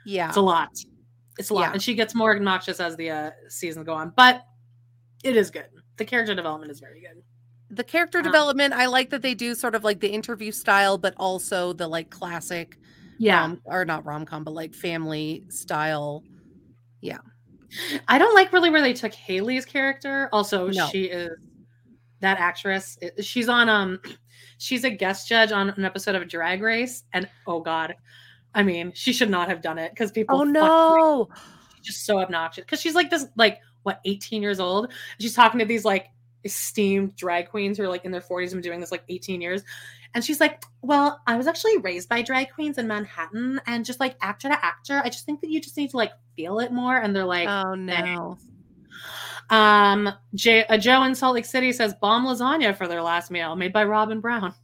[0.05, 0.29] Yeah.
[0.29, 0.71] It's a lot.
[1.39, 1.61] It's a lot.
[1.63, 1.73] Yeah.
[1.73, 4.13] And she gets more obnoxious as the uh, seasons go on.
[4.17, 4.45] But
[5.23, 5.67] it is good.
[5.97, 7.23] The character development is very good
[7.71, 11.15] the character development i like that they do sort of like the interview style but
[11.17, 12.79] also the like classic
[13.19, 13.41] yeah.
[13.41, 16.23] rom- or not rom-com but like family style.
[17.01, 17.19] Yeah.
[18.09, 20.29] I don't like really where they took haley's character.
[20.33, 20.87] Also no.
[20.89, 21.33] she is
[22.21, 24.01] that actress she's on um
[24.59, 27.95] she's a guest judge on an episode of drag race and oh god
[28.55, 31.29] i mean she should not have done it because people oh no.
[31.83, 34.93] just so obnoxious because she's like this like what 18 years old?
[35.21, 36.09] She's talking to these like
[36.43, 39.63] esteemed drag queens who are like in their 40s and doing this like 18 years.
[40.15, 44.01] And she's like, Well, I was actually raised by drag queens in Manhattan and just
[44.01, 45.01] like actor to actor.
[45.05, 46.97] I just think that you just need to like feel it more.
[46.97, 48.39] And they're like, Oh no.
[49.51, 53.55] Um, Jay, uh, Joe in Salt Lake City says bomb lasagna for their last meal
[53.57, 54.55] made by Robin Brown.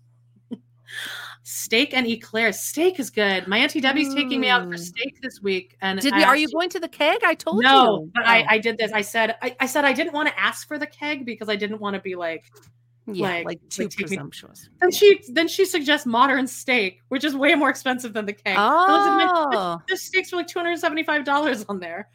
[1.43, 2.59] steak and eclairs.
[2.59, 3.47] Steak is good.
[3.47, 4.15] My auntie Debbie's mm.
[4.15, 5.77] taking me out for steak this week.
[5.81, 7.21] And did we, are you going to the keg?
[7.25, 7.85] I told no, you.
[7.85, 8.31] No, but oh.
[8.31, 8.93] I, I did this.
[8.93, 11.57] I said I, I said I didn't want to ask for the keg because I
[11.57, 12.51] didn't want to be like
[13.15, 14.65] yeah, like, like too like presumptuous.
[14.65, 14.77] Me.
[14.81, 18.57] Then she then she suggests modern steak, which is way more expensive than the keg.
[18.59, 22.09] Oh, the steaks were like two hundred seventy five dollars on there.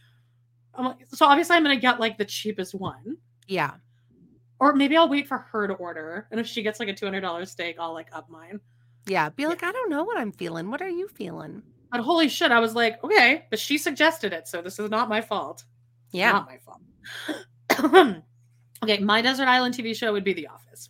[0.77, 3.17] Like, so obviously I'm gonna get like the cheapest one.
[3.47, 3.71] Yeah.
[4.59, 7.05] Or maybe I'll wait for her to order, and if she gets like a two
[7.05, 8.59] hundred dollars steak, I'll like up mine.
[9.07, 10.71] Yeah, be like, I don't know what I'm feeling.
[10.71, 11.61] What are you feeling?
[11.91, 15.09] But holy shit, I was like, okay, but she suggested it, so this is not
[15.09, 15.63] my fault.
[16.11, 18.17] Yeah, not my fault.
[18.91, 20.89] Okay, my desert island TV show would be The Office.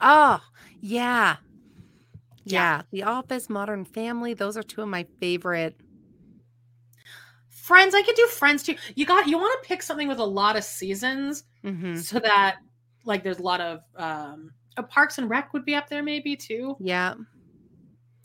[0.00, 0.40] Oh,
[0.80, 1.36] yeah.
[2.44, 2.82] Yeah.
[2.90, 5.76] The Office, Modern Family, those are two of my favorite.
[7.48, 8.74] Friends, I could do Friends too.
[8.96, 11.96] You got you want to pick something with a lot of seasons Mhm.
[12.02, 12.56] so that
[13.04, 16.34] like there's a lot of um uh, Parks and Rec would be up there maybe
[16.34, 16.76] too.
[16.80, 17.14] Yeah.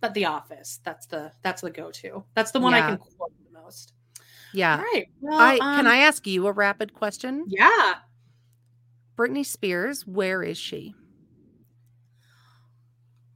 [0.01, 2.23] But The Office, that's the that's the go-to.
[2.33, 3.93] That's the one I can quote the most.
[4.53, 4.77] Yeah.
[4.77, 5.07] All right.
[5.21, 7.45] Well, I um, can I ask you a rapid question?
[7.47, 7.95] Yeah.
[9.17, 10.95] Britney Spears, where is she?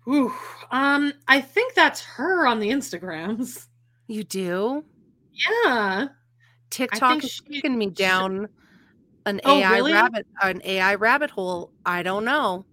[0.08, 0.34] Ooh,
[0.72, 3.68] um, I think that's her on the Instagrams.
[4.08, 4.86] You do?
[5.66, 6.08] Yeah.
[6.70, 8.50] TikTok is taking me down
[9.26, 9.94] an Oh, AI really?
[9.94, 11.72] rabbit an AI rabbit hole.
[11.86, 12.66] I don't know.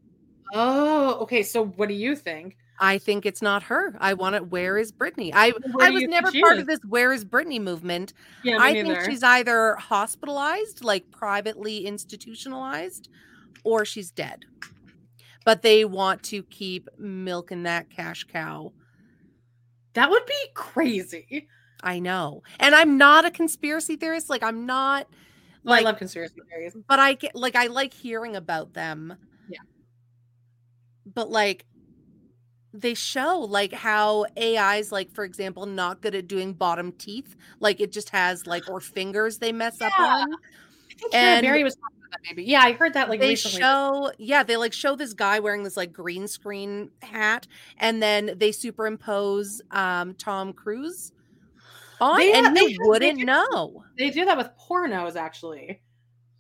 [0.55, 1.43] Oh, okay.
[1.43, 2.57] So what do you think?
[2.81, 3.97] I think it's not her.
[3.99, 4.49] I want it.
[4.51, 5.33] Where is Britney?
[5.35, 6.61] I I was never part is?
[6.63, 8.13] of this Where is Britney movement.
[8.45, 8.95] Yeah, I neither.
[8.95, 13.09] think she's either hospitalized, like privately institutionalized,
[13.65, 14.45] or she's dead.
[15.45, 18.73] But they want to keep milking that cash cow.
[19.95, 21.49] that would be crazy.
[21.83, 22.43] I know.
[22.61, 24.29] And I'm not a conspiracy theorist.
[24.31, 25.09] Like I'm not
[25.65, 26.77] Well, I love conspiracy theories.
[26.89, 29.15] but I get like I like hearing about them.
[29.49, 29.59] Yeah.
[31.07, 31.65] But like
[32.75, 37.35] they show like how AI's like for example not good at doing bottom teeth.
[37.61, 40.05] Like it just has like or fingers they mess up Yeah.
[40.05, 40.33] on.
[40.35, 42.45] I think Karen And- Barry was talking about that maybe.
[42.45, 43.61] Yeah, I heard that like they recently.
[43.61, 47.47] show yeah they like show this guy wearing this like green screen hat
[47.79, 51.13] and then they superimpose um tom cruise
[52.01, 55.81] on They and they they wouldn't do- know They do that with pornos actually.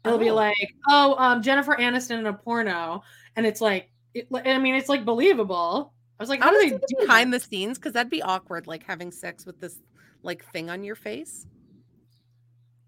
[0.04, 0.34] It'll be Oh.
[0.34, 3.02] like, oh, um, Jennifer Aniston in a porno,
[3.34, 5.92] and it's like, it, I mean, it's like believable.
[6.18, 8.82] I was like, how do they do behind the scenes because that'd be awkward like
[8.82, 9.78] having sex with this
[10.22, 11.46] like thing on your face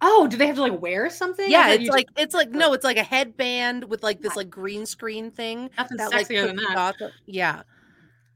[0.03, 1.51] Oh, do they have to like wear something?
[1.51, 4.87] Yeah it's like it's like no it's like a headband with like this like green
[4.87, 6.97] screen thing nothing that like sexier than that.
[7.27, 7.63] yeah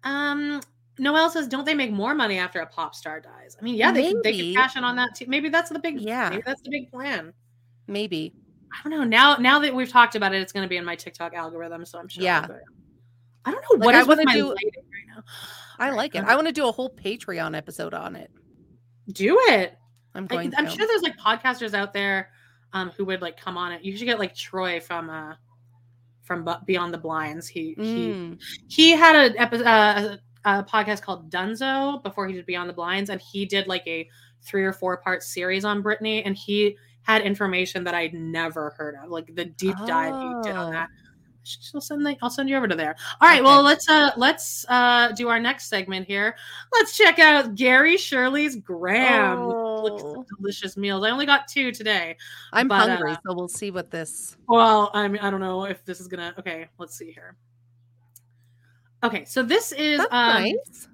[0.05, 0.61] Um,
[0.99, 3.57] Noelle says, don't they make more money after a pop star dies?
[3.59, 5.25] I mean, yeah, they could, they could cash in on that too.
[5.27, 6.31] Maybe that's the big Yeah.
[6.31, 7.33] Maybe that's the big plan.
[7.87, 8.35] maybe
[8.73, 9.05] I don't know.
[9.05, 11.85] Now, now that we've talked about it, it's going to be in my TikTok algorithm,
[11.85, 12.25] so I'm sure.
[12.25, 12.47] Yeah.
[13.45, 15.23] I don't know Like, what I wanna do- right now.
[15.79, 18.31] i like it i want to do a whole patreon episode on it
[19.13, 19.77] Do it.
[20.15, 22.31] i'm going I'm to sure there's like podcasters out there
[22.73, 23.85] um, who would like come on it.
[23.85, 25.35] You should get like Troy from uh
[26.23, 27.47] from Beyond the Blinds.
[27.47, 28.43] He he Mm.
[28.69, 33.11] he had a, epi- uh, a, podcast called Dunzo before he did Beyond the Blinds,
[33.11, 34.09] and he did like a
[34.43, 38.97] three or four part series on Britney, and he had information that I'd never heard
[39.01, 40.73] of, like the deep dive he did on Oh.
[40.73, 40.89] that.
[41.75, 42.97] I'll send the, I'll send you over to there.
[43.21, 46.37] All right, well let's uh let's uh do our next segment here.
[46.73, 49.39] Let's check out Gary Shirley's gram.
[49.39, 50.25] Oh.
[50.39, 51.05] delicious meals.
[51.05, 52.17] I only got two today.
[52.53, 55.65] i'm but, hungry uh, so we'll see what this Well, I mean, I don't know
[55.65, 56.35] if this is gonna.
[56.39, 57.37] Okay, let's see here.
[59.03, 60.89] Okay, so this is um, nice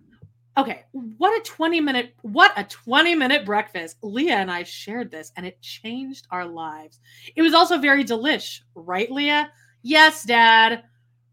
[0.56, 0.84] okay.
[0.92, 3.96] What a twenty minute, what a twenty minute breakfast.
[4.02, 7.00] Leah and I shared this, and it changed our lives.
[7.36, 9.50] It was also very delish, right, Leah?
[9.82, 10.84] Yes, Dad.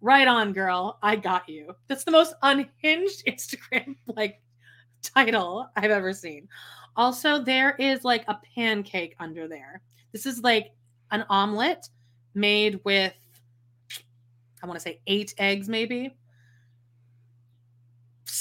[0.02, 0.99] Right on, girl.
[1.02, 1.76] I got you.
[1.88, 4.41] That's the most unhinged Instagram like
[5.02, 6.48] title I've ever seen.
[6.95, 9.82] Also, there is like a pancake under there.
[10.11, 10.72] This is like
[11.11, 11.90] an omelet
[12.34, 13.14] made with,
[14.61, 16.15] I want to say eight eggs, maybe.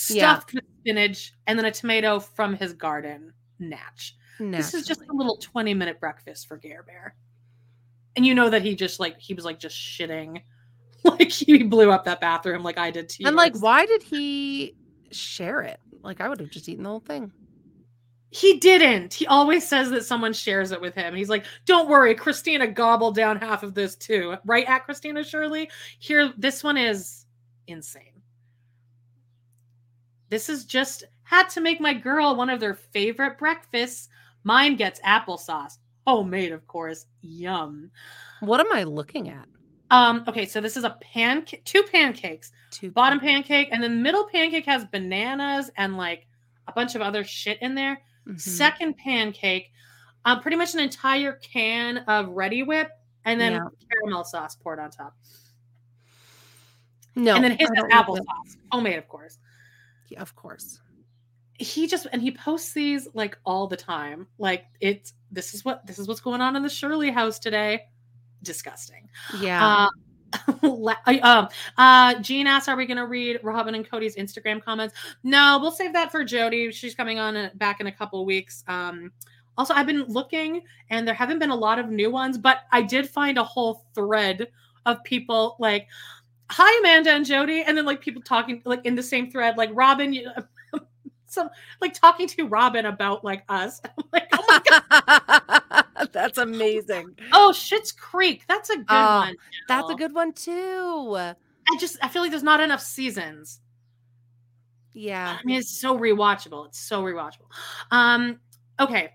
[0.09, 0.35] Yeah.
[0.35, 3.33] Stuffed with spinach and then a tomato from his garden.
[3.59, 4.17] Natch.
[4.39, 7.15] This is just a little 20 minute breakfast for Gare Bear.
[8.17, 10.43] And you know that he just like, he was like just shitting.
[11.05, 14.75] Like he blew up that bathroom like I did too and like why did he
[15.13, 17.31] share it like i would have just eaten the whole thing
[18.31, 19.15] He didn't.
[19.15, 21.15] He always says that someone shares it with him.
[21.15, 25.71] He's like, "Don't worry, Kristina gobbled down half of this too." Right at Kristina Shirley.
[26.01, 27.25] Here, this one is
[27.69, 28.21] insane.
[30.29, 34.09] This is just had to make my girl one of their favorite breakfasts.
[34.43, 37.07] Mine gets applesauce, homemade, of course.
[37.23, 37.91] Yum.
[38.41, 39.47] what am i looking at
[39.91, 40.25] Um.
[40.29, 44.67] Okay, so this is a pancake, two pancakes two bottom pancake and then middle pancake
[44.67, 46.27] has bananas and like
[46.69, 48.41] a bunch of other shit in there Mhm.
[48.41, 49.71] second pancake
[50.25, 52.91] uh, pretty much an entire can of ready whip
[53.25, 53.67] and then Yeah.
[53.89, 55.15] caramel sauce poured on top
[57.15, 59.39] no and then his I is don't love applesauce homemade of course
[60.09, 60.81] Yeah, of course
[61.59, 65.87] he just and he posts these like all the time like it's this is what
[65.87, 67.83] this is what's going on in the shirley house today
[68.43, 69.09] disgusting
[69.41, 69.91] yeah Uh,
[71.07, 74.95] uh, um, uh, Jean asks, "Are we going to read Robyn and Kody's Instagram comments?"
[75.23, 76.73] No, we'll save that for Jody.
[76.73, 78.65] She's coming on uh, back in a couple weeks.
[78.67, 79.13] Um,
[79.57, 82.83] Also, I've been looking and there haven't been a lot of new ones, but I
[82.83, 84.49] did find a whole thread
[84.85, 85.87] of people like,
[86.51, 87.63] hi, Amanda and Jody.
[87.63, 90.29] And then like people talking like in the same thread, like Robyn, you,
[91.27, 91.51] some
[91.81, 93.81] like talking to Robyn about like us.
[94.13, 95.85] like, oh my God.
[96.13, 97.17] That's amazing.
[97.33, 98.45] Oh, Schitt's Creek.
[98.49, 99.37] That's a good uh, one.
[99.69, 101.17] That's a good one too.
[101.17, 101.35] I
[101.79, 103.61] just I feel like there's not enough seasons.
[104.95, 105.37] Yeah.
[105.39, 106.67] I mean, it's so rewatchable.
[106.67, 107.51] It's so rewatchable.
[107.91, 108.41] Um,
[108.81, 109.11] okay.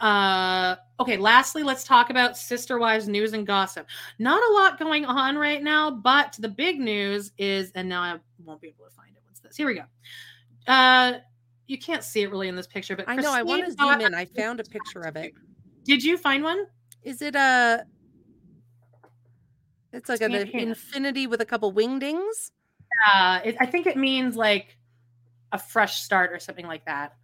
[0.00, 3.86] Uh okay, lastly, let's talk about Sister Wives news and gossip.
[4.18, 8.18] Not a lot going on right now, but the big news is, and now I
[8.44, 9.22] won't be able to find it.
[9.26, 9.56] What's this?
[9.56, 9.84] Here we go.
[10.68, 11.14] Uh
[11.66, 14.00] you can't see it really in this picture, but I know I want to zoom
[14.00, 14.14] in.
[14.14, 15.32] I found a picture of it.
[15.84, 16.66] Did you find one?
[17.02, 17.84] Is it a
[19.92, 22.50] it's like an infinity with a couple wingdings?
[23.06, 24.76] Yeah, it, I think it means like
[25.52, 27.14] a fresh start or something like that.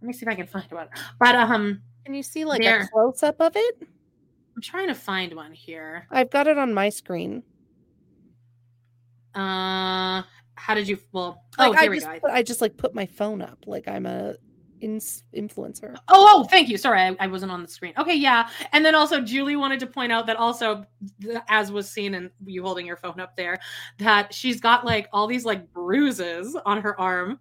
[0.00, 0.88] Let me see if I can find one.
[1.18, 2.82] But um, can you see like there.
[2.82, 3.76] a close up of it?
[4.56, 6.06] I'm trying to find one here.
[6.10, 7.42] I've got it on my screen.
[9.34, 10.22] Uh,
[10.60, 10.98] how did you?
[11.12, 12.28] Well, like, oh, here I we just, go.
[12.28, 14.34] I just like put my phone up, like I'm a
[14.80, 15.96] in- influencer.
[16.08, 16.76] Oh, oh, thank you.
[16.76, 17.94] Sorry, I, I, wasn't on the screen.
[17.96, 18.48] Okay, yeah.
[18.72, 20.84] And then also, Julie wanted to point out that also,
[21.48, 23.58] as was seen in you holding your phone up there,
[23.98, 27.40] that she's got like all these like bruises on her arm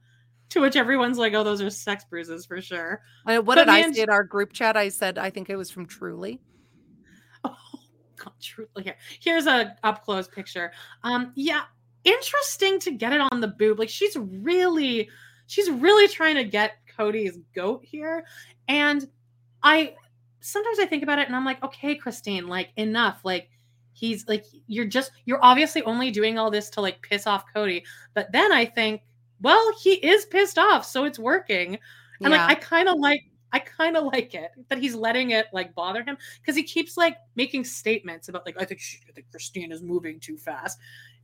[0.49, 3.91] to which everyone's like, "Oh, those are sex bruises for sure." what but did I
[3.91, 4.77] say in our group chat?
[4.77, 6.39] I said I think it was from Truely.
[7.45, 7.55] Oh
[8.17, 8.83] God, Truely!
[8.83, 10.71] Here, here's a up close picture.
[11.03, 11.63] Um, yeah,
[12.03, 13.79] interesting to get it on the boob.
[13.79, 15.09] Like she's really,
[15.47, 18.25] she's really trying to get Kody's goat here,
[18.67, 19.07] and
[19.63, 19.95] I
[20.41, 23.49] sometimes I think about it and I'm like, okay, Christine, like enough, like
[23.93, 27.83] he's like you're just you're obviously only doing all this to like piss off Kody.
[28.13, 29.01] But then I think
[29.41, 31.79] well, he is pissed off, so it's working.
[32.21, 32.45] And yeah.
[32.45, 35.73] like I kind of like I kind of like it that he's letting it like
[35.73, 39.31] bother him because he keeps like making statements about like I think she, I think
[39.31, 40.77] Christine is moving too fast.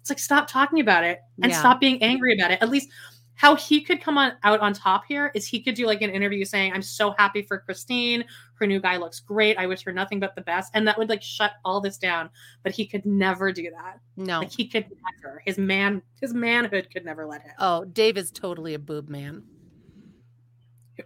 [0.06, 1.57] It's like stop talking about it and yeah.
[1.57, 2.61] stop being angry about it.
[2.61, 2.91] At least
[3.34, 6.11] how he could come on out on top here is he could do like an
[6.11, 8.23] interview saying, I'm so happy for Christine.
[8.60, 9.57] Her new guy looks great.
[9.57, 10.69] I wish her nothing but the best.
[10.76, 12.30] And that would like shut all this down.
[12.61, 13.99] But he could never do that.
[14.15, 14.41] No.
[14.41, 14.86] Like he could
[15.23, 15.41] never.
[15.44, 17.53] His man, his manhood could never let him.
[17.57, 19.41] Oh, Dave is totally a boob man.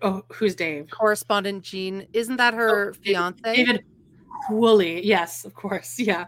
[0.01, 0.89] Oh, who's Dave?
[0.91, 2.05] Correspondent Jean.
[2.11, 3.41] Isn't that her oh, fiance?
[3.43, 3.85] David
[4.49, 5.05] Woolley.
[5.05, 5.97] Yes, of course.
[5.97, 6.25] Yeah.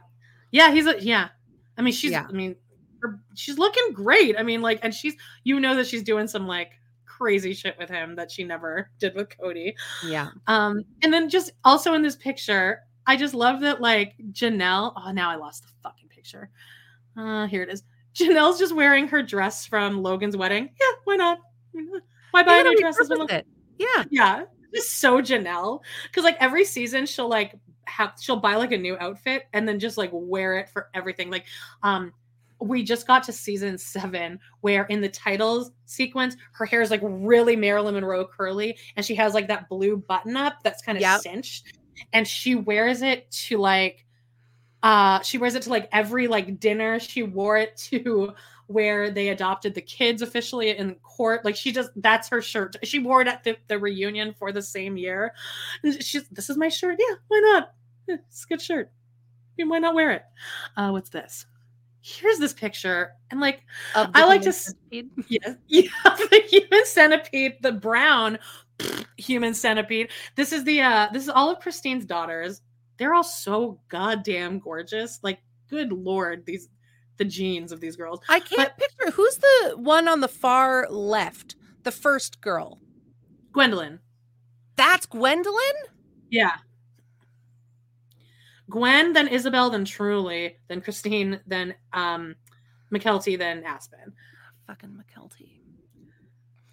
[0.52, 1.30] Yeah, he's a yeah.
[1.78, 2.26] I mean, she's yeah.
[2.28, 2.56] I mean,
[3.36, 4.36] she's looking great.
[4.38, 6.72] I mean, like, and she's you know that she's doing some like
[7.06, 9.74] crazy shit with him that she never did with Kody.
[10.06, 10.30] Yeah.
[10.48, 14.94] Um, and then just also in this picture, I just love that like Janelle.
[14.96, 16.50] Oh, now I lost the fucking picture.
[17.18, 17.84] Uh, here it is.
[18.16, 20.70] Janelle's just wearing her dress from Logan's wedding.
[20.80, 21.40] Yeah, why not?
[22.32, 23.10] Why buy new dresses?
[23.10, 23.48] It.
[23.78, 24.44] Yeah, yeah.
[24.74, 27.56] Just so Janelle, because like every season she'll like
[27.86, 31.30] have she'll buy like a new outfit and then just like wear it for everything.
[31.30, 31.46] Like,
[31.84, 32.14] um,
[32.62, 37.02] we just got to season seven where in the titles sequence her hair is like
[37.04, 41.02] really marilyn monroe curly and she has like that blue button up that's kind of
[41.02, 41.22] yep.
[41.22, 41.74] cinched
[42.14, 44.06] and she wears it to like
[44.84, 48.34] uh she wears it to like every like dinner she wore it to
[48.68, 51.44] where they adopted the kids officially in court.
[51.46, 52.76] Like she just that's her shirt.
[52.84, 55.34] She wore it at the, the reunion for the same year.
[56.00, 56.98] She's this is my shirt.
[57.00, 57.74] Yeah why not?
[58.08, 58.92] It's a good shirt.
[59.58, 60.24] Why not wear it.
[60.76, 61.46] Uh what's this?
[62.02, 63.12] Here's this picture.
[63.30, 63.62] And like
[63.96, 65.10] i like to centipede.
[65.28, 68.40] yeah, yeah the human centipede the brown
[69.18, 70.10] human centipede.
[70.36, 72.62] This is the uh this is all of christine's daughters.
[72.98, 75.20] They're all so goddamn gorgeous.
[75.22, 75.40] Like
[75.70, 76.70] good lord these
[77.22, 78.20] the genes of these girls.
[78.30, 81.56] I can't but, picture who's the one on the far left?
[81.84, 82.80] The first girl.
[83.54, 84.00] Gwendlyn.
[84.76, 85.78] That's Gwendlyn?
[86.32, 86.54] Yeah.
[88.72, 92.36] Gwen, then Ysabel, then Truely, then Christine, then um
[92.92, 94.14] Mykelti, then Aspyn.
[94.66, 95.60] Fucking Mykelti.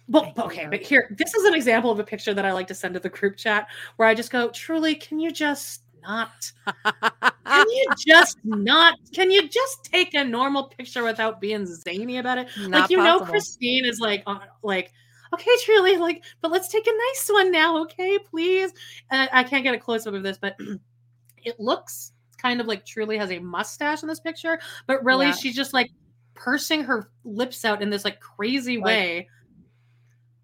[0.07, 2.73] Well, okay, but here, this is an example of a picture that I like to
[2.73, 3.67] send to the group chat
[3.97, 6.51] where I just go, Truely, can you just not?
[7.45, 8.95] can you just not?
[9.13, 12.47] Can you just take a normal picture without being zany about it?
[12.59, 13.25] Not like you possible.
[13.25, 14.91] know, Christine is like, uh, like,
[15.33, 18.71] okay, Truely, like, but let's take a nice one now, okay, please.
[19.11, 20.57] Uh, I can't get a close up of this, but
[21.43, 25.33] it looks kind of like Truely has a mustache in this picture, but really yeah.
[25.33, 25.91] she's just like
[26.35, 29.29] pursing her lips out in this like crazy like, way.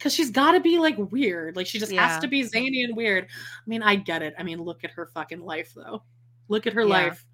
[0.05, 1.55] Cause she's gotta be like weird.
[1.55, 2.07] Like she just yeah.
[2.07, 3.23] has to be zany and weird.
[3.25, 4.35] I mean, I get it.
[4.37, 6.03] I mean, look at her fucking life though.
[6.47, 6.87] Look at her yeah.
[6.87, 7.25] life.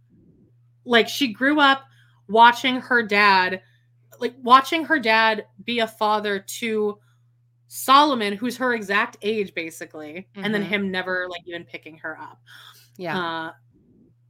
[0.85, 1.83] Like she grew up
[2.29, 3.61] watching her dad,
[4.19, 6.97] like watching her dad be a father to
[7.67, 10.45] Solomon, who's her exact age, basically, mm-hmm.
[10.45, 10.67] and then Mhm.
[10.67, 12.39] him never like even picking her up.
[12.95, 13.19] Yeah.
[13.19, 13.51] Uh,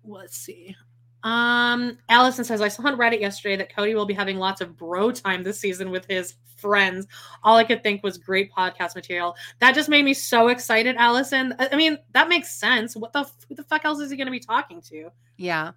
[0.03, 0.76] let's see.
[1.23, 4.76] Um, Allison says I saw on Reddit yesterday that Kody will be having lots of
[4.76, 7.07] bro time this season with his friends.
[7.43, 9.35] All I could think was great podcast material.
[9.60, 11.56] That just made me so excited, Allison.
[11.60, 12.95] I mean, that makes sense.
[12.95, 15.11] What the who the fuck else is he going to be talking to?
[15.38, 15.72] yeah.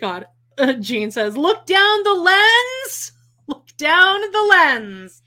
[0.00, 0.26] God,
[0.58, 3.12] uh, Jean says, "Look down the lens.
[3.48, 5.22] Look down the lens."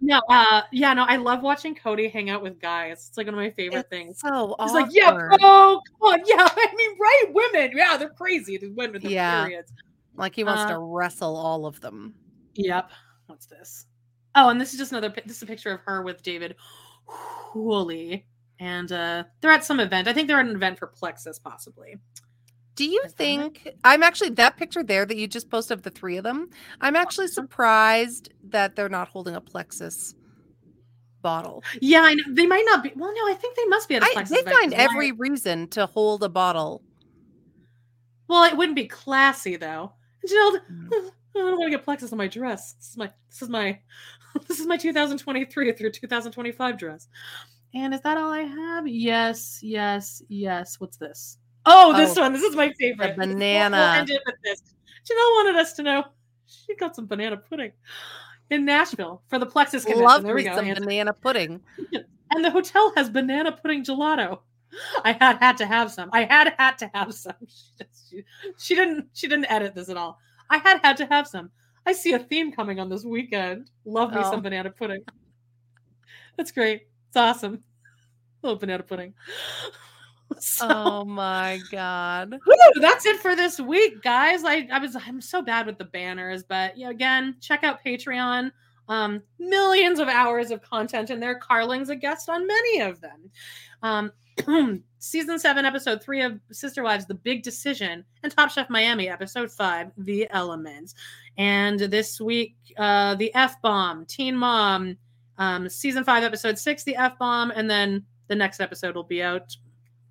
[0.00, 3.06] No, uh, yeah, no, I love watching Kody hang out with guys.
[3.08, 4.20] It's like one of my favorite It's things.
[4.20, 4.72] so He's awkward.
[4.82, 6.48] like, yeah, bro, come on, yeah.
[6.50, 7.24] I mean, right?
[7.32, 8.56] Women, yeah, they're crazy.
[8.56, 9.44] The women, the Yeah.
[9.44, 9.72] periods.
[10.16, 12.14] Like he wants Uh, to wrestle all of them.
[12.54, 12.90] Yep.
[13.26, 13.86] What's this?
[14.34, 15.08] Oh, and this is just another.
[15.26, 16.56] This is a picture of her with David
[17.54, 18.26] Woolley,
[18.58, 20.08] and uh they're at some event.
[20.08, 21.96] I think they're at an event for Plexus, possibly.
[22.80, 26.16] Do you think I'm actually that picture there that you just posted of the three
[26.16, 26.48] of them?
[26.80, 30.14] I'm actually surprised that they're not holding a plexus
[31.20, 31.62] bottle.
[31.82, 32.22] Yeah, I know.
[32.30, 32.90] They might not be.
[32.96, 35.12] Well, no, I think they must be at a I, Plexus they event, find every
[35.12, 36.82] reason to hold a bottle.
[38.28, 39.92] Well, it wouldn't be classy though.
[40.26, 40.88] Jill, Mm.
[41.36, 42.72] I don't want to get Plexus on my dress.
[42.78, 43.10] This is my.
[43.28, 43.78] This is my.
[44.48, 47.08] This is my 2023 through 2025 dress.
[47.74, 48.88] And is that all I have?
[48.88, 50.80] Yes, yes, yes.
[50.80, 51.39] What's this?
[51.66, 52.32] Oh, this Oh, one.
[52.32, 53.16] This is my favorite.
[53.16, 53.94] We'll- We'll, banana.
[53.98, 54.62] end it with this.
[55.04, 56.04] Janelle wanted us to know
[56.46, 57.72] she got some banana pudding
[58.50, 60.04] in Nashville for the Plexus convention.
[60.06, 61.60] Love there me some And, banana pudding.
[62.30, 64.40] and the hotel has banana pudding gelato.
[65.04, 66.10] I had had to have some.
[66.12, 67.34] I had had to have some.
[67.48, 67.84] She,
[68.16, 68.24] she,
[68.58, 69.08] she didn't.
[69.14, 70.18] She didn't edit this at all.
[70.48, 71.50] I had had to have some.
[71.86, 73.70] I see a theme coming on this weekend.
[73.84, 74.30] Love me Oh.
[74.30, 75.02] some banana pudding.
[76.36, 76.82] That's great.
[77.08, 77.62] It's awesome.
[78.42, 79.14] Little banana pudding.
[80.38, 82.38] So, Oh my god.
[82.80, 84.42] That's it for this week, guys.
[84.44, 88.52] I, I was I'm so bad with the banners, but yeah, again, check out Patreon.
[88.88, 91.36] Um, millions of hours of content in there.
[91.36, 93.30] Carling's a guest on many of them.
[93.82, 99.08] Um, season seven, episode three of Sister Wives, The Big Decision, and Top Chef Miami,
[99.08, 100.94] episode five, The Elements.
[101.38, 104.96] And this week, uh, the F Bomb, Teen Mom,
[105.38, 109.22] um, season five, episode six, the F Bomb, and then the next episode will be
[109.22, 109.56] out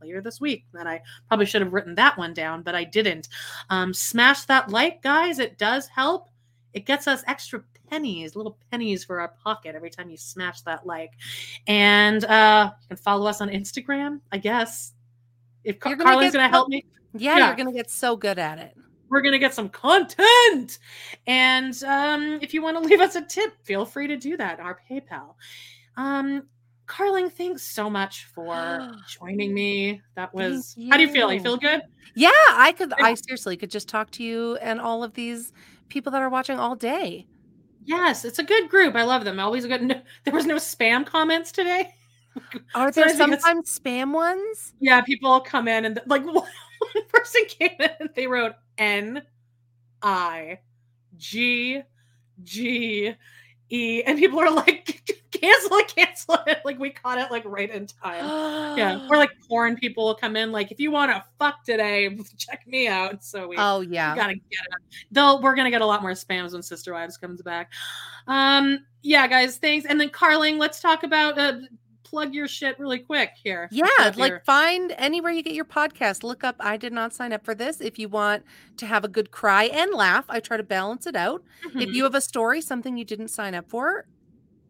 [0.02, 0.66] later this week.
[0.74, 3.30] And I probably should have written that one down, but I didn't.
[3.70, 5.40] Um, smash that like, guys.
[5.40, 6.30] It does help.
[6.74, 10.86] It gets us extra pennies, little pennies for our pocket every time you smash that
[10.86, 11.12] like.
[11.68, 14.94] And uh, you can follow us on Instagram, I guess.
[15.64, 17.48] If Car- gonna Carling's get going to help me, Yeah, Yeah.
[17.48, 18.76] you're gonna get so good at it.
[19.10, 20.78] we're going to get some content.
[21.26, 24.60] And um, if you want to leave us a tip, feel free to do that.
[24.60, 25.34] Our PayPal.
[25.98, 26.44] Um,
[26.90, 30.02] Carling, thanks so much for joining me.
[30.16, 30.76] That was.
[30.90, 31.32] How do you feel?
[31.32, 31.84] You feel good?
[32.16, 32.92] Yeah, I could.
[32.94, 35.54] I seriously could just talk to you and all of these
[35.88, 37.28] people that are watching all day.
[37.86, 38.96] Yes, it's a good group.
[38.96, 39.40] I love them.
[39.40, 39.84] Always a good.
[39.84, 41.94] No, there was no spam comments today.
[42.76, 44.74] Are there sometimes spam ones?
[44.80, 46.44] Yeah, people come in and like one
[47.10, 49.22] person came in and they wrote N
[50.02, 50.60] I
[51.18, 51.84] G
[52.44, 53.14] G
[53.70, 56.60] E, and people are like, cancel it, cancel it.
[56.66, 58.26] Like we caught it like right in time.
[58.78, 62.16] Yeah, or like porn people will come in like, if you want to fuck today,
[62.38, 63.24] check me out.
[63.24, 64.16] So we Oh We yeah.
[64.16, 65.06] gotta get it.
[65.12, 67.72] Though we're gonna get a lot more spams when Sister Wives comes back.
[68.28, 69.86] Um, yeah, guys, thanks.
[69.86, 71.60] And then Carling, let's talk about uh,
[72.10, 73.68] plug your shit really quick here.
[73.72, 73.86] Yeah,
[74.18, 76.24] like your- find anywhere you get your podcast.
[76.24, 77.80] Look up I did not sign up for this.
[77.82, 78.44] If you want
[78.78, 81.44] to have a good cry and laugh, I try to balance it out.
[81.66, 81.94] If Mhm.
[81.94, 84.08] you have a story, something you didn't sign up for,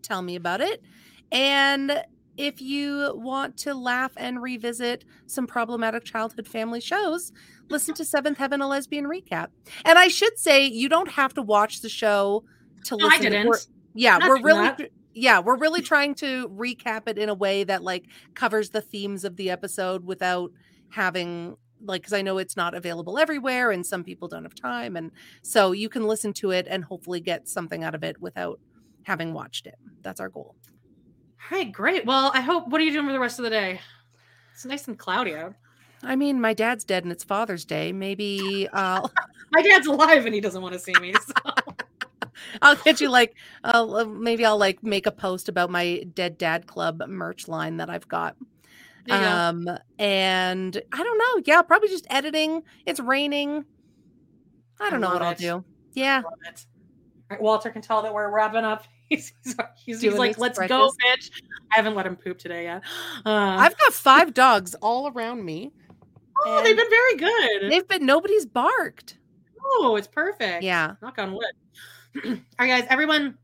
[0.01, 0.83] tell me about it.
[1.31, 2.03] And
[2.37, 7.31] if you want to laugh and revisit some problematic childhood family shows,
[7.69, 9.47] listen to Seventh Heaven, a lesbian recap.
[9.85, 12.43] And I should say, you don't have to watch the show
[12.85, 13.19] to No, listen.
[13.19, 13.47] I didn't.
[13.47, 13.59] We're-
[13.93, 14.89] yeah, we're really, that.
[15.19, 19.23] Yeah, we're really trying to recap it in a way that like covers the themes
[19.23, 20.51] of the episode without
[20.89, 21.55] having
[21.85, 25.11] like because I know it's not available everywhere and some people don't have time and
[25.43, 28.59] so you can listen to it and hopefully get something out of it without
[29.03, 29.75] having watched it.
[30.01, 30.55] That's our goal.
[31.51, 32.05] All right, great.
[32.05, 32.67] Well, I hope.
[32.67, 33.79] What are you doing for the rest of the day?
[34.53, 35.55] It's nice and cloudy out.
[36.03, 37.91] I mean, my dad's dead and it's Father's Day.
[37.91, 39.09] Maybe I'll uh,
[39.51, 41.13] My dad's alive and he doesn't want to see me.
[41.13, 41.68] So.
[42.61, 46.67] I'll get you like uh, maybe I'll like make a post about my Dead Dad
[46.67, 48.35] Club merch line that I've got.
[49.09, 49.67] Um
[49.97, 51.43] and I don't know.
[51.45, 52.63] Yeah, probably just editing.
[52.85, 53.65] It's raining.
[54.79, 55.65] I I don't know what love I'll do.
[55.93, 56.21] Yeah.
[56.47, 56.65] It.
[57.29, 58.85] Right, Walter can tell that we're wrapping up.
[59.09, 59.33] He's,
[59.75, 61.31] he's, he's, like, let's go, bitch.
[61.71, 62.83] I haven't let him poop today yet.
[63.25, 65.71] Uh, I've got five dogs all around me.
[66.45, 67.71] oh, they've been very good.
[67.71, 69.17] They've been nobody's barked.
[69.65, 70.61] Oh, it's perfect.
[70.61, 70.93] Yeah.
[71.01, 71.53] Knock on wood.
[72.25, 73.37] All right, guys, everyone,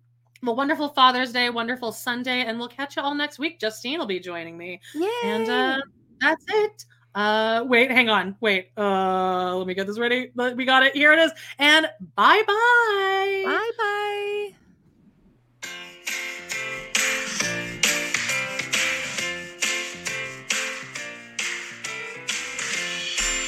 [0.46, 3.60] a wonderful Father's Day, wonderful Sunday, and we'll catch you all next week.
[3.60, 4.82] Justine will be joining me.
[4.94, 5.10] Yay.
[5.24, 5.78] And uh,
[6.20, 6.86] that's it.
[7.14, 8.36] Uh, wait, hang on.
[8.42, 8.72] Wait.
[8.78, 10.32] Uh, let me get this ready.
[10.36, 10.94] But We got it.
[10.94, 11.32] Here it is.
[11.60, 13.44] And bye bye.
[13.46, 14.52] Bye bye.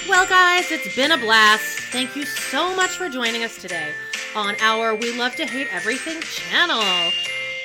[0.07, 1.79] Well, guys, it's been a blast.
[1.91, 3.91] Thank you so much for joining us today
[4.37, 6.83] on our We Love to Hate Everything channel.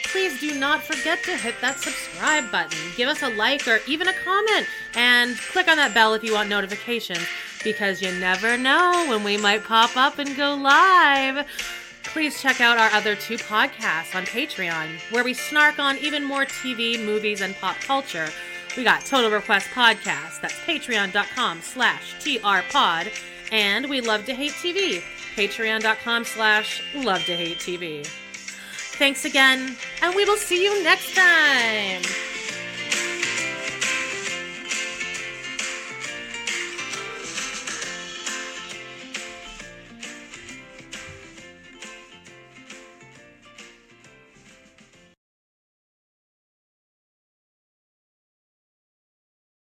[0.05, 4.09] Please do not forget to hit that subscribe button, give us a like or even
[4.09, 7.27] a comment, and click on that bell if you want notifications
[7.63, 11.47] because you never know when we might pop up and go live.
[12.05, 16.47] Please check out our other two podcasts on Patreon, where we snark on even more
[16.47, 18.29] TV, movies, and pop culture
[18.77, 20.41] we got Total Request Podcast.
[20.41, 23.13] That's patreon.com slash trpod.
[23.53, 25.03] And we love to hate TV.
[25.37, 28.05] Patreon.com slash love to hate TV.
[28.97, 32.03] Thanks again, and we will see you next time.